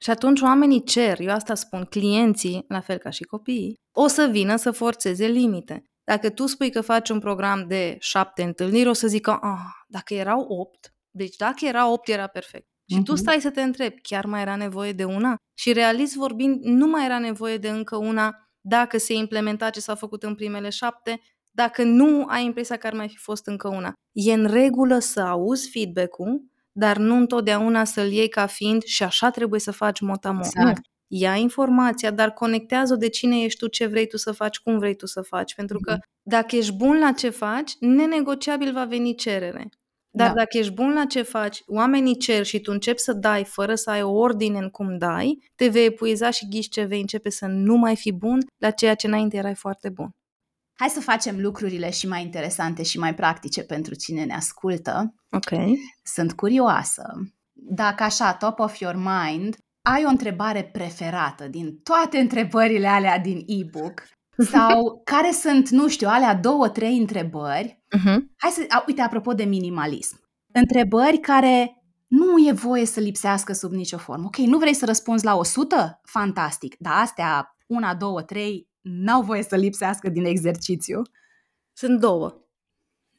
Și 0.01 0.09
atunci 0.09 0.41
oamenii 0.41 0.83
cer, 0.83 1.19
eu 1.19 1.33
asta 1.33 1.55
spun, 1.55 1.83
clienții, 1.83 2.65
la 2.67 2.79
fel 2.79 2.97
ca 2.97 3.09
și 3.09 3.23
copiii, 3.23 3.75
o 3.95 4.07
să 4.07 4.27
vină 4.31 4.55
să 4.55 4.71
forțeze 4.71 5.25
limite. 5.25 5.83
Dacă 6.03 6.29
tu 6.29 6.45
spui 6.45 6.71
că 6.71 6.81
faci 6.81 7.09
un 7.09 7.19
program 7.19 7.67
de 7.67 7.95
șapte 7.99 8.43
întâlniri, 8.43 8.89
o 8.89 8.93
să 8.93 9.07
zică, 9.07 9.39
ah, 9.41 9.85
dacă 9.87 10.13
erau 10.13 10.39
opt, 10.39 10.93
deci 11.11 11.35
dacă 11.35 11.65
era 11.65 11.91
opt, 11.91 12.07
era 12.07 12.27
perfect. 12.27 12.67
Și 12.91 12.99
uh-huh. 12.99 13.03
tu 13.03 13.11
mhm. 13.11 13.21
stai 13.21 13.41
să 13.41 13.49
te 13.49 13.61
întrebi, 13.61 14.01
chiar 14.01 14.25
mai 14.25 14.41
era 14.41 14.55
nevoie 14.55 14.91
de 14.91 15.03
una? 15.03 15.35
Și 15.53 15.73
realist 15.73 16.15
vorbind, 16.15 16.63
nu 16.63 16.87
mai 16.87 17.05
era 17.05 17.19
nevoie 17.19 17.57
de 17.57 17.69
încă 17.69 17.95
una 17.97 18.43
dacă 18.61 18.97
se 18.97 19.13
implementa 19.13 19.69
ce 19.69 19.79
s-a 19.79 19.95
făcut 19.95 20.23
în 20.23 20.35
primele 20.35 20.69
șapte, 20.69 21.21
dacă 21.51 21.83
nu 21.83 22.25
ai 22.27 22.45
impresia 22.45 22.77
că 22.77 22.87
ar 22.87 22.93
mai 22.93 23.09
fi 23.09 23.17
fost 23.17 23.47
încă 23.47 23.67
una. 23.67 23.93
E 24.11 24.33
în 24.33 24.45
regulă 24.45 24.99
să 24.99 25.21
auzi 25.21 25.69
feedback-ul, 25.69 26.51
dar 26.71 26.97
nu 26.97 27.15
întotdeauna 27.15 27.83
să-l 27.83 28.11
iei 28.11 28.29
ca 28.29 28.45
fiind 28.45 28.83
și 28.83 29.03
așa 29.03 29.29
trebuie 29.29 29.59
să 29.59 29.71
faci 29.71 29.99
motamo. 29.99 30.45
Exact. 30.45 30.81
Ia 31.07 31.35
informația, 31.35 32.11
dar 32.11 32.31
conectează-o 32.31 32.95
de 32.95 33.09
cine 33.09 33.41
ești 33.41 33.59
tu, 33.59 33.67
ce 33.67 33.85
vrei 33.85 34.07
tu 34.07 34.17
să 34.17 34.31
faci, 34.31 34.59
cum 34.59 34.77
vrei 34.77 34.95
tu 34.95 35.05
să 35.05 35.21
faci. 35.21 35.55
Pentru 35.55 35.79
că 35.79 35.91
mhm. 35.91 36.01
dacă 36.21 36.55
ești 36.55 36.75
bun 36.75 36.99
la 36.99 37.11
ce 37.11 37.29
faci, 37.29 37.71
nenegociabil 37.79 38.73
va 38.73 38.85
veni 38.85 39.15
cerere. 39.15 39.69
Dar 40.15 40.27
da. 40.27 40.33
dacă 40.33 40.57
ești 40.57 40.73
bun 40.73 40.93
la 40.93 41.05
ce 41.05 41.21
faci, 41.21 41.61
oamenii 41.67 42.17
cer 42.17 42.45
și 42.45 42.59
tu 42.59 42.71
începi 42.71 42.99
să 42.99 43.13
dai 43.13 43.43
fără 43.43 43.75
să 43.75 43.89
ai 43.89 44.01
o 44.01 44.11
ordine 44.11 44.57
în 44.57 44.69
cum 44.69 44.97
dai, 44.97 45.51
te 45.55 45.67
vei 45.67 45.85
epuiza 45.85 46.29
și 46.29 46.47
ghiși 46.49 46.69
ce 46.69 46.83
vei 46.83 46.99
începe 46.99 47.29
să 47.29 47.45
nu 47.45 47.75
mai 47.75 47.95
fi 47.95 48.11
bun 48.11 48.39
la 48.57 48.71
ceea 48.71 48.95
ce 48.95 49.07
înainte 49.07 49.37
erai 49.37 49.55
foarte 49.55 49.89
bun. 49.89 50.09
Hai 50.73 50.89
să 50.89 50.99
facem 50.99 51.41
lucrurile 51.41 51.91
și 51.91 52.07
mai 52.07 52.21
interesante 52.21 52.83
și 52.83 52.99
mai 52.99 53.15
practice 53.15 53.63
pentru 53.63 53.95
cine 53.95 54.23
ne 54.23 54.33
ascultă. 54.33 55.15
Ok. 55.31 55.59
Sunt 56.03 56.33
curioasă. 56.33 57.03
Dacă 57.53 58.03
așa, 58.03 58.33
top 58.33 58.59
of 58.59 58.79
your 58.79 58.95
mind, 58.95 59.55
ai 59.81 60.05
o 60.05 60.09
întrebare 60.09 60.63
preferată 60.63 61.47
din 61.47 61.79
toate 61.83 62.17
întrebările 62.17 62.87
alea 62.87 63.19
din 63.19 63.43
e-book 63.45 64.03
sau 64.37 65.01
care 65.03 65.31
sunt, 65.31 65.69
nu 65.69 65.87
știu, 65.87 66.07
alea 66.07 66.35
două, 66.35 66.69
trei 66.69 66.97
întrebări. 66.97 67.83
Uh-huh. 67.97 68.17
Hai 68.37 68.51
să, 68.51 68.65
a, 68.67 68.83
uite, 68.87 69.01
apropo 69.01 69.33
de 69.33 69.43
minimalism. 69.43 70.21
Întrebări 70.53 71.17
care 71.17 71.83
nu 72.07 72.47
e 72.47 72.51
voie 72.51 72.85
să 72.85 72.99
lipsească 72.99 73.53
sub 73.53 73.71
nicio 73.71 73.97
formă. 73.97 74.25
Ok, 74.25 74.37
nu 74.37 74.57
vrei 74.57 74.73
să 74.73 74.85
răspunzi 74.85 75.25
la 75.25 75.35
100? 75.35 75.99
Fantastic. 76.03 76.75
Dar 76.79 76.93
astea, 77.01 77.57
una, 77.67 77.95
două, 77.95 78.21
trei, 78.21 78.69
n-au 78.81 79.21
voie 79.21 79.43
să 79.43 79.55
lipsească 79.55 80.09
din 80.09 80.25
exercițiu. 80.25 81.01
Sunt 81.73 81.99
două. 81.99 82.47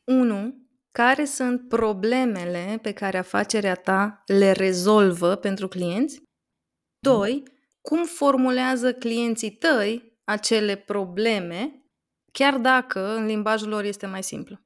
Unu, 0.04 0.54
care 0.92 1.24
sunt 1.24 1.68
problemele 1.68 2.78
pe 2.82 2.92
care 2.92 3.18
afacerea 3.18 3.74
ta 3.74 4.22
le 4.26 4.52
rezolvă 4.52 5.34
pentru 5.34 5.68
clienți? 5.68 6.22
Doi, 6.98 7.42
cum 7.80 8.04
formulează 8.04 8.92
clienții 8.92 9.50
tăi 9.50 10.13
acele 10.24 10.76
probleme, 10.76 11.82
chiar 12.32 12.58
dacă 12.58 13.14
în 13.14 13.26
limbajul 13.26 13.68
lor 13.68 13.84
este 13.84 14.06
mai 14.06 14.22
simplu. 14.22 14.58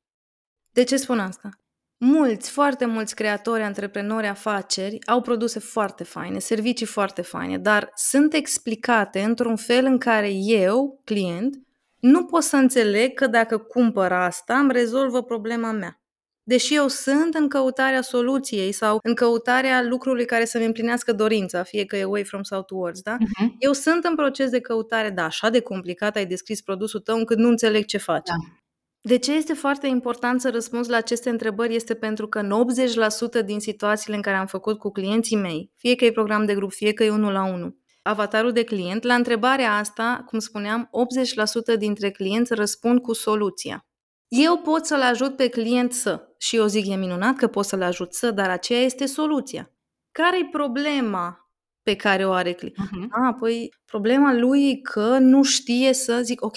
De 0.71 0.85
ce 0.85 0.97
spun 0.97 1.19
asta? 1.19 1.49
Mulți, 1.97 2.51
foarte 2.51 2.85
mulți 2.85 3.15
creatori, 3.15 3.63
antreprenori, 3.63 4.27
afaceri 4.27 5.07
au 5.07 5.21
produse 5.21 5.59
foarte 5.59 6.05
faine, 6.05 6.39
servicii 6.39 6.87
foarte 6.87 7.23
faine, 7.23 7.59
dar 7.59 7.91
sunt 7.95 8.33
explicate 8.33 9.23
într-un 9.23 9.57
fel 9.57 9.85
în 9.85 9.99
care 9.99 10.31
eu, 10.33 11.01
client, 11.05 11.57
nu 11.99 12.25
pot 12.25 12.43
să 12.43 12.57
înțeleg 12.57 13.15
că 13.15 13.27
dacă 13.27 13.59
cumpăr 13.59 14.13
asta, 14.13 14.59
îmi 14.59 14.73
rezolvă 14.73 15.23
problema 15.23 15.71
mea 15.71 16.01
deși 16.49 16.75
eu 16.75 16.89
sunt 16.89 17.35
în 17.35 17.49
căutarea 17.49 18.03
soluției 18.03 18.73
sau 18.73 18.99
în 19.03 19.15
căutarea 19.15 19.83
lucrului 19.83 20.25
care 20.25 20.45
să-mi 20.45 20.65
împlinească 20.65 21.13
dorința, 21.13 21.63
fie 21.63 21.85
că 21.85 21.97
e 21.97 22.03
away 22.03 22.25
from 22.25 22.43
south 22.43 22.67
towards, 22.67 23.01
da? 23.01 23.17
Uh-huh. 23.17 23.49
Eu 23.59 23.73
sunt 23.73 24.05
în 24.05 24.15
proces 24.15 24.51
de 24.51 24.61
căutare, 24.61 25.11
da, 25.11 25.25
așa 25.25 25.51
de 25.51 25.61
complicat 25.61 26.17
ai 26.17 26.27
descris 26.27 26.61
produsul 26.61 27.01
tău 27.01 27.17
încât 27.17 27.39
nu 27.39 27.49
înțeleg 27.49 27.85
ce 27.85 27.99
faci. 27.99 28.27
Da. 28.27 28.35
De 29.01 29.19
ce 29.19 29.33
este 29.33 29.53
foarte 29.53 29.87
important 29.87 30.41
să 30.41 30.51
răspunzi 30.51 30.91
la 30.91 30.97
aceste 30.97 31.31
întrebări 31.31 31.75
este 31.75 31.95
pentru 31.95 32.29
că 32.29 32.39
în 32.39 32.53
80% 33.43 33.45
din 33.45 33.61
situațiile 33.61 34.17
în 34.17 34.23
care 34.23 34.37
am 34.37 34.47
făcut 34.47 34.79
cu 34.79 34.91
clienții 34.91 35.37
mei, 35.37 35.73
fie 35.77 35.95
că 35.95 36.05
e 36.05 36.13
program 36.13 36.45
de 36.45 36.55
grup, 36.55 36.73
fie 36.73 36.93
că 36.93 37.05
e 37.05 37.11
unul 37.11 37.33
la 37.33 37.45
unul, 37.45 37.79
avatarul 38.03 38.53
de 38.53 38.65
client, 38.65 39.03
la 39.03 39.15
întrebarea 39.15 39.77
asta, 39.77 40.23
cum 40.27 40.39
spuneam, 40.39 40.91
80% 41.75 41.79
dintre 41.79 42.11
clienți 42.11 42.55
răspund 42.55 43.01
cu 43.01 43.13
soluția. 43.13 43.87
Eu 44.29 44.59
pot 44.59 44.87
să-l 44.87 45.01
ajut 45.01 45.37
pe 45.37 45.49
client 45.49 45.93
să. 45.93 46.28
Și 46.41 46.57
eu 46.57 46.67
zic, 46.67 46.87
e 46.87 46.95
minunat 46.95 47.37
că 47.37 47.47
pot 47.47 47.65
să-l 47.65 47.83
ajut 47.83 48.15
să, 48.15 48.31
dar 48.31 48.51
aceea 48.51 48.81
este 48.81 49.07
soluția. 49.07 49.73
Care 50.13 50.39
e 50.39 50.49
problema 50.51 51.53
pe 51.83 51.97
care 51.97 52.27
o 52.27 52.33
are 52.33 52.53
clientul? 52.53 52.85
Uh-huh. 52.85 53.09
Ah, 53.11 53.35
păi 53.39 53.75
problema 53.85 54.35
lui 54.35 54.71
e 54.71 54.81
că 54.83 55.19
nu 55.19 55.43
știe 55.43 55.93
să, 55.93 56.21
zic, 56.23 56.45
ok, 56.45 56.57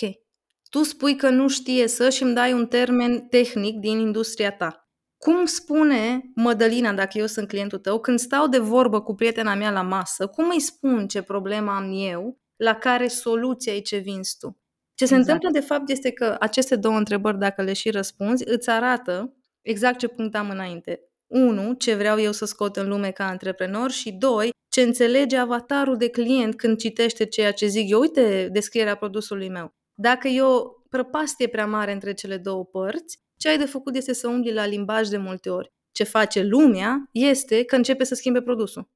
tu 0.70 0.84
spui 0.84 1.15
că 1.15 1.30
nu 1.30 1.48
știe 1.48 1.88
să 1.88 2.10
și 2.10 2.24
îmi 2.24 2.34
dai 2.34 2.54
un 2.54 2.67
termen 2.67 3.20
tehnic 3.20 3.80
din 3.80 4.00
industria 4.00 4.52
ta. 4.52 4.89
Cum 5.17 5.46
spune 5.46 6.32
Mădălina, 6.36 6.94
dacă 6.94 7.17
eu 7.17 7.26
sunt 7.26 7.48
clientul 7.48 7.80
tău, 7.80 8.00
când 8.00 8.20
stau 8.20 8.48
de 8.48 8.58
vorbă 8.58 9.02
cu 9.02 9.15
prietena 9.15 9.56
mea 9.56 9.72
la 9.72 9.82
masă, 9.82 10.28
cum 10.28 10.50
îi 10.50 10.60
spun 10.60 11.08
ce 11.08 11.22
problemă 11.22 11.72
am 11.72 11.91
eu, 11.94 12.39
la 12.56 12.76
care 12.76 13.08
soluția 13.08 13.74
e 13.74 13.80
ce 13.80 13.98
vinzi 13.98 14.38
tu? 14.39 14.62
Ce 14.94 15.06
se 15.06 15.15
exact. 15.15 15.34
întâmplă, 15.34 15.60
de 15.60 15.65
fapt, 15.65 15.89
este 15.89 16.12
că 16.12 16.36
aceste 16.39 16.76
două 16.76 16.98
întrebări, 16.98 17.38
dacă 17.38 17.62
le 17.62 17.74
și 17.74 17.89
răspunzi, 17.89 18.44
îți 18.48 18.70
arată 18.70 19.36
exact 19.62 20.00
ce 20.00 20.08
punctam 20.08 20.50
înainte. 20.50 21.00
Unu, 21.28 21.74
ce 21.74 21.95
vreau 21.95 22.19
eu 22.19 22.32
să 22.32 22.45
scot 22.45 22.76
în 22.76 22.88
lume 22.88 23.12
ca 23.12 23.28
antreprenor 23.28 23.91
și 23.91 24.12
doi, 24.12 24.50
ce 24.69 24.82
înțelege 24.82 25.38
avatarul 25.38 25.97
de 25.97 26.10
client 26.10 26.56
când 26.56 26.78
citește 26.78 27.26
ceea 27.26 27.52
ce 27.54 27.67
zic 27.67 27.89
eu. 27.89 28.00
Uite 28.00 28.50
descrierea 28.52 28.95
produsului 28.95 29.50
meu. 29.50 29.74
Dacă 29.93 30.28
e 30.28 30.41
o 30.41 30.62
prăpastie 30.89 31.47
prea 31.47 31.67
mare 31.67 31.91
între 31.91 32.13
cele 32.13 32.38
două 32.38 32.65
părți, 32.65 33.17
ce 33.38 33.50
ai 33.50 33.58
de 33.58 33.65
făcut 33.65 33.95
este 33.95 34.13
să 34.13 34.28
umbli 34.28 34.54
la 34.54 34.65
limbaj 34.65 35.08
de 35.08 35.17
multe 35.17 35.50
ori. 35.50 35.71
Ce 35.91 36.04
face 36.04 36.41
lumea 36.43 37.10
este 37.12 37.63
că 37.63 37.76
începe 37.76 38.04
să 38.04 38.15
schimbe 38.15 38.41
produsul 38.41 38.89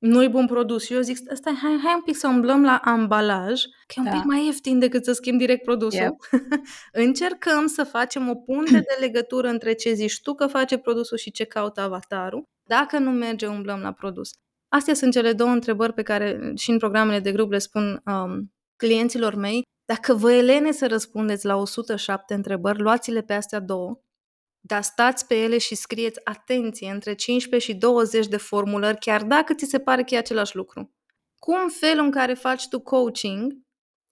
nu-i 0.00 0.28
bun 0.28 0.46
produs. 0.46 0.84
Și 0.84 0.92
eu 0.92 1.00
zic, 1.00 1.16
stai, 1.16 1.54
hai, 1.62 1.78
hai 1.82 1.92
un 1.94 2.02
pic 2.02 2.16
să 2.16 2.28
umblăm 2.28 2.62
la 2.62 2.80
ambalaj, 2.84 3.62
că 3.62 3.94
e 3.96 4.00
un 4.00 4.04
da. 4.04 4.10
pic 4.10 4.24
mai 4.24 4.44
ieftin 4.44 4.78
decât 4.78 5.04
să 5.04 5.12
schimb 5.12 5.38
direct 5.38 5.62
produsul. 5.62 6.00
Yep. 6.00 6.14
Încercăm 7.06 7.66
să 7.66 7.84
facem 7.84 8.28
o 8.28 8.34
punte 8.34 8.78
de 8.78 8.96
legătură 8.98 9.48
între 9.48 9.72
ce 9.72 9.92
zici 9.92 10.20
tu 10.22 10.34
că 10.34 10.46
face 10.46 10.78
produsul 10.78 11.16
și 11.16 11.30
ce 11.30 11.44
caută 11.44 11.80
avatarul. 11.80 12.42
Dacă 12.68 12.98
nu 12.98 13.10
merge, 13.10 13.46
umblăm 13.46 13.80
la 13.80 13.92
produs. 13.92 14.30
Astea 14.68 14.94
sunt 14.94 15.12
cele 15.12 15.32
două 15.32 15.50
întrebări 15.50 15.92
pe 15.92 16.02
care 16.02 16.52
și 16.56 16.70
în 16.70 16.78
programele 16.78 17.20
de 17.20 17.32
grup 17.32 17.50
le 17.50 17.58
spun 17.58 18.00
um, 18.04 18.52
clienților 18.76 19.34
mei. 19.34 19.62
Dacă 19.84 20.14
vă 20.14 20.32
elene 20.32 20.72
să 20.72 20.86
răspundeți 20.86 21.46
la 21.46 21.56
107 21.56 22.34
întrebări, 22.34 22.80
luați-le 22.80 23.22
pe 23.22 23.32
astea 23.32 23.60
două 23.60 24.00
dar 24.60 24.82
stați 24.82 25.26
pe 25.26 25.34
ele 25.34 25.58
și 25.58 25.74
scrieți 25.74 26.20
atenție 26.24 26.90
între 26.90 27.14
15 27.14 27.70
și 27.70 27.78
20 27.78 28.26
de 28.26 28.36
formulări, 28.36 28.98
chiar 28.98 29.22
dacă 29.22 29.54
ți 29.54 29.66
se 29.66 29.78
pare 29.78 30.02
că 30.02 30.14
e 30.14 30.18
același 30.18 30.56
lucru. 30.56 30.94
Cum 31.38 31.68
felul 31.68 32.04
în 32.04 32.10
care 32.10 32.34
faci 32.34 32.68
tu 32.68 32.80
coaching 32.80 33.52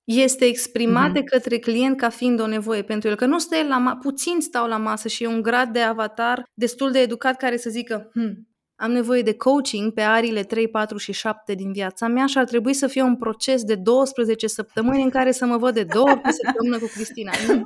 este 0.05 0.45
exprimat 0.45 1.11
mm-hmm. 1.11 1.13
de 1.13 1.23
către 1.23 1.59
client 1.59 1.97
ca 1.97 2.09
fiind 2.09 2.41
o 2.41 2.47
nevoie 2.47 2.83
pentru 2.83 3.09
el. 3.09 3.15
Că 3.15 3.27
nu 3.27 3.39
stă 3.39 3.57
la 3.69 3.93
ma- 3.93 4.03
puțin 4.03 4.41
stau 4.41 4.69
la 4.69 4.77
masă 4.77 5.09
și 5.09 5.23
e 5.23 5.27
un 5.27 5.43
grad 5.43 5.69
de 5.73 5.81
avatar 5.81 6.43
destul 6.55 6.91
de 6.91 6.99
educat 6.99 7.37
care 7.37 7.57
să 7.57 7.71
zică 7.71 8.11
hm, 8.13 8.49
am 8.81 8.91
nevoie 8.91 9.23
de 9.23 9.35
coaching 9.35 9.93
pe 9.93 10.01
arile 10.01 10.43
3, 10.43 10.69
4 10.69 10.97
și 10.97 11.13
7 11.13 11.55
din 11.55 11.73
viața 11.73 12.07
mea 12.07 12.27
și 12.27 12.39
ar 12.39 12.45
trebui 12.45 12.75
să 12.75 12.87
fie 12.87 13.03
un 13.03 13.17
proces 13.17 13.63
de 13.63 13.75
12 13.75 14.47
săptămâni 14.47 15.03
în 15.03 15.11
care 15.11 15.33
să 15.33 15.47
mă 15.47 15.57
văd 15.57 15.75
de 15.75 15.85
două 15.85 16.11
ori 16.11 16.21
pe 16.21 16.31
săptămână 16.31 16.79
cu 16.79 16.87
Cristina. 16.87 17.33
Nu. 17.47 17.65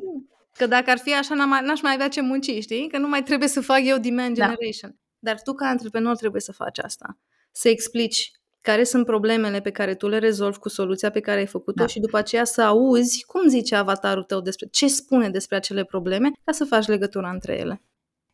Că 0.57 0.67
dacă 0.67 0.91
ar 0.91 0.99
fi 0.99 1.15
așa, 1.15 1.35
n-aș 1.35 1.81
mai 1.81 1.93
avea 1.93 2.09
ce 2.09 2.21
munci, 2.21 2.51
știi? 2.61 2.89
Că 2.89 2.99
nu 2.99 3.09
mai 3.09 3.23
trebuie 3.23 3.49
să 3.49 3.61
fac 3.61 3.81
eu 3.85 3.99
demand 3.99 4.37
da. 4.37 4.45
generation. 4.45 4.91
Da. 4.91 5.31
Dar 5.31 5.43
tu, 5.43 5.53
ca 5.53 5.67
antreprenor, 5.67 6.17
trebuie 6.17 6.41
să 6.41 6.53
faci 6.53 6.79
asta. 6.79 7.19
Să 7.53 7.69
explici 7.69 8.33
care 8.61 8.85
sunt 8.85 9.07
problemele 9.07 9.61
pe 9.61 9.71
care 9.71 9.95
tu 9.95 10.09
le 10.09 10.19
rezolvi 10.19 10.59
cu 10.59 10.69
soluția 10.69 11.11
pe 11.11 11.21
care 11.21 11.39
ai 11.39 11.47
făcut-o 11.47 11.83
da. 11.83 11.87
și 11.87 12.01
după 12.01 12.17
aceea 12.17 12.45
să 12.45 12.63
auzi 12.63 13.25
cum 13.25 13.49
zice 13.49 13.75
avatarul 13.75 14.23
tău 14.23 14.41
despre 14.41 14.67
ce 14.71 14.87
spune 14.87 15.31
despre 15.31 15.57
acele 15.57 15.85
probleme 15.85 16.31
ca 16.45 16.53
să 16.53 16.65
faci 16.65 16.87
legătura 16.87 17.31
între 17.31 17.59
ele. 17.59 17.83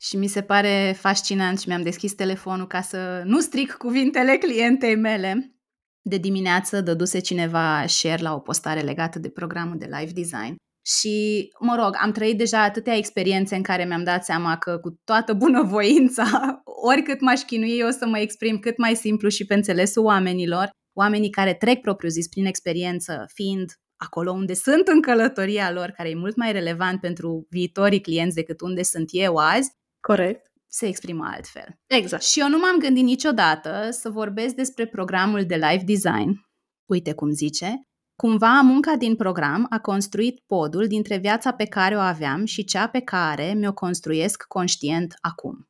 Și 0.00 0.16
mi 0.16 0.26
se 0.26 0.42
pare 0.42 0.96
fascinant 0.98 1.60
și 1.60 1.68
mi-am 1.68 1.82
deschis 1.82 2.14
telefonul 2.14 2.66
ca 2.66 2.80
să 2.80 3.22
nu 3.24 3.40
stric 3.40 3.72
cuvintele 3.72 4.36
clientei 4.36 4.96
mele. 4.96 5.52
De 6.00 6.16
dimineață 6.16 6.80
dăduse 6.80 7.18
cineva 7.18 7.86
share 7.86 8.22
la 8.22 8.34
o 8.34 8.38
postare 8.38 8.80
legată 8.80 9.18
de 9.18 9.28
programul 9.28 9.78
de 9.78 9.88
live 9.98 10.12
design 10.12 10.56
și, 10.97 11.49
mă 11.61 11.76
rog, 11.76 11.97
am 12.01 12.12
trăit 12.12 12.39
deja 12.39 12.62
atâtea 12.62 12.97
experiențe 12.97 13.57
în 13.57 13.62
care 13.62 13.84
mi-am 13.84 14.05
dat 14.05 14.24
seama 14.24 14.57
că 14.57 14.78
cu 14.78 15.01
toată 15.05 15.32
bunăvoința, 15.32 16.24
oricât 16.91 17.20
m-aș 17.20 17.41
chinui, 17.41 17.80
o 17.80 17.91
să 17.91 18.07
mă 18.07 18.18
exprim 18.18 18.59
cât 18.59 18.78
mai 18.78 18.95
simplu 18.97 19.28
și 19.28 19.45
pe 19.45 19.55
înțelesul 19.55 20.05
oamenilor, 20.05 20.70
oamenii 20.97 21.30
care 21.30 21.55
trec 21.55 21.80
propriu 21.80 22.09
zis 22.09 22.28
prin 22.28 22.47
experiență, 22.47 23.24
fiind 23.34 23.72
acolo 23.97 24.32
unde 24.32 24.55
sunt 24.55 24.89
în 24.89 25.01
călătoria 25.01 25.72
lor, 25.72 25.91
care 25.97 26.09
e 26.09 26.14
mult 26.14 26.36
mai 26.36 26.53
relevant 26.53 27.01
pentru 27.01 27.47
viitorii 27.51 28.01
clienți 28.01 28.34
decât 28.34 28.61
unde 28.61 28.82
sunt 28.82 29.09
eu 29.12 29.36
azi, 29.36 29.70
Corect. 30.01 30.47
Se 30.70 30.86
exprimă 30.86 31.28
altfel. 31.32 31.78
Exact. 31.86 32.22
Și 32.22 32.41
eu 32.41 32.49
nu 32.49 32.59
m-am 32.59 32.78
gândit 32.78 33.05
niciodată 33.05 33.89
să 33.91 34.11
vorbesc 34.11 34.55
despre 34.55 34.86
programul 34.86 35.45
de 35.47 35.55
live 35.55 35.82
design. 35.86 36.47
Uite 36.91 37.14
cum 37.14 37.30
zice. 37.30 37.89
Cumva 38.22 38.60
munca 38.60 38.96
din 38.96 39.16
program 39.16 39.66
a 39.70 39.78
construit 39.78 40.40
podul 40.46 40.86
dintre 40.86 41.16
viața 41.16 41.52
pe 41.52 41.64
care 41.64 41.96
o 41.96 42.00
aveam 42.00 42.44
și 42.44 42.64
cea 42.64 42.88
pe 42.88 43.00
care 43.00 43.52
mi-o 43.52 43.72
construiesc 43.72 44.42
conștient 44.42 45.14
acum. 45.20 45.68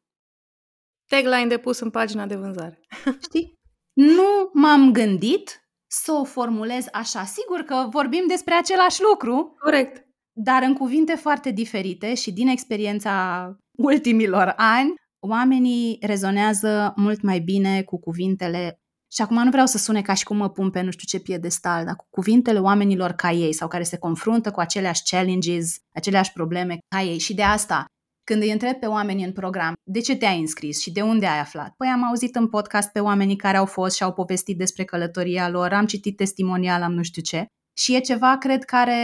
Tagline 1.07 1.47
de 1.47 1.59
pus 1.59 1.79
în 1.79 1.91
pagina 1.91 2.27
de 2.27 2.37
vânzare. 2.37 2.81
Știi? 3.27 3.55
Nu 3.93 4.51
m-am 4.53 4.93
gândit 4.93 5.69
să 5.91 6.13
o 6.13 6.25
formulez 6.25 6.87
așa. 6.93 7.25
Sigur 7.25 7.61
că 7.61 7.87
vorbim 7.91 8.25
despre 8.29 8.55
același 8.55 9.03
lucru. 9.03 9.55
Corect. 9.59 10.07
Dar 10.33 10.63
în 10.63 10.75
cuvinte 10.75 11.15
foarte 11.15 11.51
diferite 11.51 12.15
și 12.15 12.33
din 12.33 12.49
experiența 12.49 13.57
ultimilor 13.79 14.53
ani, 14.57 14.95
oamenii 15.19 15.99
rezonează 16.01 16.93
mult 16.97 17.23
mai 17.23 17.39
bine 17.39 17.83
cu 17.83 17.99
cuvintele 17.99 18.81
și 19.13 19.23
acum 19.23 19.43
nu 19.43 19.51
vreau 19.51 19.67
să 19.67 19.79
sune 19.79 20.03
ca 20.03 20.15
și 20.15 20.25
cum 20.25 20.37
mă 20.37 20.51
pun 20.51 20.71
pe 20.71 20.81
nu 20.81 20.91
știu 20.91 21.19
ce 21.19 21.25
piedestal, 21.25 21.85
dar 21.85 21.97
cu 21.97 22.07
cuvintele 22.11 22.59
oamenilor 22.59 23.13
ca 23.13 23.31
ei 23.31 23.53
sau 23.53 23.69
care 23.69 23.83
se 23.83 23.99
confruntă 23.99 24.51
cu 24.51 24.61
aceleași 24.61 25.03
challenges, 25.03 25.77
aceleași 25.95 26.33
probleme 26.33 26.79
ca 26.89 27.03
ei. 27.03 27.19
Și 27.19 27.35
de 27.35 27.43
asta, 27.43 27.85
când 28.25 28.43
îi 28.43 28.53
întreb 28.53 28.75
pe 28.75 28.87
oamenii 28.87 29.25
în 29.25 29.33
program, 29.33 29.75
de 29.83 30.01
ce 30.01 30.17
te-ai 30.17 30.41
înscris 30.41 30.81
și 30.81 30.93
de 30.93 31.01
unde 31.01 31.27
ai 31.27 31.39
aflat? 31.39 31.75
Păi 31.77 31.89
am 31.89 32.05
auzit 32.05 32.37
în 32.37 32.49
podcast 32.49 32.93
pe 32.93 33.01
oamenii 33.01 33.37
care 33.37 33.57
au 33.57 33.67
fost 33.67 33.97
și 33.97 34.03
au 34.03 34.13
povestit 34.13 34.59
despre 34.59 34.85
călătoria 34.85 35.49
lor, 35.49 35.73
am 35.73 35.87
citit 35.87 36.17
testimonial, 36.17 36.83
am 36.83 36.93
nu 36.93 37.03
știu 37.03 37.23
ce. 37.23 37.47
Și 37.77 37.95
e 37.95 38.01
ceva, 38.01 38.39
cred, 38.39 38.65
care 38.65 38.97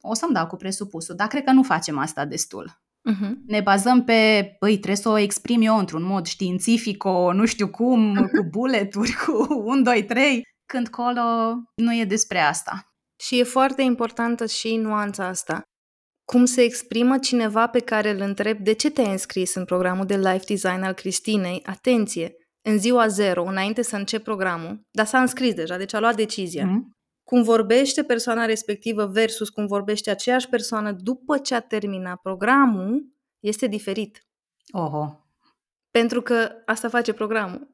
o 0.00 0.14
să-mi 0.14 0.32
dau 0.32 0.46
cu 0.46 0.56
presupusul, 0.56 1.14
dar 1.14 1.26
cred 1.26 1.44
că 1.44 1.52
nu 1.52 1.62
facem 1.62 1.98
asta 1.98 2.24
destul. 2.24 2.80
Uh-huh. 3.10 3.30
Ne 3.46 3.60
bazăm 3.60 4.04
pe, 4.04 4.56
băi, 4.60 4.72
trebuie 4.72 4.96
să 4.96 5.08
o 5.08 5.18
exprim 5.18 5.62
eu 5.62 5.78
într-un 5.78 6.02
mod 6.02 6.26
științific, 6.26 7.04
o 7.04 7.32
nu 7.32 7.44
știu 7.46 7.68
cum, 7.68 8.14
cu 8.14 8.48
buleturi, 8.50 9.12
cu 9.26 9.46
1, 9.64 9.82
2, 9.82 10.04
3, 10.04 10.42
când 10.66 10.88
colo 10.88 11.22
nu 11.74 11.94
e 11.94 12.04
despre 12.04 12.38
asta. 12.38 12.92
Și 13.20 13.38
e 13.38 13.42
foarte 13.42 13.82
importantă 13.82 14.46
și 14.46 14.76
nuanța 14.76 15.26
asta. 15.26 15.62
Cum 16.24 16.44
se 16.44 16.62
exprimă 16.62 17.18
cineva 17.18 17.66
pe 17.66 17.78
care 17.78 18.10
îl 18.10 18.20
întreb 18.20 18.58
de 18.58 18.72
ce 18.72 18.90
te-ai 18.90 19.10
înscris 19.10 19.54
în 19.54 19.64
programul 19.64 20.06
de 20.06 20.16
life 20.16 20.44
design 20.46 20.82
al 20.82 20.92
Cristinei? 20.92 21.62
Atenție! 21.66 22.32
În 22.68 22.78
ziua 22.78 23.06
zero, 23.06 23.44
înainte 23.44 23.82
să 23.82 23.96
încep 23.96 24.22
programul, 24.22 24.80
dar 24.90 25.06
s-a 25.06 25.20
înscris 25.20 25.54
deja, 25.54 25.76
deci 25.76 25.94
a 25.94 26.00
luat 26.00 26.16
decizia. 26.16 26.66
Mm-hmm 26.66 26.97
cum 27.28 27.42
vorbește 27.42 28.02
persoana 28.02 28.44
respectivă 28.44 29.06
versus 29.06 29.48
cum 29.48 29.66
vorbește 29.66 30.10
aceeași 30.10 30.48
persoană 30.48 30.92
după 30.92 31.38
ce 31.38 31.54
a 31.54 31.60
terminat 31.60 32.20
programul, 32.20 33.12
este 33.40 33.66
diferit. 33.66 34.26
Oho. 34.72 35.26
Pentru 35.90 36.22
că 36.22 36.50
asta 36.66 36.88
face 36.88 37.12
programul. 37.12 37.68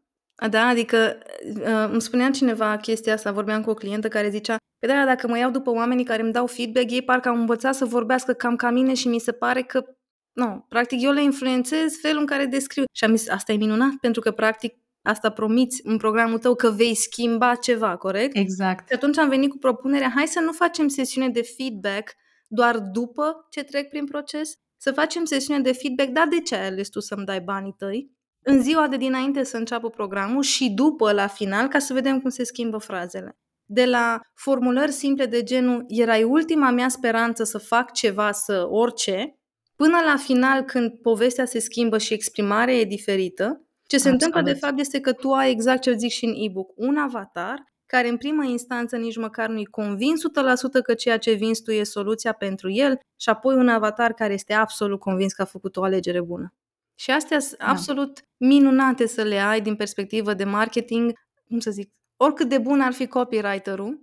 Da, 0.51 0.67
adică 0.67 1.19
uh, 1.57 1.89
îmi 1.91 2.01
spunea 2.01 2.31
cineva 2.31 2.77
chestia 2.77 3.13
asta, 3.13 3.33
vorbeam 3.33 3.63
cu 3.63 3.71
o 3.71 3.75
clientă 3.75 4.09
care 4.09 4.29
zicea 4.29 4.57
Pe 4.57 4.87
păi 4.87 4.97
da, 4.97 5.05
dacă 5.05 5.29
mă 5.29 5.39
iau 5.39 5.51
după 5.51 5.71
oamenii 5.71 6.05
care 6.05 6.23
îmi 6.23 6.33
dau 6.33 6.47
feedback, 6.47 6.91
ei 6.91 7.03
parcă 7.03 7.29
au 7.29 7.37
învățat 7.37 7.75
să 7.75 7.85
vorbească 7.85 8.33
cam 8.33 8.57
ca 8.57 8.71
mine 8.71 8.95
și 8.95 9.09
mi 9.09 9.19
se 9.19 9.33
pare 9.33 9.63
că, 9.63 9.85
nu, 10.33 10.67
practic 10.69 11.03
eu 11.03 11.13
le 11.13 11.23
influențez 11.23 11.99
felul 12.01 12.21
în 12.21 12.27
care 12.27 12.47
descriu. 12.47 12.85
Și 12.93 13.05
am 13.05 13.17
zis, 13.17 13.29
asta 13.29 13.53
e 13.53 13.57
minunat, 13.57 13.93
pentru 14.01 14.21
că 14.21 14.31
practic 14.31 14.75
asta 15.05 15.31
promiți 15.31 15.81
în 15.85 15.97
programul 15.97 16.39
tău 16.39 16.55
că 16.55 16.71
vei 16.71 16.95
schimba 16.95 17.55
ceva, 17.55 17.97
corect? 17.97 18.37
Exact. 18.37 18.89
Și 18.89 18.95
atunci 18.95 19.19
am 19.19 19.29
venit 19.29 19.51
cu 19.51 19.59
propunerea, 19.59 20.13
hai 20.15 20.27
să 20.27 20.41
nu 20.41 20.53
facem 20.53 20.89
sesiune 20.89 21.29
de 21.29 21.43
feedback 21.57 22.13
doar 22.47 22.79
după 22.79 23.47
ce 23.51 23.63
trec 23.63 23.89
prin 23.89 24.05
proces, 24.05 24.55
să 24.77 24.93
facem 24.93 25.25
sesiune 25.25 25.61
de 25.61 25.73
feedback, 25.73 26.09
da, 26.09 26.27
de 26.31 26.41
ce 26.41 26.55
ai 26.55 26.67
ales 26.67 26.89
tu 26.89 27.01
să-mi 27.01 27.25
dai 27.25 27.41
banii 27.41 27.75
tăi? 27.79 28.11
În 28.43 28.63
ziua 28.63 28.89
de 28.89 28.97
dinainte 28.97 29.45
să 29.45 29.57
înceapă 29.57 29.91
programul 29.91 30.43
și 30.43 30.71
după, 30.71 31.13
la 31.13 31.27
final, 31.27 31.69
ca 31.69 31.79
să 31.79 31.93
vedem 31.93 32.21
cum 32.21 32.31
se 32.31 32.45
schimbă 32.45 32.79
frazele. 32.79 33.39
De 33.65 33.85
la 33.85 34.21
formulări 34.35 34.93
simple 34.93 35.27
de 35.27 35.43
genul, 35.43 35.85
erai 35.89 36.23
ultima 36.23 36.71
mea 36.71 36.89
speranță 36.89 37.45
să 37.45 37.59
fac 37.59 37.93
ceva, 37.93 38.33
să 38.33 38.67
orice, 38.71 39.39
până 39.77 39.97
la 40.05 40.17
final 40.17 40.63
când 40.63 40.91
povestea 41.03 41.45
se 41.45 41.59
schimbă 41.59 41.99
și 41.99 42.13
exprimarea 42.13 42.75
e 42.75 42.85
diferită, 42.85 43.64
ce 43.87 43.99
se 43.99 44.09
întâmplă 44.09 44.43
de 44.43 44.53
fapt 44.53 44.79
este 44.79 45.01
că 45.01 45.13
tu 45.13 45.33
ai 45.33 45.51
exact 45.51 45.83
ce 45.83 45.93
zic 45.93 46.11
și 46.11 46.25
în 46.25 46.35
e-book, 46.37 46.71
un 46.75 46.97
avatar 46.97 47.73
care 47.87 48.09
în 48.09 48.17
prima 48.17 48.45
instanță 48.45 48.97
nici 48.97 49.17
măcar 49.17 49.49
nu-i 49.49 49.65
convins 49.65 50.21
100% 50.21 50.83
că 50.85 50.95
ceea 50.95 51.19
ce 51.19 51.33
vinzi 51.33 51.63
tu 51.63 51.71
e 51.71 51.83
soluția 51.83 52.33
pentru 52.33 52.71
el 52.71 52.99
și 53.17 53.29
apoi 53.29 53.55
un 53.55 53.69
avatar 53.69 54.13
care 54.13 54.33
este 54.33 54.53
absolut 54.53 55.01
convins 55.01 55.33
că 55.33 55.43
a 55.43 55.45
făcut 55.45 55.77
o 55.77 55.83
alegere 55.83 56.23
bună. 56.23 56.55
Și 56.95 57.11
astea 57.11 57.39
sunt 57.39 57.59
da. 57.59 57.67
absolut 57.67 58.21
minunate 58.37 59.07
să 59.07 59.23
le 59.23 59.39
ai 59.39 59.61
din 59.61 59.77
perspectivă 59.77 60.35
de 60.35 60.45
marketing, 60.45 61.13
cum 61.49 61.59
să 61.59 61.71
zic, 61.71 61.91
oricât 62.17 62.49
de 62.49 62.59
bun 62.59 62.81
ar 62.81 62.93
fi 62.93 63.07
copywriter-ul, 63.07 64.03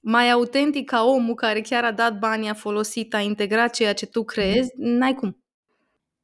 mai 0.00 0.30
autentic 0.30 0.88
ca 0.88 1.04
omul 1.04 1.34
care 1.34 1.60
chiar 1.60 1.84
a 1.84 1.92
dat 1.92 2.18
banii, 2.18 2.48
a 2.48 2.54
folosit, 2.54 3.14
a 3.14 3.20
integrat 3.20 3.74
ceea 3.74 3.92
ce 3.92 4.06
tu 4.06 4.24
creezi, 4.24 4.70
mm. 4.76 4.88
n-ai 4.88 5.14
cum. 5.14 5.39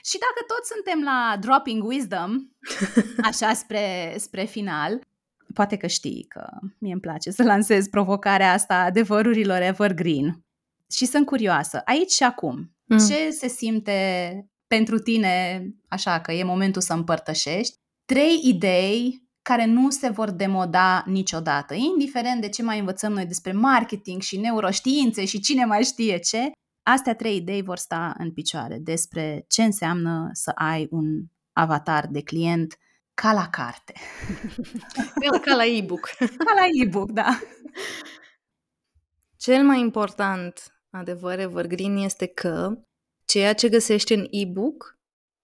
Și 0.07 0.19
dacă 0.19 0.45
tot 0.47 0.65
suntem 0.65 1.03
la 1.03 1.37
dropping 1.41 1.85
wisdom, 1.85 2.37
așa 3.31 3.53
spre, 3.53 4.15
spre 4.19 4.45
final, 4.45 5.01
poate 5.55 5.77
că 5.77 5.87
știi 5.87 6.27
că 6.29 6.49
mie 6.79 6.93
îmi 6.93 7.01
place 7.01 7.31
să 7.31 7.43
lansez 7.43 7.89
provocarea 7.89 8.53
asta 8.53 8.75
adevărurilor 8.75 9.61
evergreen. 9.61 10.45
Și 10.91 11.07
sunt 11.07 11.27
curioasă, 11.27 11.83
aici 11.85 12.11
și 12.11 12.23
acum, 12.23 12.75
mm. 12.85 12.99
ce 12.99 13.31
se 13.31 13.49
simte 13.49 14.01
pentru 14.67 14.99
tine, 14.99 15.65
așa 15.89 16.21
că 16.21 16.33
e 16.33 16.45
momentul 16.45 16.83
să 16.83 16.93
împărtășești, 16.93 17.75
trei 18.05 18.41
idei 18.43 19.25
care 19.43 19.65
nu 19.65 19.91
se 19.91 20.09
vor 20.09 20.31
demoda 20.31 21.05
niciodată, 21.07 21.75
indiferent 21.75 22.41
de 22.41 22.49
ce 22.49 22.63
mai 22.63 22.79
învățăm 22.79 23.13
noi 23.13 23.27
despre 23.27 23.53
marketing 23.53 24.23
și 24.23 24.37
neuroștiințe 24.39 25.25
și 25.25 25.41
cine 25.41 25.65
mai 25.65 25.83
știe 25.83 26.19
ce, 26.19 26.51
Astea 26.89 27.15
trei 27.15 27.37
idei 27.37 27.63
vor 27.63 27.79
sta 27.79 28.15
în 28.19 28.33
picioare 28.33 28.79
despre 28.79 29.45
ce 29.49 29.63
înseamnă 29.63 30.29
să 30.33 30.51
ai 30.55 30.87
un 30.91 31.25
avatar 31.53 32.07
de 32.07 32.23
client 32.23 32.79
ca 33.15 33.33
la 33.33 33.49
carte. 33.49 33.93
ca 35.45 35.55
la 35.55 35.65
e-book. 35.65 36.09
Ca 36.47 36.55
la 36.55 36.67
e-book, 36.83 37.11
da. 37.11 37.39
Cel 39.37 39.65
mai 39.65 39.81
important 39.81 40.81
adevăr 40.91 41.39
evergreen 41.39 41.97
este 41.97 42.27
că 42.27 42.79
ceea 43.25 43.55
ce 43.55 43.69
găsești 43.69 44.13
în 44.13 44.27
e-book, 44.31 44.99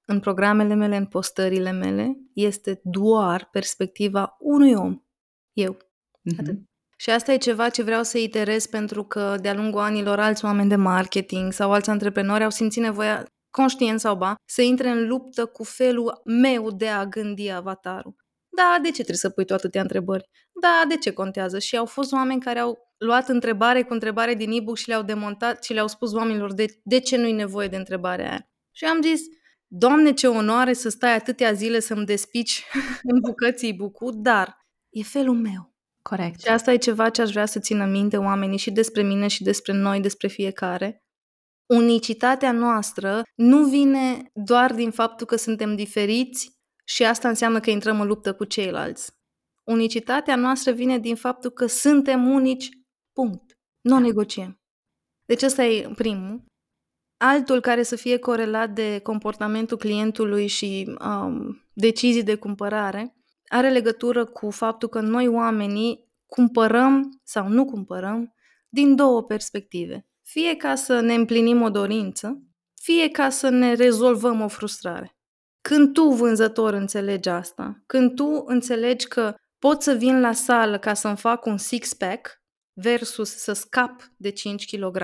în 0.06 0.20
programele 0.20 0.74
mele, 0.74 0.96
în 0.96 1.06
postările 1.06 1.70
mele, 1.70 2.16
este 2.34 2.80
doar 2.84 3.48
perspectiva 3.50 4.36
unui 4.38 4.74
om. 4.74 5.02
Eu. 5.52 5.76
Mm-hmm. 5.76 6.38
Atât. 6.38 6.71
Și 7.02 7.10
asta 7.10 7.32
e 7.32 7.36
ceva 7.36 7.68
ce 7.68 7.82
vreau 7.82 8.02
să 8.02 8.18
iterez 8.18 8.66
pentru 8.66 9.04
că 9.04 9.36
de-a 9.40 9.54
lungul 9.54 9.80
anilor 9.80 10.18
alți 10.18 10.44
oameni 10.44 10.68
de 10.68 10.76
marketing 10.76 11.52
sau 11.52 11.72
alți 11.72 11.90
antreprenori 11.90 12.44
au 12.44 12.50
simțit 12.50 12.82
nevoia, 12.82 13.26
conștient 13.50 14.00
sau 14.00 14.16
ba, 14.16 14.34
să 14.44 14.62
intre 14.62 14.88
în 14.88 15.06
luptă 15.06 15.46
cu 15.46 15.64
felul 15.64 16.20
meu 16.24 16.70
de 16.70 16.88
a 16.88 17.06
gândi 17.06 17.50
avatarul. 17.50 18.14
Da, 18.48 18.78
de 18.82 18.88
ce 18.88 18.94
trebuie 18.94 19.16
să 19.16 19.30
pui 19.30 19.44
tu 19.44 19.54
atâtea 19.54 19.80
întrebări? 19.80 20.28
Da, 20.60 20.84
de 20.88 20.96
ce 20.96 21.12
contează? 21.12 21.58
Și 21.58 21.76
au 21.76 21.86
fost 21.86 22.12
oameni 22.12 22.40
care 22.40 22.58
au 22.58 22.78
luat 22.98 23.28
întrebare 23.28 23.82
cu 23.82 23.92
întrebare 23.92 24.34
din 24.34 24.50
e-book 24.50 24.76
și 24.76 24.88
le-au 24.88 25.02
demontat 25.02 25.64
și 25.64 25.72
le-au 25.72 25.88
spus 25.88 26.12
oamenilor 26.12 26.52
de, 26.52 26.66
de 26.82 27.00
ce 27.00 27.16
nu-i 27.16 27.32
nevoie 27.32 27.68
de 27.68 27.76
întrebarea 27.76 28.28
aia. 28.28 28.50
Și 28.70 28.84
am 28.84 29.02
zis, 29.02 29.20
Doamne, 29.66 30.12
ce 30.12 30.26
onoare 30.26 30.72
să 30.72 30.88
stai 30.88 31.14
atâtea 31.14 31.52
zile 31.52 31.80
să-mi 31.80 32.06
despici 32.06 32.64
în 33.12 33.20
bucății 33.20 33.74
bucu, 33.74 34.10
dar 34.10 34.56
e 34.90 35.02
felul 35.02 35.34
meu. 35.34 35.71
Corect. 36.02 36.40
Și 36.40 36.48
asta 36.48 36.72
e 36.72 36.76
ceva 36.76 37.10
ce 37.10 37.22
aș 37.22 37.30
vrea 37.30 37.46
să 37.46 37.58
țină 37.58 37.86
minte 37.86 38.16
oamenii 38.16 38.58
și 38.58 38.70
despre 38.70 39.02
mine 39.02 39.26
și 39.26 39.42
despre 39.42 39.72
noi, 39.72 40.00
despre 40.00 40.28
fiecare. 40.28 41.02
Unicitatea 41.66 42.52
noastră 42.52 43.22
nu 43.34 43.64
vine 43.64 44.30
doar 44.34 44.74
din 44.74 44.90
faptul 44.90 45.26
că 45.26 45.36
suntem 45.36 45.74
diferiți 45.74 46.50
și 46.84 47.04
asta 47.04 47.28
înseamnă 47.28 47.60
că 47.60 47.70
intrăm 47.70 48.00
în 48.00 48.06
luptă 48.06 48.34
cu 48.34 48.44
ceilalți. 48.44 49.10
Unicitatea 49.64 50.36
noastră 50.36 50.72
vine 50.72 50.98
din 50.98 51.16
faptul 51.16 51.50
că 51.50 51.66
suntem 51.66 52.30
unici, 52.30 52.68
punct. 53.12 53.52
Nu 53.80 53.98
negociem. 53.98 54.56
Deci 55.24 55.42
ăsta 55.42 55.64
e 55.64 55.92
primul. 55.94 56.44
Altul 57.24 57.60
care 57.60 57.82
să 57.82 57.96
fie 57.96 58.18
corelat 58.18 58.70
de 58.70 58.98
comportamentul 58.98 59.76
clientului 59.76 60.46
și 60.46 60.96
um, 61.04 61.62
decizii 61.72 62.22
de 62.22 62.34
cumpărare 62.34 63.16
are 63.52 63.70
legătură 63.70 64.24
cu 64.24 64.50
faptul 64.50 64.88
că 64.88 65.00
noi 65.00 65.28
oamenii 65.28 66.10
cumpărăm 66.26 67.20
sau 67.24 67.48
nu 67.48 67.64
cumpărăm 67.64 68.34
din 68.68 68.96
două 68.96 69.22
perspective. 69.22 70.06
Fie 70.22 70.56
ca 70.56 70.74
să 70.74 71.00
ne 71.00 71.14
împlinim 71.14 71.62
o 71.62 71.70
dorință, 71.70 72.42
fie 72.82 73.08
ca 73.10 73.28
să 73.28 73.48
ne 73.48 73.74
rezolvăm 73.74 74.40
o 74.40 74.48
frustrare. 74.48 75.16
Când 75.60 75.92
tu, 75.92 76.02
vânzător, 76.02 76.72
înțelegi 76.72 77.28
asta, 77.28 77.82
când 77.86 78.14
tu 78.14 78.42
înțelegi 78.46 79.08
că 79.08 79.34
pot 79.58 79.82
să 79.82 79.92
vin 79.92 80.20
la 80.20 80.32
sală 80.32 80.78
ca 80.78 80.94
să-mi 80.94 81.16
fac 81.16 81.46
un 81.46 81.56
six-pack 81.56 82.42
versus 82.72 83.36
să 83.36 83.52
scap 83.52 84.02
de 84.16 84.30
5 84.30 84.76
kg, 84.76 84.96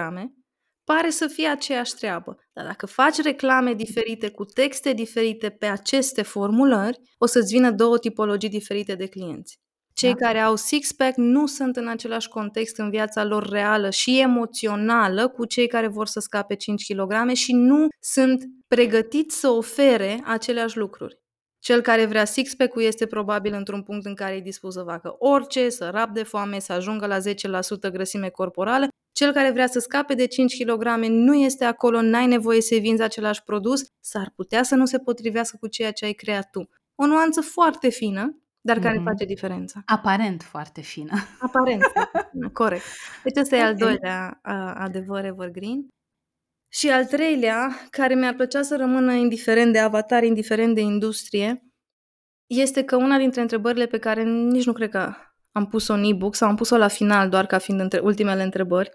pare 0.93 1.11
să 1.11 1.27
fie 1.27 1.47
aceeași 1.47 1.95
treabă. 1.95 2.37
Dar 2.53 2.65
dacă 2.65 2.87
faci 2.87 3.23
reclame 3.23 3.75
diferite 3.75 4.31
cu 4.31 4.45
texte 4.45 4.93
diferite 4.93 5.51
pe 5.51 5.67
aceste 5.67 6.23
formulări, 6.23 7.01
o 7.19 7.27
să-ți 7.27 7.53
vină 7.53 7.71
două 7.71 7.99
tipologii 7.99 8.49
diferite 8.49 8.95
de 8.95 9.07
clienți. 9.07 9.59
Cei 9.93 10.15
da. 10.15 10.27
care 10.27 10.39
au 10.39 10.57
six-pack 10.57 11.17
nu 11.17 11.47
sunt 11.47 11.77
în 11.77 11.89
același 11.89 12.29
context 12.29 12.79
în 12.79 12.91
viața 12.91 13.25
lor 13.25 13.49
reală 13.49 13.91
și 13.91 14.21
emoțională 14.21 15.29
cu 15.29 15.45
cei 15.45 15.67
care 15.67 15.87
vor 15.87 16.07
să 16.07 16.21
scape 16.21 16.55
5 16.55 16.93
kg 16.93 17.33
și 17.33 17.53
nu 17.53 17.87
sunt 18.01 18.45
pregătiți 18.69 19.39
să 19.39 19.49
ofere 19.49 20.21
aceleași 20.25 20.77
lucruri. 20.77 21.19
Cel 21.59 21.81
care 21.81 22.05
vrea 22.05 22.25
six-pack-ul 22.25 22.83
este 22.83 23.07
probabil 23.07 23.53
într-un 23.53 23.83
punct 23.83 24.07
în 24.07 24.15
care 24.15 24.35
e 24.35 24.41
dispus 24.41 24.75
să 24.75 24.83
facă 24.87 25.15
orice, 25.19 25.69
să 25.69 25.89
rab 25.93 26.15
de 26.15 26.23
foame, 26.23 26.59
să 26.59 26.73
ajungă 26.73 27.07
la 27.07 27.19
10% 27.19 27.91
grăsime 27.93 28.29
corporală. 28.29 28.89
Cel 29.19 29.33
care 29.33 29.51
vrea 29.51 29.67
să 29.67 29.79
scape 29.79 30.15
de 30.15 30.27
5 30.27 30.65
kg 30.65 30.85
nu 31.09 31.35
este 31.35 31.65
acolo, 31.65 32.01
n-ai 32.01 32.27
nevoie 32.27 32.61
să 32.61 32.77
vinzi 32.81 33.03
același 33.03 33.43
produs, 33.43 33.83
s-ar 34.01 34.33
putea 34.37 34.63
să 34.63 34.75
nu 34.75 34.87
se 34.87 34.99
potrivească 34.99 35.57
cu 35.61 35.67
ceea 35.67 35.93
ce 35.93 36.05
ai 36.05 36.13
creat 36.13 36.51
tu. 36.51 36.69
O 36.95 37.07
nuanță 37.07 37.41
foarte 37.41 37.89
fină, 37.89 38.43
dar 38.61 38.79
care 38.79 38.99
mm-hmm. 38.99 39.05
face 39.05 39.25
diferența. 39.25 39.83
Aparent 39.85 40.43
foarte 40.43 40.81
fină. 40.81 41.13
Aparent 41.41 41.83
foarte 41.93 42.29
fină, 42.31 42.51
corect. 42.51 42.83
Deci 43.23 43.37
ăsta 43.37 43.57
okay. 43.57 43.69
e 43.69 43.71
al 43.71 43.77
doilea 43.77 44.41
uh, 44.45 44.73
adevăr 44.75 45.25
evergreen. 45.25 45.89
Și 46.69 46.91
al 46.91 47.05
treilea, 47.05 47.69
care 47.91 48.15
mi-ar 48.15 48.35
plăcea 48.35 48.63
să 48.63 48.77
rămână 48.77 49.13
indiferent 49.13 49.73
de 49.73 49.79
avatar, 49.79 50.23
indiferent 50.23 50.75
de 50.75 50.81
industrie, 50.81 51.63
este 52.47 52.85
că 52.85 52.97
una 52.97 53.19
dintre 53.19 53.41
întrebările 53.41 53.87
pe 53.87 53.99
care 53.99 54.23
nici 54.25 54.67
nu 54.67 54.73
cred 54.73 54.91
că 54.91 55.15
am 55.53 55.67
pus-o 55.67 55.93
în 55.93 56.05
e-book 56.05 56.35
sau 56.35 56.49
am 56.49 56.57
pus-o 56.57 56.77
la 56.77 56.89
final 56.89 57.29
doar 57.29 57.47
ca 57.47 57.59
fiind 57.59 57.81
între 57.81 57.99
ultimele 57.99 58.43
întrebări, 58.43 58.91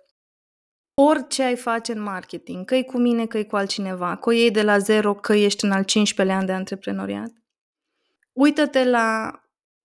orice 0.94 1.44
ai 1.44 1.56
face 1.56 1.91
în 1.91 2.02
marketing, 2.02 2.66
că 2.66 2.82
cu 2.82 2.98
mine, 2.98 3.26
că 3.26 3.44
cu 3.44 3.56
altcineva, 3.56 4.16
că 4.16 4.30
o 4.30 4.32
iei 4.32 4.52
de 4.52 4.62
la 4.62 4.78
zero, 4.78 5.14
că 5.16 5.34
ești 5.34 5.66
în 5.66 5.72
al 5.72 5.84
15-lea 5.84 6.36
an 6.36 6.46
de 6.46 6.52
antreprenoriat, 6.52 7.32
uită-te 8.34 8.84
la 8.84 9.38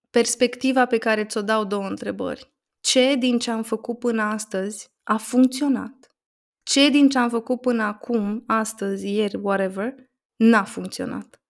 perspectiva 0.09 0.85
pe 0.85 0.97
care 0.97 1.25
ți-o 1.25 1.41
dau 1.41 1.65
două 1.65 1.87
întrebări. 1.87 2.53
Ce 2.79 3.15
din 3.15 3.39
ce 3.39 3.51
am 3.51 3.63
făcut 3.63 3.99
până 3.99 4.21
astăzi 4.21 4.87
a 5.03 5.17
funcționat? 5.17 6.15
Ce 6.63 6.89
din 6.89 7.09
ce 7.09 7.17
am 7.17 7.29
făcut 7.29 7.61
până 7.61 7.83
acum, 7.83 8.43
astăzi, 8.47 9.13
ieri, 9.13 9.35
whatever, 9.35 9.95
n-a 10.35 10.63
funcționat? 10.63 11.41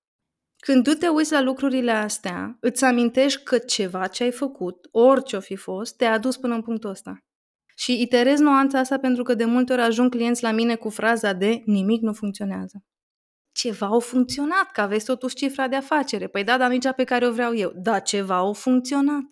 Când 0.58 0.84
tu 0.84 0.94
te 0.94 1.08
uiți 1.08 1.32
la 1.32 1.42
lucrurile 1.42 1.92
astea, 1.92 2.58
îți 2.60 2.84
amintești 2.84 3.44
că 3.44 3.58
ceva 3.58 4.08
ce 4.08 4.24
ai 4.24 4.32
făcut, 4.32 4.88
orice 4.92 5.36
o 5.36 5.40
fi 5.40 5.56
fost, 5.56 5.98
te-a 5.98 6.12
adus 6.12 6.38
până 6.38 6.54
în 6.54 6.62
punctul 6.62 6.90
ăsta. 6.90 7.24
Și 7.80 8.02
iterez 8.02 8.40
nuanța 8.40 8.80
asta 8.80 8.98
pentru 8.98 9.24
că 9.24 9.34
de 9.34 9.46
multe 9.46 9.74
ori 9.74 9.82
ajung 9.82 10.10
clienți 10.10 10.44
la 10.44 10.52
mine 10.52 10.76
cu 10.76 10.90
fraza 10.90 11.34
de 11.34 11.62
nimic 11.66 12.02
nu 12.02 12.14
funcționează. 12.14 12.84
Ceva 13.52 13.86
au 13.86 14.00
funcționat, 14.00 14.72
că 14.74 14.82
aveți 14.82 15.06
totuși 15.06 15.36
cifra 15.36 15.68
de 15.68 15.76
afacere. 15.76 16.28
Păi 16.28 16.44
da, 16.44 16.58
dar 16.58 16.70
nici 16.70 16.92
pe 16.96 17.04
care 17.04 17.28
o 17.28 17.32
vreau 17.32 17.56
eu. 17.56 17.72
Da, 17.76 18.00
ceva 18.00 18.36
au 18.36 18.54
funcționat. 18.54 19.24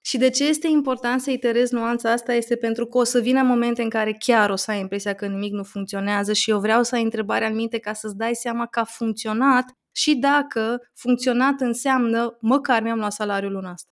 Și 0.00 0.18
de 0.18 0.30
ce 0.30 0.48
este 0.48 0.68
important 0.68 1.20
să 1.20 1.30
iterez 1.30 1.70
nuanța 1.70 2.10
asta 2.10 2.32
este 2.32 2.56
pentru 2.56 2.86
că 2.86 2.98
o 2.98 3.04
să 3.04 3.20
vină 3.20 3.42
momente 3.42 3.82
în 3.82 3.88
care 3.88 4.16
chiar 4.18 4.50
o 4.50 4.56
să 4.56 4.70
ai 4.70 4.80
impresia 4.80 5.14
că 5.14 5.26
nimic 5.26 5.52
nu 5.52 5.62
funcționează 5.62 6.32
și 6.32 6.50
eu 6.50 6.60
vreau 6.60 6.82
să 6.82 6.94
ai 6.94 7.02
întrebarea 7.02 7.48
în 7.48 7.54
minte 7.54 7.78
ca 7.78 7.92
să-ți 7.92 8.16
dai 8.16 8.34
seama 8.34 8.66
că 8.66 8.80
a 8.80 8.84
funcționat 8.84 9.64
și 9.92 10.16
dacă 10.16 10.90
funcționat 10.94 11.60
înseamnă 11.60 12.36
măcar 12.40 12.82
mi-am 12.82 12.98
luat 12.98 13.12
salariul 13.12 13.52
luna 13.52 13.70
asta. 13.70 13.90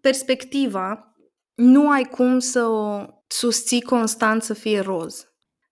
Perspectiva 0.00 1.14
nu 1.54 1.90
ai 1.90 2.04
cum 2.04 2.38
să 2.38 2.64
o 2.64 3.06
susții 3.32 3.82
constant 3.82 4.42
să 4.42 4.54
fie 4.54 4.80
roz. 4.80 5.26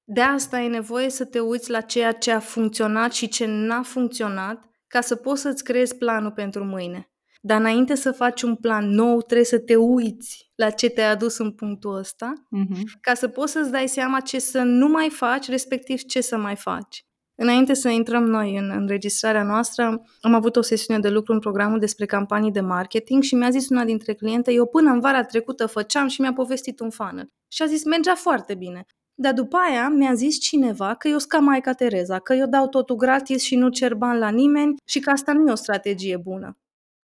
De 0.04 0.20
asta 0.20 0.56
ai 0.56 0.68
nevoie 0.68 1.10
să 1.10 1.24
te 1.24 1.40
uiți 1.40 1.70
la 1.70 1.80
ceea 1.80 2.12
ce 2.12 2.32
a 2.32 2.38
funcționat 2.38 3.12
și 3.12 3.28
ce 3.28 3.46
n-a 3.46 3.82
funcționat 3.82 4.64
ca 4.86 5.00
să 5.00 5.14
poți 5.16 5.40
să-ți 5.40 5.64
creezi 5.64 5.96
planul 5.96 6.30
pentru 6.30 6.64
mâine. 6.64 7.10
Dar 7.40 7.60
înainte 7.60 7.94
să 7.94 8.12
faci 8.12 8.42
un 8.42 8.56
plan 8.56 8.88
nou, 8.88 9.22
trebuie 9.22 9.46
să 9.46 9.58
te 9.58 9.76
uiți 9.76 10.52
la 10.54 10.70
ce 10.70 10.88
te-a 10.88 11.10
adus 11.10 11.38
în 11.38 11.52
punctul 11.52 11.94
ăsta, 11.94 12.32
uh-huh. 12.34 12.82
ca 13.00 13.14
să 13.14 13.28
poți 13.28 13.52
să-ți 13.52 13.70
dai 13.70 13.88
seama 13.88 14.20
ce 14.20 14.38
să 14.38 14.62
nu 14.62 14.88
mai 14.88 15.10
faci, 15.10 15.48
respectiv 15.48 16.00
ce 16.02 16.20
să 16.20 16.36
mai 16.36 16.56
faci. 16.56 17.04
Înainte 17.42 17.74
să 17.74 17.88
intrăm 17.88 18.24
noi 18.24 18.56
în 18.56 18.70
înregistrarea 18.70 19.42
noastră, 19.42 20.02
am 20.20 20.34
avut 20.34 20.56
o 20.56 20.60
sesiune 20.60 21.00
de 21.00 21.08
lucru 21.08 21.32
în 21.32 21.38
programul 21.38 21.78
despre 21.78 22.06
campanii 22.06 22.50
de 22.50 22.60
marketing 22.60 23.22
și 23.22 23.34
mi-a 23.34 23.50
zis 23.50 23.68
una 23.68 23.84
dintre 23.84 24.14
cliente, 24.14 24.52
eu 24.52 24.66
până 24.66 24.90
în 24.90 25.00
vara 25.00 25.24
trecută 25.24 25.66
făceam 25.66 26.08
și 26.08 26.20
mi-a 26.20 26.32
povestit 26.32 26.80
un 26.80 26.90
funnel. 26.90 27.28
Și 27.48 27.62
a 27.62 27.66
zis, 27.66 27.84
mergea 27.84 28.14
foarte 28.14 28.54
bine. 28.54 28.84
Dar 29.14 29.32
după 29.32 29.56
aia 29.56 29.88
mi-a 29.88 30.14
zis 30.14 30.40
cineva 30.40 30.94
că 30.94 31.08
eu 31.08 31.16
ca 31.28 31.38
Maica 31.38 31.72
Tereza, 31.72 32.18
că 32.18 32.34
eu 32.34 32.46
dau 32.46 32.68
totul 32.68 32.96
gratis 32.96 33.42
și 33.42 33.56
nu 33.56 33.68
cer 33.68 33.94
bani 33.94 34.18
la 34.18 34.28
nimeni 34.28 34.74
și 34.84 35.00
că 35.00 35.10
asta 35.10 35.32
nu 35.32 35.48
e 35.48 35.52
o 35.52 35.54
strategie 35.54 36.16
bună. 36.16 36.58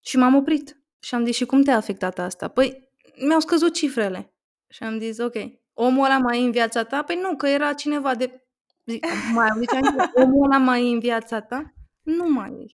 Și 0.01 0.17
m-am 0.17 0.35
oprit. 0.35 0.81
Și 0.99 1.15
am 1.15 1.25
zis, 1.25 1.35
și 1.35 1.45
cum 1.45 1.61
te-a 1.61 1.75
afectat 1.75 2.19
asta? 2.19 2.47
Păi, 2.47 2.89
mi-au 3.27 3.39
scăzut 3.39 3.73
cifrele. 3.73 4.33
Și 4.69 4.83
am 4.83 4.99
zis, 4.99 5.17
ok, 5.17 5.35
omul 5.73 6.05
ăla 6.05 6.17
mai 6.17 6.41
e 6.41 6.45
în 6.45 6.51
viața 6.51 6.83
ta? 6.83 7.03
Păi 7.03 7.19
nu, 7.21 7.35
că 7.35 7.47
era 7.47 7.73
cineva 7.73 8.15
de... 8.15 8.42
Zic, 8.85 9.05
mai 9.33 9.49
ziceam, 9.59 10.11
omul 10.13 10.45
ăla 10.45 10.57
mai 10.57 10.85
e 10.85 10.93
în 10.93 10.99
viața 10.99 11.41
ta? 11.41 11.73
Nu 12.01 12.29
mai 12.29 12.49
e. 12.49 12.75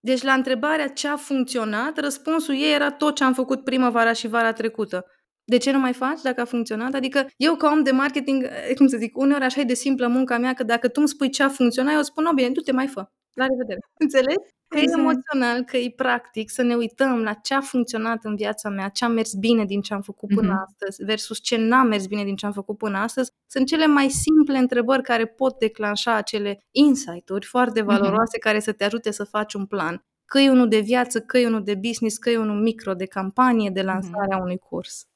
Deci 0.00 0.22
la 0.22 0.32
întrebarea 0.32 0.88
ce 0.88 1.08
a 1.08 1.16
funcționat, 1.16 1.98
răspunsul 1.98 2.54
ei 2.54 2.74
era 2.74 2.90
tot 2.90 3.14
ce 3.14 3.24
am 3.24 3.32
făcut 3.34 3.64
primăvara 3.64 4.12
și 4.12 4.28
vara 4.28 4.52
trecută. 4.52 5.06
De 5.44 5.56
ce 5.56 5.70
nu 5.70 5.78
mai 5.78 5.92
faci 5.92 6.20
dacă 6.22 6.40
a 6.40 6.44
funcționat? 6.44 6.94
Adică 6.94 7.26
eu 7.36 7.56
ca 7.56 7.70
om 7.70 7.82
de 7.82 7.90
marketing, 7.90 8.48
cum 8.76 8.86
să 8.86 8.96
zic, 8.96 9.16
uneori 9.16 9.44
așa 9.44 9.60
e 9.60 9.64
de 9.64 9.74
simplă 9.74 10.06
munca 10.06 10.38
mea, 10.38 10.52
că 10.52 10.62
dacă 10.62 10.88
tu 10.88 10.94
îmi 10.98 11.08
spui 11.08 11.30
ce 11.30 11.42
a 11.42 11.48
funcționat, 11.48 11.94
eu 11.94 12.02
spun, 12.02 12.24
no, 12.24 12.32
bine, 12.32 12.50
du-te 12.50 12.72
mai 12.72 12.86
fă. 12.86 13.10
La 13.36 13.46
revedere. 13.46 13.80
Înțelegi? 13.98 14.54
Că 14.68 14.78
e 14.78 14.82
exact. 14.82 15.00
emoțional, 15.00 15.62
că 15.62 15.76
e 15.76 15.92
practic 15.96 16.50
să 16.50 16.62
ne 16.62 16.74
uităm 16.74 17.22
la 17.22 17.32
ce 17.32 17.54
a 17.54 17.60
funcționat 17.60 18.24
în 18.24 18.36
viața 18.36 18.68
mea, 18.68 18.88
ce 18.88 19.04
a 19.04 19.08
mers 19.08 19.34
bine 19.34 19.64
din 19.64 19.80
ce 19.80 19.94
am 19.94 20.00
făcut 20.00 20.28
până 20.28 20.52
mm-hmm. 20.52 20.66
astăzi 20.68 21.04
versus 21.04 21.40
ce 21.40 21.56
n-a 21.56 21.82
mers 21.82 22.06
bine 22.06 22.24
din 22.24 22.36
ce 22.36 22.46
am 22.46 22.52
făcut 22.52 22.78
până 22.78 22.98
astăzi, 22.98 23.30
sunt 23.46 23.66
cele 23.66 23.86
mai 23.86 24.08
simple 24.08 24.58
întrebări 24.58 25.02
care 25.02 25.26
pot 25.26 25.58
declanșa 25.58 26.14
acele 26.14 26.60
insight-uri 26.70 27.46
foarte 27.46 27.80
mhm. 27.80 27.88
valoroase 27.90 28.36
mm-hmm. 28.36 28.40
care 28.40 28.60
să 28.60 28.72
te 28.72 28.84
ajute 28.84 29.10
să 29.10 29.24
faci 29.24 29.54
un 29.54 29.66
plan. 29.66 30.04
Că 30.24 30.38
e 30.38 30.50
unul 30.50 30.68
de 30.68 30.80
viață, 30.80 31.20
că 31.20 31.38
e 31.38 31.46
unul 31.46 31.64
de 31.64 31.74
business, 31.74 32.16
că 32.18 32.30
e 32.30 32.38
unul 32.38 32.62
micro 32.62 32.94
de 32.94 33.06
campanie, 33.06 33.70
de 33.70 33.80
mhm. 33.80 33.88
lansarea 33.88 34.38
mm-hmm. 34.38 34.42
unui 34.42 34.58
curs. 34.58 35.06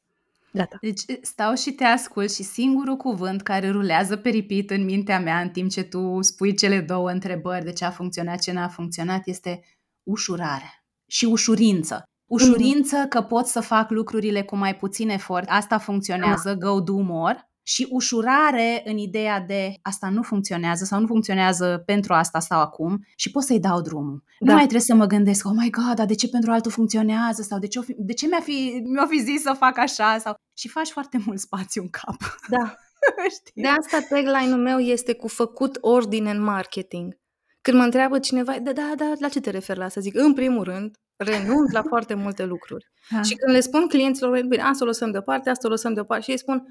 Gata. 0.52 0.78
Deci 0.80 1.00
stau 1.22 1.54
și 1.54 1.72
te 1.72 1.84
ascult 1.84 2.32
și 2.32 2.42
singurul 2.42 2.96
cuvânt 2.96 3.42
care 3.42 3.70
rulează 3.70 4.16
peripit 4.16 4.70
în 4.70 4.84
mintea 4.84 5.20
mea 5.20 5.40
în 5.40 5.48
timp 5.48 5.70
ce 5.70 5.82
tu 5.82 6.22
spui 6.22 6.54
cele 6.54 6.80
două 6.80 7.10
întrebări 7.10 7.64
de 7.64 7.72
ce 7.72 7.84
a 7.84 7.90
funcționat, 7.90 8.40
ce 8.40 8.52
n-a 8.52 8.68
funcționat, 8.68 9.26
este 9.26 9.60
ușurare 10.02 10.84
și 11.06 11.24
ușurință. 11.24 12.04
Ușurință 12.30 13.04
mm-hmm. 13.04 13.08
că 13.08 13.22
pot 13.22 13.46
să 13.46 13.60
fac 13.60 13.90
lucrurile 13.90 14.42
cu 14.42 14.56
mai 14.56 14.76
puțin 14.76 15.08
efort, 15.08 15.48
asta 15.48 15.78
funcționează, 15.78 16.54
da. 16.54 16.66
go 16.66 16.80
do 16.80 16.96
more, 16.96 17.49
și 17.70 17.86
ușurare 17.90 18.82
în 18.84 18.96
ideea 18.96 19.40
de 19.40 19.74
asta 19.82 20.08
nu 20.08 20.22
funcționează 20.22 20.84
sau 20.84 21.00
nu 21.00 21.06
funcționează 21.06 21.82
pentru 21.86 22.12
asta 22.12 22.40
sau 22.40 22.60
acum 22.60 23.04
și 23.16 23.30
pot 23.30 23.42
să-i 23.42 23.60
dau 23.60 23.80
drumul. 23.80 24.22
Da. 24.38 24.46
Nu 24.46 24.52
mai 24.52 24.60
trebuie 24.60 24.80
să 24.80 24.94
mă 24.94 25.06
gândesc, 25.06 25.46
oh 25.46 25.52
my 25.56 25.70
god, 25.70 25.94
dar 25.94 26.06
de 26.06 26.14
ce 26.14 26.28
pentru 26.28 26.50
altul 26.50 26.70
funcționează 26.70 27.42
sau 27.42 27.58
de 27.58 27.66
ce, 27.66 27.80
fi, 27.80 27.94
de 27.98 28.12
ce 28.12 28.26
mi-a, 28.26 28.40
fi, 28.40 28.82
mi-a 28.84 29.06
fi 29.06 29.18
zis 29.22 29.42
să 29.42 29.52
fac 29.58 29.78
așa 29.78 30.18
sau 30.18 30.34
și 30.56 30.68
faci 30.68 30.88
foarte 30.88 31.22
mult 31.26 31.38
spațiu 31.38 31.82
în 31.82 31.88
cap. 31.90 32.16
Da. 32.48 32.74
Știi? 33.36 33.62
De 33.62 33.68
asta 33.68 33.98
tagline-ul 34.08 34.60
meu 34.60 34.78
este 34.78 35.14
cu 35.14 35.28
făcut 35.28 35.78
ordine 35.80 36.30
în 36.30 36.42
marketing. 36.42 37.18
Când 37.60 37.76
mă 37.76 37.82
întreabă 37.82 38.18
cineva, 38.18 38.58
da, 38.58 38.72
da, 38.72 38.92
da, 38.96 39.12
la 39.18 39.28
ce 39.28 39.40
te 39.40 39.50
referi 39.50 39.78
la 39.78 39.84
asta? 39.84 40.00
Zic, 40.00 40.14
în 40.16 40.32
primul 40.34 40.64
rând, 40.64 40.96
renunț 41.16 41.72
la 41.72 41.82
foarte 41.82 42.14
multe 42.14 42.44
lucruri. 42.44 42.86
Ha. 43.10 43.22
Și 43.22 43.34
când 43.34 43.54
le 43.54 43.60
spun 43.60 43.86
clienților, 43.88 44.40
bine, 44.46 44.62
asta 44.62 44.84
o 44.84 44.86
lăsăm 44.86 45.10
deoparte, 45.10 45.50
asta 45.50 45.68
o 45.68 45.70
lăsăm 45.70 45.94
deoparte 45.94 46.24
și 46.24 46.30
ei 46.30 46.38
spun, 46.38 46.64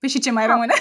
Păi 0.00 0.08
și 0.08 0.18
ce 0.18 0.30
mai 0.30 0.46
rămâne? 0.46 0.72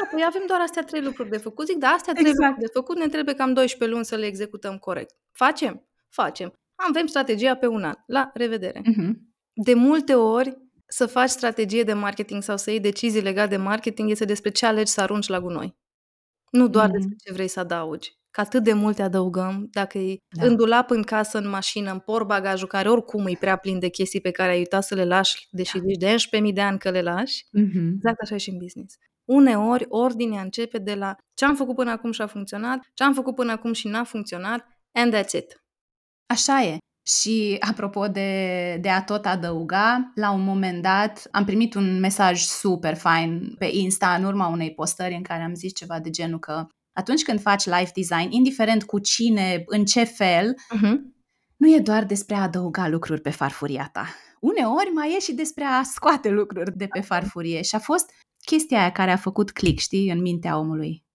Da, 0.00 0.08
păi 0.10 0.24
avem 0.26 0.42
doar 0.46 0.60
astea 0.60 0.82
trei 0.82 1.02
lucruri 1.02 1.28
de 1.28 1.36
făcut. 1.36 1.66
Zic, 1.66 1.76
da, 1.76 1.88
astea 1.88 2.12
trei 2.12 2.26
exact. 2.26 2.48
lucruri 2.48 2.66
de 2.66 2.78
făcut, 2.78 2.96
ne 2.96 3.08
trebuie 3.08 3.34
cam 3.34 3.52
12 3.52 3.90
luni 3.90 4.04
să 4.04 4.16
le 4.16 4.26
executăm 4.26 4.78
corect. 4.78 5.14
Facem? 5.32 5.88
Facem. 6.08 6.52
Avem 6.74 7.06
strategia 7.06 7.54
pe 7.54 7.66
un 7.66 7.84
an. 7.84 7.94
La 8.06 8.30
revedere. 8.34 8.80
Uh-huh. 8.80 9.12
De 9.52 9.74
multe 9.74 10.14
ori, 10.14 10.58
să 10.86 11.06
faci 11.06 11.28
strategie 11.28 11.82
de 11.82 11.92
marketing 11.92 12.42
sau 12.42 12.56
să 12.56 12.70
iei 12.70 12.80
decizii 12.80 13.20
legate 13.20 13.48
de 13.48 13.56
marketing 13.56 14.10
este 14.10 14.24
despre 14.24 14.50
ce 14.50 14.66
alegi 14.66 14.90
să 14.90 15.00
arunci 15.00 15.28
la 15.28 15.40
gunoi. 15.40 15.76
Nu 16.50 16.68
doar 16.68 16.88
mm-hmm. 16.88 16.92
despre 16.92 17.14
ce 17.24 17.32
vrei 17.32 17.48
să 17.48 17.60
adaugi. 17.60 18.18
Că 18.36 18.42
atât 18.42 18.62
de 18.62 18.72
multe 18.72 19.02
adăugăm, 19.02 19.68
dacă 19.70 19.98
e 19.98 20.16
da. 20.28 20.46
în 20.46 20.56
dulap, 20.56 20.90
în 20.90 21.02
casă, 21.02 21.38
în 21.38 21.48
mașină, 21.48 21.90
în 21.90 21.98
portbagajul, 21.98 22.68
care 22.68 22.88
oricum 22.88 23.26
e 23.26 23.36
prea 23.40 23.56
plin 23.56 23.78
de 23.78 23.88
chestii 23.88 24.20
pe 24.20 24.30
care 24.30 24.50
ai 24.50 24.58
uitat 24.58 24.84
să 24.84 24.94
le 24.94 25.04
lași, 25.04 25.46
deși 25.50 25.78
da. 25.78 26.06
de 26.06 26.14
11.000 26.48 26.52
de 26.54 26.60
ani 26.60 26.78
că 26.78 26.90
le 26.90 27.02
lași, 27.02 27.44
mm-hmm. 27.44 27.92
exact 27.94 28.20
așa 28.20 28.34
e 28.34 28.38
și 28.38 28.50
în 28.50 28.58
business. 28.58 28.94
Uneori, 29.24 29.84
ordinea 29.88 30.42
începe 30.42 30.78
de 30.78 30.94
la 30.94 31.14
ce 31.34 31.44
am 31.44 31.54
făcut 31.56 31.74
până 31.74 31.90
acum 31.90 32.12
și 32.12 32.22
a 32.22 32.26
funcționat, 32.26 32.78
ce 32.94 33.04
am 33.04 33.14
făcut 33.14 33.34
până 33.34 33.52
acum 33.52 33.72
și 33.72 33.88
n-a 33.88 34.04
funcționat, 34.04 34.66
and 34.92 35.16
that's 35.16 35.32
it. 35.32 35.64
Așa 36.26 36.62
e. 36.62 36.76
Și 37.06 37.56
apropo 37.60 38.08
de, 38.08 38.78
de 38.80 38.88
a 38.88 39.02
tot 39.02 39.26
adăuga, 39.26 40.12
la 40.14 40.30
un 40.30 40.44
moment 40.44 40.82
dat 40.82 41.28
am 41.30 41.44
primit 41.44 41.74
un 41.74 42.00
mesaj 42.00 42.40
super 42.40 42.94
fain 42.94 43.54
pe 43.58 43.68
Insta 43.72 44.14
în 44.14 44.24
urma 44.24 44.46
unei 44.46 44.74
postări 44.74 45.14
în 45.14 45.22
care 45.22 45.42
am 45.42 45.54
zis 45.54 45.74
ceva 45.74 46.00
de 46.00 46.10
genul 46.10 46.38
că 46.38 46.66
atunci 46.96 47.22
când 47.22 47.40
faci 47.40 47.64
life 47.64 47.90
design, 47.94 48.30
indiferent 48.30 48.84
cu 48.84 48.98
cine, 48.98 49.62
în 49.66 49.84
ce 49.84 50.04
fel, 50.04 50.54
uh-huh. 50.54 50.94
nu 51.56 51.74
e 51.74 51.78
doar 51.78 52.04
despre 52.04 52.34
a 52.34 52.42
adăuga 52.42 52.88
lucruri 52.88 53.20
pe 53.20 53.30
farfuria 53.30 53.88
ta. 53.92 54.06
Uneori 54.40 54.90
mai 54.94 55.14
e 55.16 55.20
și 55.20 55.32
despre 55.32 55.64
a 55.64 55.82
scoate 55.82 56.28
lucruri 56.28 56.76
de 56.76 56.86
pe 56.86 57.00
farfurie 57.00 57.62
și 57.62 57.74
a 57.74 57.78
fost 57.78 58.10
chestia 58.44 58.78
aia 58.78 58.92
care 58.92 59.10
a 59.10 59.16
făcut 59.16 59.52
click, 59.52 59.78
știi, 59.78 60.10
în 60.10 60.20
mintea 60.20 60.58
omului 60.58 61.06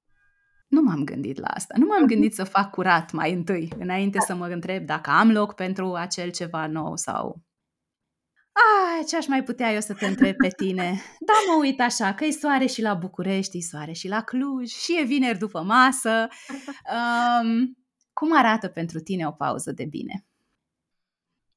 nu 0.71 0.81
m-am 0.81 1.03
gândit 1.03 1.39
la 1.39 1.47
asta. 1.47 1.73
Nu 1.77 1.85
m-am 1.85 1.99
mhm. 1.99 2.07
gândit 2.07 2.33
să 2.33 2.43
fac 2.43 2.69
curat 2.69 3.11
mai 3.11 3.33
întâi, 3.33 3.71
înainte 3.79 4.17
să 4.19 4.35
mă 4.35 4.47
întreb 4.47 4.85
dacă 4.85 5.09
am 5.09 5.31
loc 5.31 5.53
pentru 5.53 5.93
acel 5.93 6.31
ceva 6.31 6.67
nou 6.67 6.97
sau... 6.97 7.41
Ah, 8.51 9.05
ce 9.07 9.17
aș 9.17 9.27
mai 9.27 9.43
putea 9.43 9.73
eu 9.73 9.79
să 9.79 9.93
te 9.93 10.05
întreb 10.05 10.35
pe 10.35 10.47
tine? 10.47 11.01
Da, 11.19 11.33
mă 11.47 11.59
uit 11.59 11.79
așa, 11.79 12.13
că 12.13 12.25
e 12.25 12.31
soare 12.31 12.65
și 12.65 12.81
la 12.81 12.93
București, 12.93 13.57
e 13.57 13.61
soare 13.61 13.91
și 13.91 14.07
la 14.07 14.21
Cluj, 14.21 14.69
și 14.69 14.97
e 14.99 15.03
vineri 15.03 15.37
după 15.37 15.61
masă. 15.61 16.27
Um, 16.51 17.77
cum 18.13 18.37
arată 18.37 18.67
pentru 18.67 18.99
tine 18.99 19.27
o 19.27 19.31
pauză 19.31 19.71
de 19.71 19.85
bine? 19.85 20.25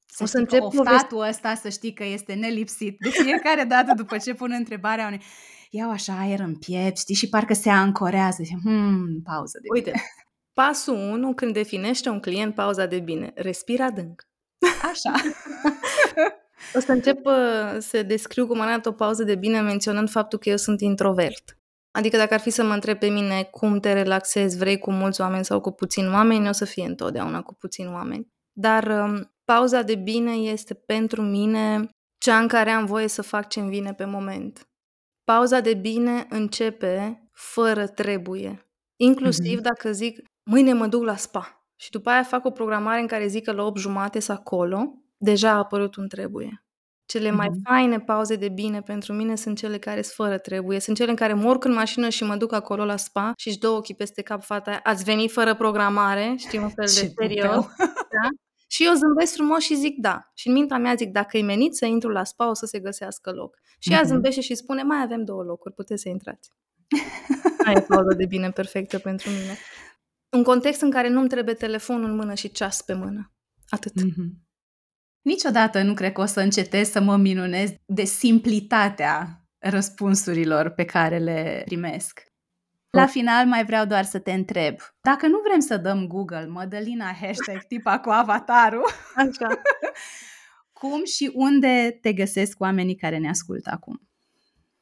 Să 0.06 0.22
o 0.22 0.26
să 0.26 0.38
încep 0.38 0.62
oftatul 0.62 1.20
ăsta, 1.20 1.54
să 1.54 1.68
știi 1.68 1.92
că 1.92 2.04
este 2.04 2.34
nelipsit. 2.34 2.96
De 2.98 3.08
fiecare 3.08 3.64
dată 3.64 3.92
după 3.96 4.16
ce 4.16 4.34
pun 4.34 4.52
întrebarea 4.52 5.06
unei 5.06 5.22
iau 5.70 5.90
așa 5.90 6.18
aer 6.18 6.40
în 6.40 6.56
piept, 6.56 6.98
știi, 6.98 7.14
și 7.14 7.28
parcă 7.28 7.54
se 7.54 7.70
ancorează. 7.70 8.42
Hmm, 8.62 9.22
pauză 9.24 9.58
de 9.62 9.68
Uite, 9.72 9.90
bine. 9.90 10.02
pasul 10.52 10.94
1, 10.94 11.34
când 11.34 11.52
definește 11.52 12.08
un 12.08 12.20
client 12.20 12.54
pauza 12.54 12.86
de 12.86 12.98
bine, 12.98 13.32
respira 13.34 13.84
adânc. 13.84 14.28
Așa. 14.90 15.12
o 16.74 16.80
să 16.80 16.92
încep 16.92 17.26
uh, 17.26 17.76
să 17.78 18.02
descriu 18.02 18.46
cum 18.46 18.60
arată 18.60 18.88
o 18.88 18.92
pauză 18.92 19.22
de 19.22 19.34
bine 19.34 19.60
menționând 19.60 20.10
faptul 20.10 20.38
că 20.38 20.48
eu 20.48 20.56
sunt 20.56 20.80
introvert. 20.80 21.58
Adică 21.90 22.16
dacă 22.16 22.34
ar 22.34 22.40
fi 22.40 22.50
să 22.50 22.64
mă 22.64 22.72
întreb 22.72 22.98
pe 22.98 23.08
mine 23.08 23.42
cum 23.42 23.80
te 23.80 23.92
relaxezi, 23.92 24.56
vrei 24.56 24.78
cu 24.78 24.90
mulți 24.90 25.20
oameni 25.20 25.44
sau 25.44 25.60
cu 25.60 25.70
puțini 25.70 26.08
oameni, 26.08 26.48
o 26.48 26.52
să 26.52 26.64
fie 26.64 26.84
întotdeauna 26.84 27.42
cu 27.42 27.54
puțini 27.54 27.88
oameni. 27.88 28.28
Dar 28.52 28.86
um, 28.86 29.34
pauza 29.44 29.82
de 29.82 29.94
bine 29.94 30.32
este 30.32 30.74
pentru 30.74 31.22
mine 31.22 31.88
cea 32.18 32.38
în 32.38 32.48
care 32.48 32.70
am 32.70 32.84
voie 32.84 33.08
să 33.08 33.22
fac 33.22 33.48
ce-mi 33.48 33.68
vine 33.68 33.94
pe 33.94 34.04
moment. 34.04 34.68
Pauza 35.24 35.60
de 35.60 35.74
bine 35.74 36.26
începe 36.28 37.28
fără 37.32 37.86
trebuie. 37.86 38.68
Inclusiv 38.96 39.58
mm-hmm. 39.58 39.62
dacă 39.62 39.92
zic, 39.92 40.22
mâine 40.50 40.72
mă 40.72 40.86
duc 40.86 41.04
la 41.04 41.16
spa 41.16 41.66
și 41.76 41.90
după 41.90 42.10
aia 42.10 42.22
fac 42.22 42.44
o 42.44 42.50
programare 42.50 43.00
în 43.00 43.06
care 43.06 43.26
zic 43.26 43.44
că 43.44 43.52
la 43.52 43.62
8 43.62 43.78
jumate 43.78 44.20
sunt 44.20 44.38
acolo, 44.38 45.03
deja 45.16 45.50
a 45.50 45.56
apărut 45.56 45.96
un 45.96 46.08
trebuie. 46.08 46.64
Cele 47.06 47.30
mm-hmm. 47.30 47.34
mai 47.34 47.48
faine 47.64 48.00
pauze 48.00 48.36
de 48.36 48.48
bine 48.48 48.82
pentru 48.82 49.12
mine 49.12 49.36
sunt 49.36 49.58
cele 49.58 49.78
care 49.78 50.02
sunt 50.02 50.14
fără 50.14 50.38
trebuie. 50.38 50.80
Sunt 50.80 50.96
cele 50.96 51.10
în 51.10 51.16
care 51.16 51.32
mă 51.32 51.48
urc 51.48 51.64
în 51.64 51.72
mașină 51.72 52.08
și 52.08 52.24
mă 52.24 52.36
duc 52.36 52.52
acolo 52.52 52.84
la 52.84 52.96
spa 52.96 53.32
și 53.36 53.48
își 53.48 53.58
dă 53.58 53.68
ochii 53.68 53.94
peste 53.94 54.22
cap 54.22 54.42
fata 54.42 54.70
aia. 54.70 54.80
Ați 54.82 55.04
venit 55.04 55.32
fără 55.32 55.54
programare, 55.54 56.34
știi, 56.38 56.58
un 56.58 56.68
fel 56.68 56.84
de 56.84 57.12
serios. 57.20 57.64
Da? 58.14 58.28
Și 58.66 58.84
eu 58.84 58.92
zâmbesc 58.94 59.34
frumos 59.34 59.62
și 59.62 59.74
zic 59.74 59.98
da. 59.98 60.30
Și 60.34 60.48
în 60.48 60.54
mintea 60.54 60.78
mea 60.78 60.94
zic, 60.94 61.10
dacă 61.10 61.36
e 61.36 61.42
menit 61.42 61.74
să 61.74 61.86
intru 61.86 62.10
la 62.10 62.24
spa, 62.24 62.48
o 62.48 62.54
să 62.54 62.66
se 62.66 62.78
găsească 62.78 63.30
loc. 63.30 63.58
Și 63.78 63.92
ea 63.92 64.00
mm-hmm. 64.00 64.06
zâmbește 64.06 64.40
și 64.40 64.54
spune, 64.54 64.82
mai 64.82 65.02
avem 65.02 65.24
două 65.24 65.42
locuri, 65.42 65.74
puteți 65.74 66.02
să 66.02 66.08
intrați. 66.08 66.50
Aia 67.66 67.76
e 67.76 67.80
pauză 67.80 68.14
de 68.16 68.26
bine 68.26 68.50
perfectă 68.50 68.98
pentru 68.98 69.30
mine. 69.30 69.58
Un 70.30 70.42
context 70.42 70.80
în 70.80 70.90
care 70.90 71.08
nu-mi 71.08 71.28
trebuie 71.28 71.54
telefonul 71.54 72.10
în 72.10 72.16
mână 72.16 72.34
și 72.34 72.50
ceas 72.50 72.82
pe 72.82 72.94
mână. 72.94 73.32
Atât. 73.68 73.92
Mm-hmm. 73.92 74.43
Niciodată 75.24 75.82
nu 75.82 75.94
cred 75.94 76.12
că 76.12 76.20
o 76.20 76.24
să 76.24 76.40
încetez 76.40 76.90
să 76.90 77.00
mă 77.00 77.16
minunez 77.16 77.70
de 77.86 78.04
simplitatea 78.04 79.44
răspunsurilor 79.58 80.68
pe 80.68 80.84
care 80.84 81.18
le 81.18 81.62
primesc. 81.64 82.22
La 82.90 83.06
final 83.06 83.46
mai 83.46 83.64
vreau 83.64 83.84
doar 83.84 84.04
să 84.04 84.18
te 84.18 84.32
întreb. 84.32 84.76
Dacă 85.00 85.26
nu 85.26 85.40
vrem 85.46 85.60
să 85.60 85.76
dăm 85.76 86.06
Google 86.06 86.46
Mădălina 86.46 87.12
hashtag 87.20 87.62
tipa 87.62 87.98
cu 87.98 88.10
avatarul, 88.10 88.84
Așa. 89.16 89.60
cum 90.80 91.04
și 91.04 91.30
unde 91.34 91.98
te 92.00 92.12
găsesc 92.12 92.60
oamenii 92.60 92.96
care 92.96 93.18
ne 93.18 93.28
ascultă 93.28 93.70
acum? 93.72 94.08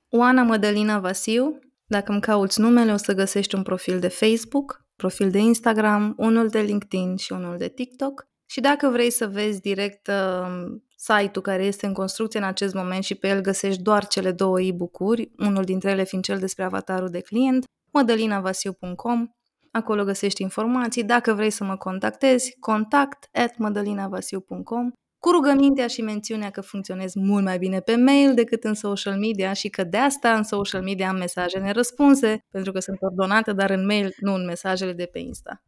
Oana 0.09 0.43
Mădălina 0.43 0.99
Vasiu. 0.99 1.59
Dacă 1.87 2.13
îmi 2.13 2.21
cauți 2.21 2.61
numele, 2.61 2.93
o 2.93 2.97
să 2.97 3.15
găsești 3.15 3.55
un 3.55 3.63
profil 3.63 3.99
de 4.01 4.09
Facebook, 4.09 4.85
profil 4.97 5.31
de 5.31 5.39
Instagram, 5.39 6.15
unul 6.17 6.49
de 6.49 6.61
LinkedIn 6.61 7.17
și 7.17 7.33
unul 7.33 7.57
de 7.57 7.69
TikTok. 7.69 8.31
Și 8.53 8.61
dacă 8.61 8.89
vrei 8.89 9.11
să 9.11 9.27
vezi 9.27 9.61
direct 9.61 10.07
uh, 10.07 10.79
site-ul 10.97 11.43
care 11.43 11.65
este 11.65 11.87
în 11.87 11.93
construcție 11.93 12.39
în 12.39 12.45
acest 12.45 12.75
moment 12.75 13.05
și 13.05 13.15
pe 13.15 13.29
el 13.29 13.41
găsești 13.41 13.83
doar 13.83 14.07
cele 14.07 14.33
două 14.33 14.61
e-book-uri, 14.61 15.31
unul 15.39 15.65
dintre 15.65 15.91
ele 15.91 16.05
fiind 16.05 16.25
cel 16.25 16.39
despre 16.39 16.65
avatarul 16.65 17.09
de 17.09 17.21
client, 17.21 17.65
mădălinavasiu.com, 17.93 19.29
acolo 19.71 20.05
găsești 20.05 20.43
informații. 20.43 21.05
Dacă 21.05 21.33
vrei 21.33 21.51
să 21.51 21.65
mă 21.65 21.77
contactezi, 21.77 22.57
contact 22.61 23.29
at 23.33 23.57
mădălinavasiu.com 23.57 24.91
cu 25.19 25.31
rugămintea 25.31 25.87
și 25.87 26.03
mențiunea 26.03 26.51
că 26.51 26.61
funcționez 26.61 27.15
mult 27.15 27.45
mai 27.45 27.59
bine 27.59 27.81
pe 27.81 27.97
mail 27.97 28.35
decât 28.35 28.65
în 28.65 28.75
social 28.75 29.19
media 29.19 29.53
și 29.53 29.69
că 29.69 29.85
de 29.85 29.97
asta 29.97 30.35
în 30.35 30.43
social 30.43 30.83
media 30.83 31.09
am 31.09 31.17
mesaje 31.17 31.59
nerăspunse, 31.59 32.39
pentru 32.51 32.73
că 32.73 32.81
sunt 32.81 32.97
ordonate, 33.01 33.53
dar 33.53 33.71
în 33.71 33.87
mail, 33.87 34.15
nu 34.21 34.35
în 34.35 34.45
mesajele 34.45 34.93
de 34.93 35.07
pe 35.13 35.19
Insta. 35.19 35.63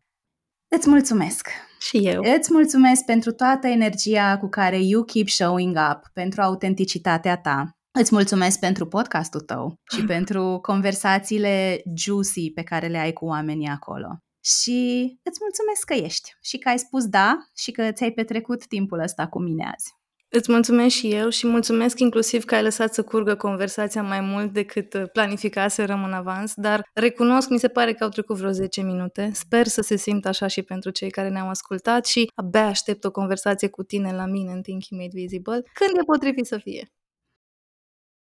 Îți 0.77 0.89
mulțumesc! 0.89 1.49
Și 1.79 1.97
eu! 1.97 2.23
Îți 2.39 2.53
mulțumesc 2.53 3.05
pentru 3.05 3.33
toată 3.33 3.67
energia 3.67 4.39
cu 4.39 4.49
care 4.49 4.79
you 4.79 5.05
keep 5.05 5.29
showing 5.29 5.77
up, 5.91 6.01
pentru 6.13 6.41
autenticitatea 6.41 7.37
ta, 7.37 7.77
Îți 8.01 8.15
mulțumesc 8.15 8.59
pentru 8.59 8.87
podcastul 8.87 9.41
tău 9.41 9.75
și 9.93 10.05
pentru 10.15 10.59
conversațiile 10.63 11.83
juicy 11.97 12.51
pe 12.51 12.63
care 12.63 12.87
le 12.87 12.99
ai 12.99 13.13
cu 13.13 13.25
oamenii 13.25 13.69
acolo. 13.69 14.19
Și 14.45 14.81
îți 15.23 15.39
mulțumesc 15.41 15.85
că 15.85 15.95
ești 15.95 16.31
și 16.43 16.59
că 16.59 16.69
ai 16.69 16.79
spus 16.79 17.07
da 17.07 17.37
și 17.57 17.71
că 17.71 17.93
ți-ai 17.93 18.11
petrecut 18.11 18.67
timpul 18.67 18.99
ăsta 18.99 19.27
cu 19.27 19.41
mine 19.41 19.65
azi. 19.75 19.93
Îți 20.37 20.51
mulțumesc 20.51 20.95
și 20.95 21.13
eu 21.13 21.29
și 21.29 21.47
mulțumesc 21.47 21.99
inclusiv 22.01 22.45
că 22.45 22.55
ai 22.55 22.63
lăsat 22.63 22.95
să 22.95 23.03
curgă 23.03 23.35
conversația 23.35 24.03
mai 24.03 24.21
mult 24.21 24.53
decât 24.53 25.09
planificaserăm 25.13 26.05
în 26.05 26.13
avans, 26.13 26.53
dar 26.55 26.91
recunosc, 26.95 27.49
mi 27.49 27.59
se 27.59 27.69
pare 27.69 27.93
că 27.95 28.05
au 28.05 28.11
trecut 28.11 28.37
vreo 28.37 28.51
10 28.51 28.83
minute. 28.83 29.31
Sper 29.33 29.67
să 29.67 29.81
se 29.81 29.97
simtă 29.97 30.29
așa 30.29 30.47
și 30.47 30.63
pentru 30.63 30.91
cei 30.91 31.11
care 31.11 31.29
ne-au 31.29 31.49
ascultat 31.49 32.07
și 32.07 32.31
abia 32.35 32.67
aștept 32.67 33.05
o 33.05 33.11
conversație 33.11 33.69
cu 33.69 33.83
tine 33.83 34.13
la 34.13 34.27
mine 34.27 34.53
în 34.53 34.63
Thinking 34.63 35.01
Made 35.01 35.13
Visible, 35.13 35.63
când 35.75 35.99
e 36.01 36.05
potrivit 36.07 36.47
să 36.47 36.59
fie. 36.59 36.93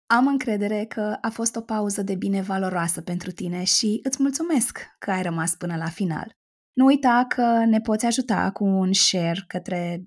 Am 0.06 0.26
încredere 0.26 0.84
că 0.84 1.16
a 1.20 1.30
fost 1.30 1.56
o 1.56 1.60
pauză 1.60 2.02
de 2.02 2.14
bine 2.14 2.42
valoroasă 2.42 3.00
pentru 3.00 3.30
tine 3.30 3.64
și 3.64 4.00
îți 4.02 4.22
mulțumesc 4.22 4.78
că 4.98 5.10
ai 5.10 5.22
rămas 5.22 5.54
până 5.54 5.76
la 5.76 5.88
final. 5.88 6.38
Nu 6.72 6.84
uita 6.84 7.24
că 7.28 7.64
ne 7.66 7.80
poți 7.80 8.06
ajuta 8.06 8.50
cu 8.52 8.64
un 8.64 8.92
share 8.92 9.44
către 9.46 10.04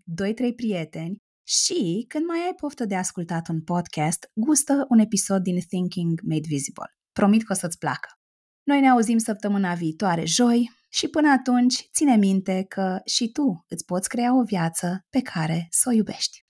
2-3 0.51 0.55
prieteni 0.55 1.22
și, 1.43 2.05
când 2.07 2.25
mai 2.25 2.37
ai 2.37 2.53
poftă 2.55 2.85
de 2.85 2.95
ascultat 2.95 3.47
un 3.47 3.61
podcast, 3.61 4.29
gustă 4.33 4.85
un 4.89 4.99
episod 4.99 5.41
din 5.41 5.59
Thinking 5.67 6.19
Made 6.21 6.47
Visible. 6.47 6.95
Promit 7.11 7.43
că 7.43 7.53
o 7.53 7.55
să-ți 7.55 7.77
placă. 7.77 8.09
Noi 8.63 8.79
ne 8.79 8.89
auzim 8.89 9.17
săptămâna 9.17 9.73
viitoare, 9.73 10.25
joi, 10.25 10.71
și 10.89 11.07
până 11.07 11.29
atunci 11.29 11.89
ține 11.93 12.15
minte 12.15 12.65
că 12.69 12.99
și 13.05 13.31
tu 13.31 13.65
îți 13.67 13.85
poți 13.85 14.09
crea 14.09 14.37
o 14.37 14.43
viață 14.43 15.05
pe 15.09 15.21
care 15.21 15.67
să 15.69 15.89
o 15.89 15.91
iubești. 15.91 16.45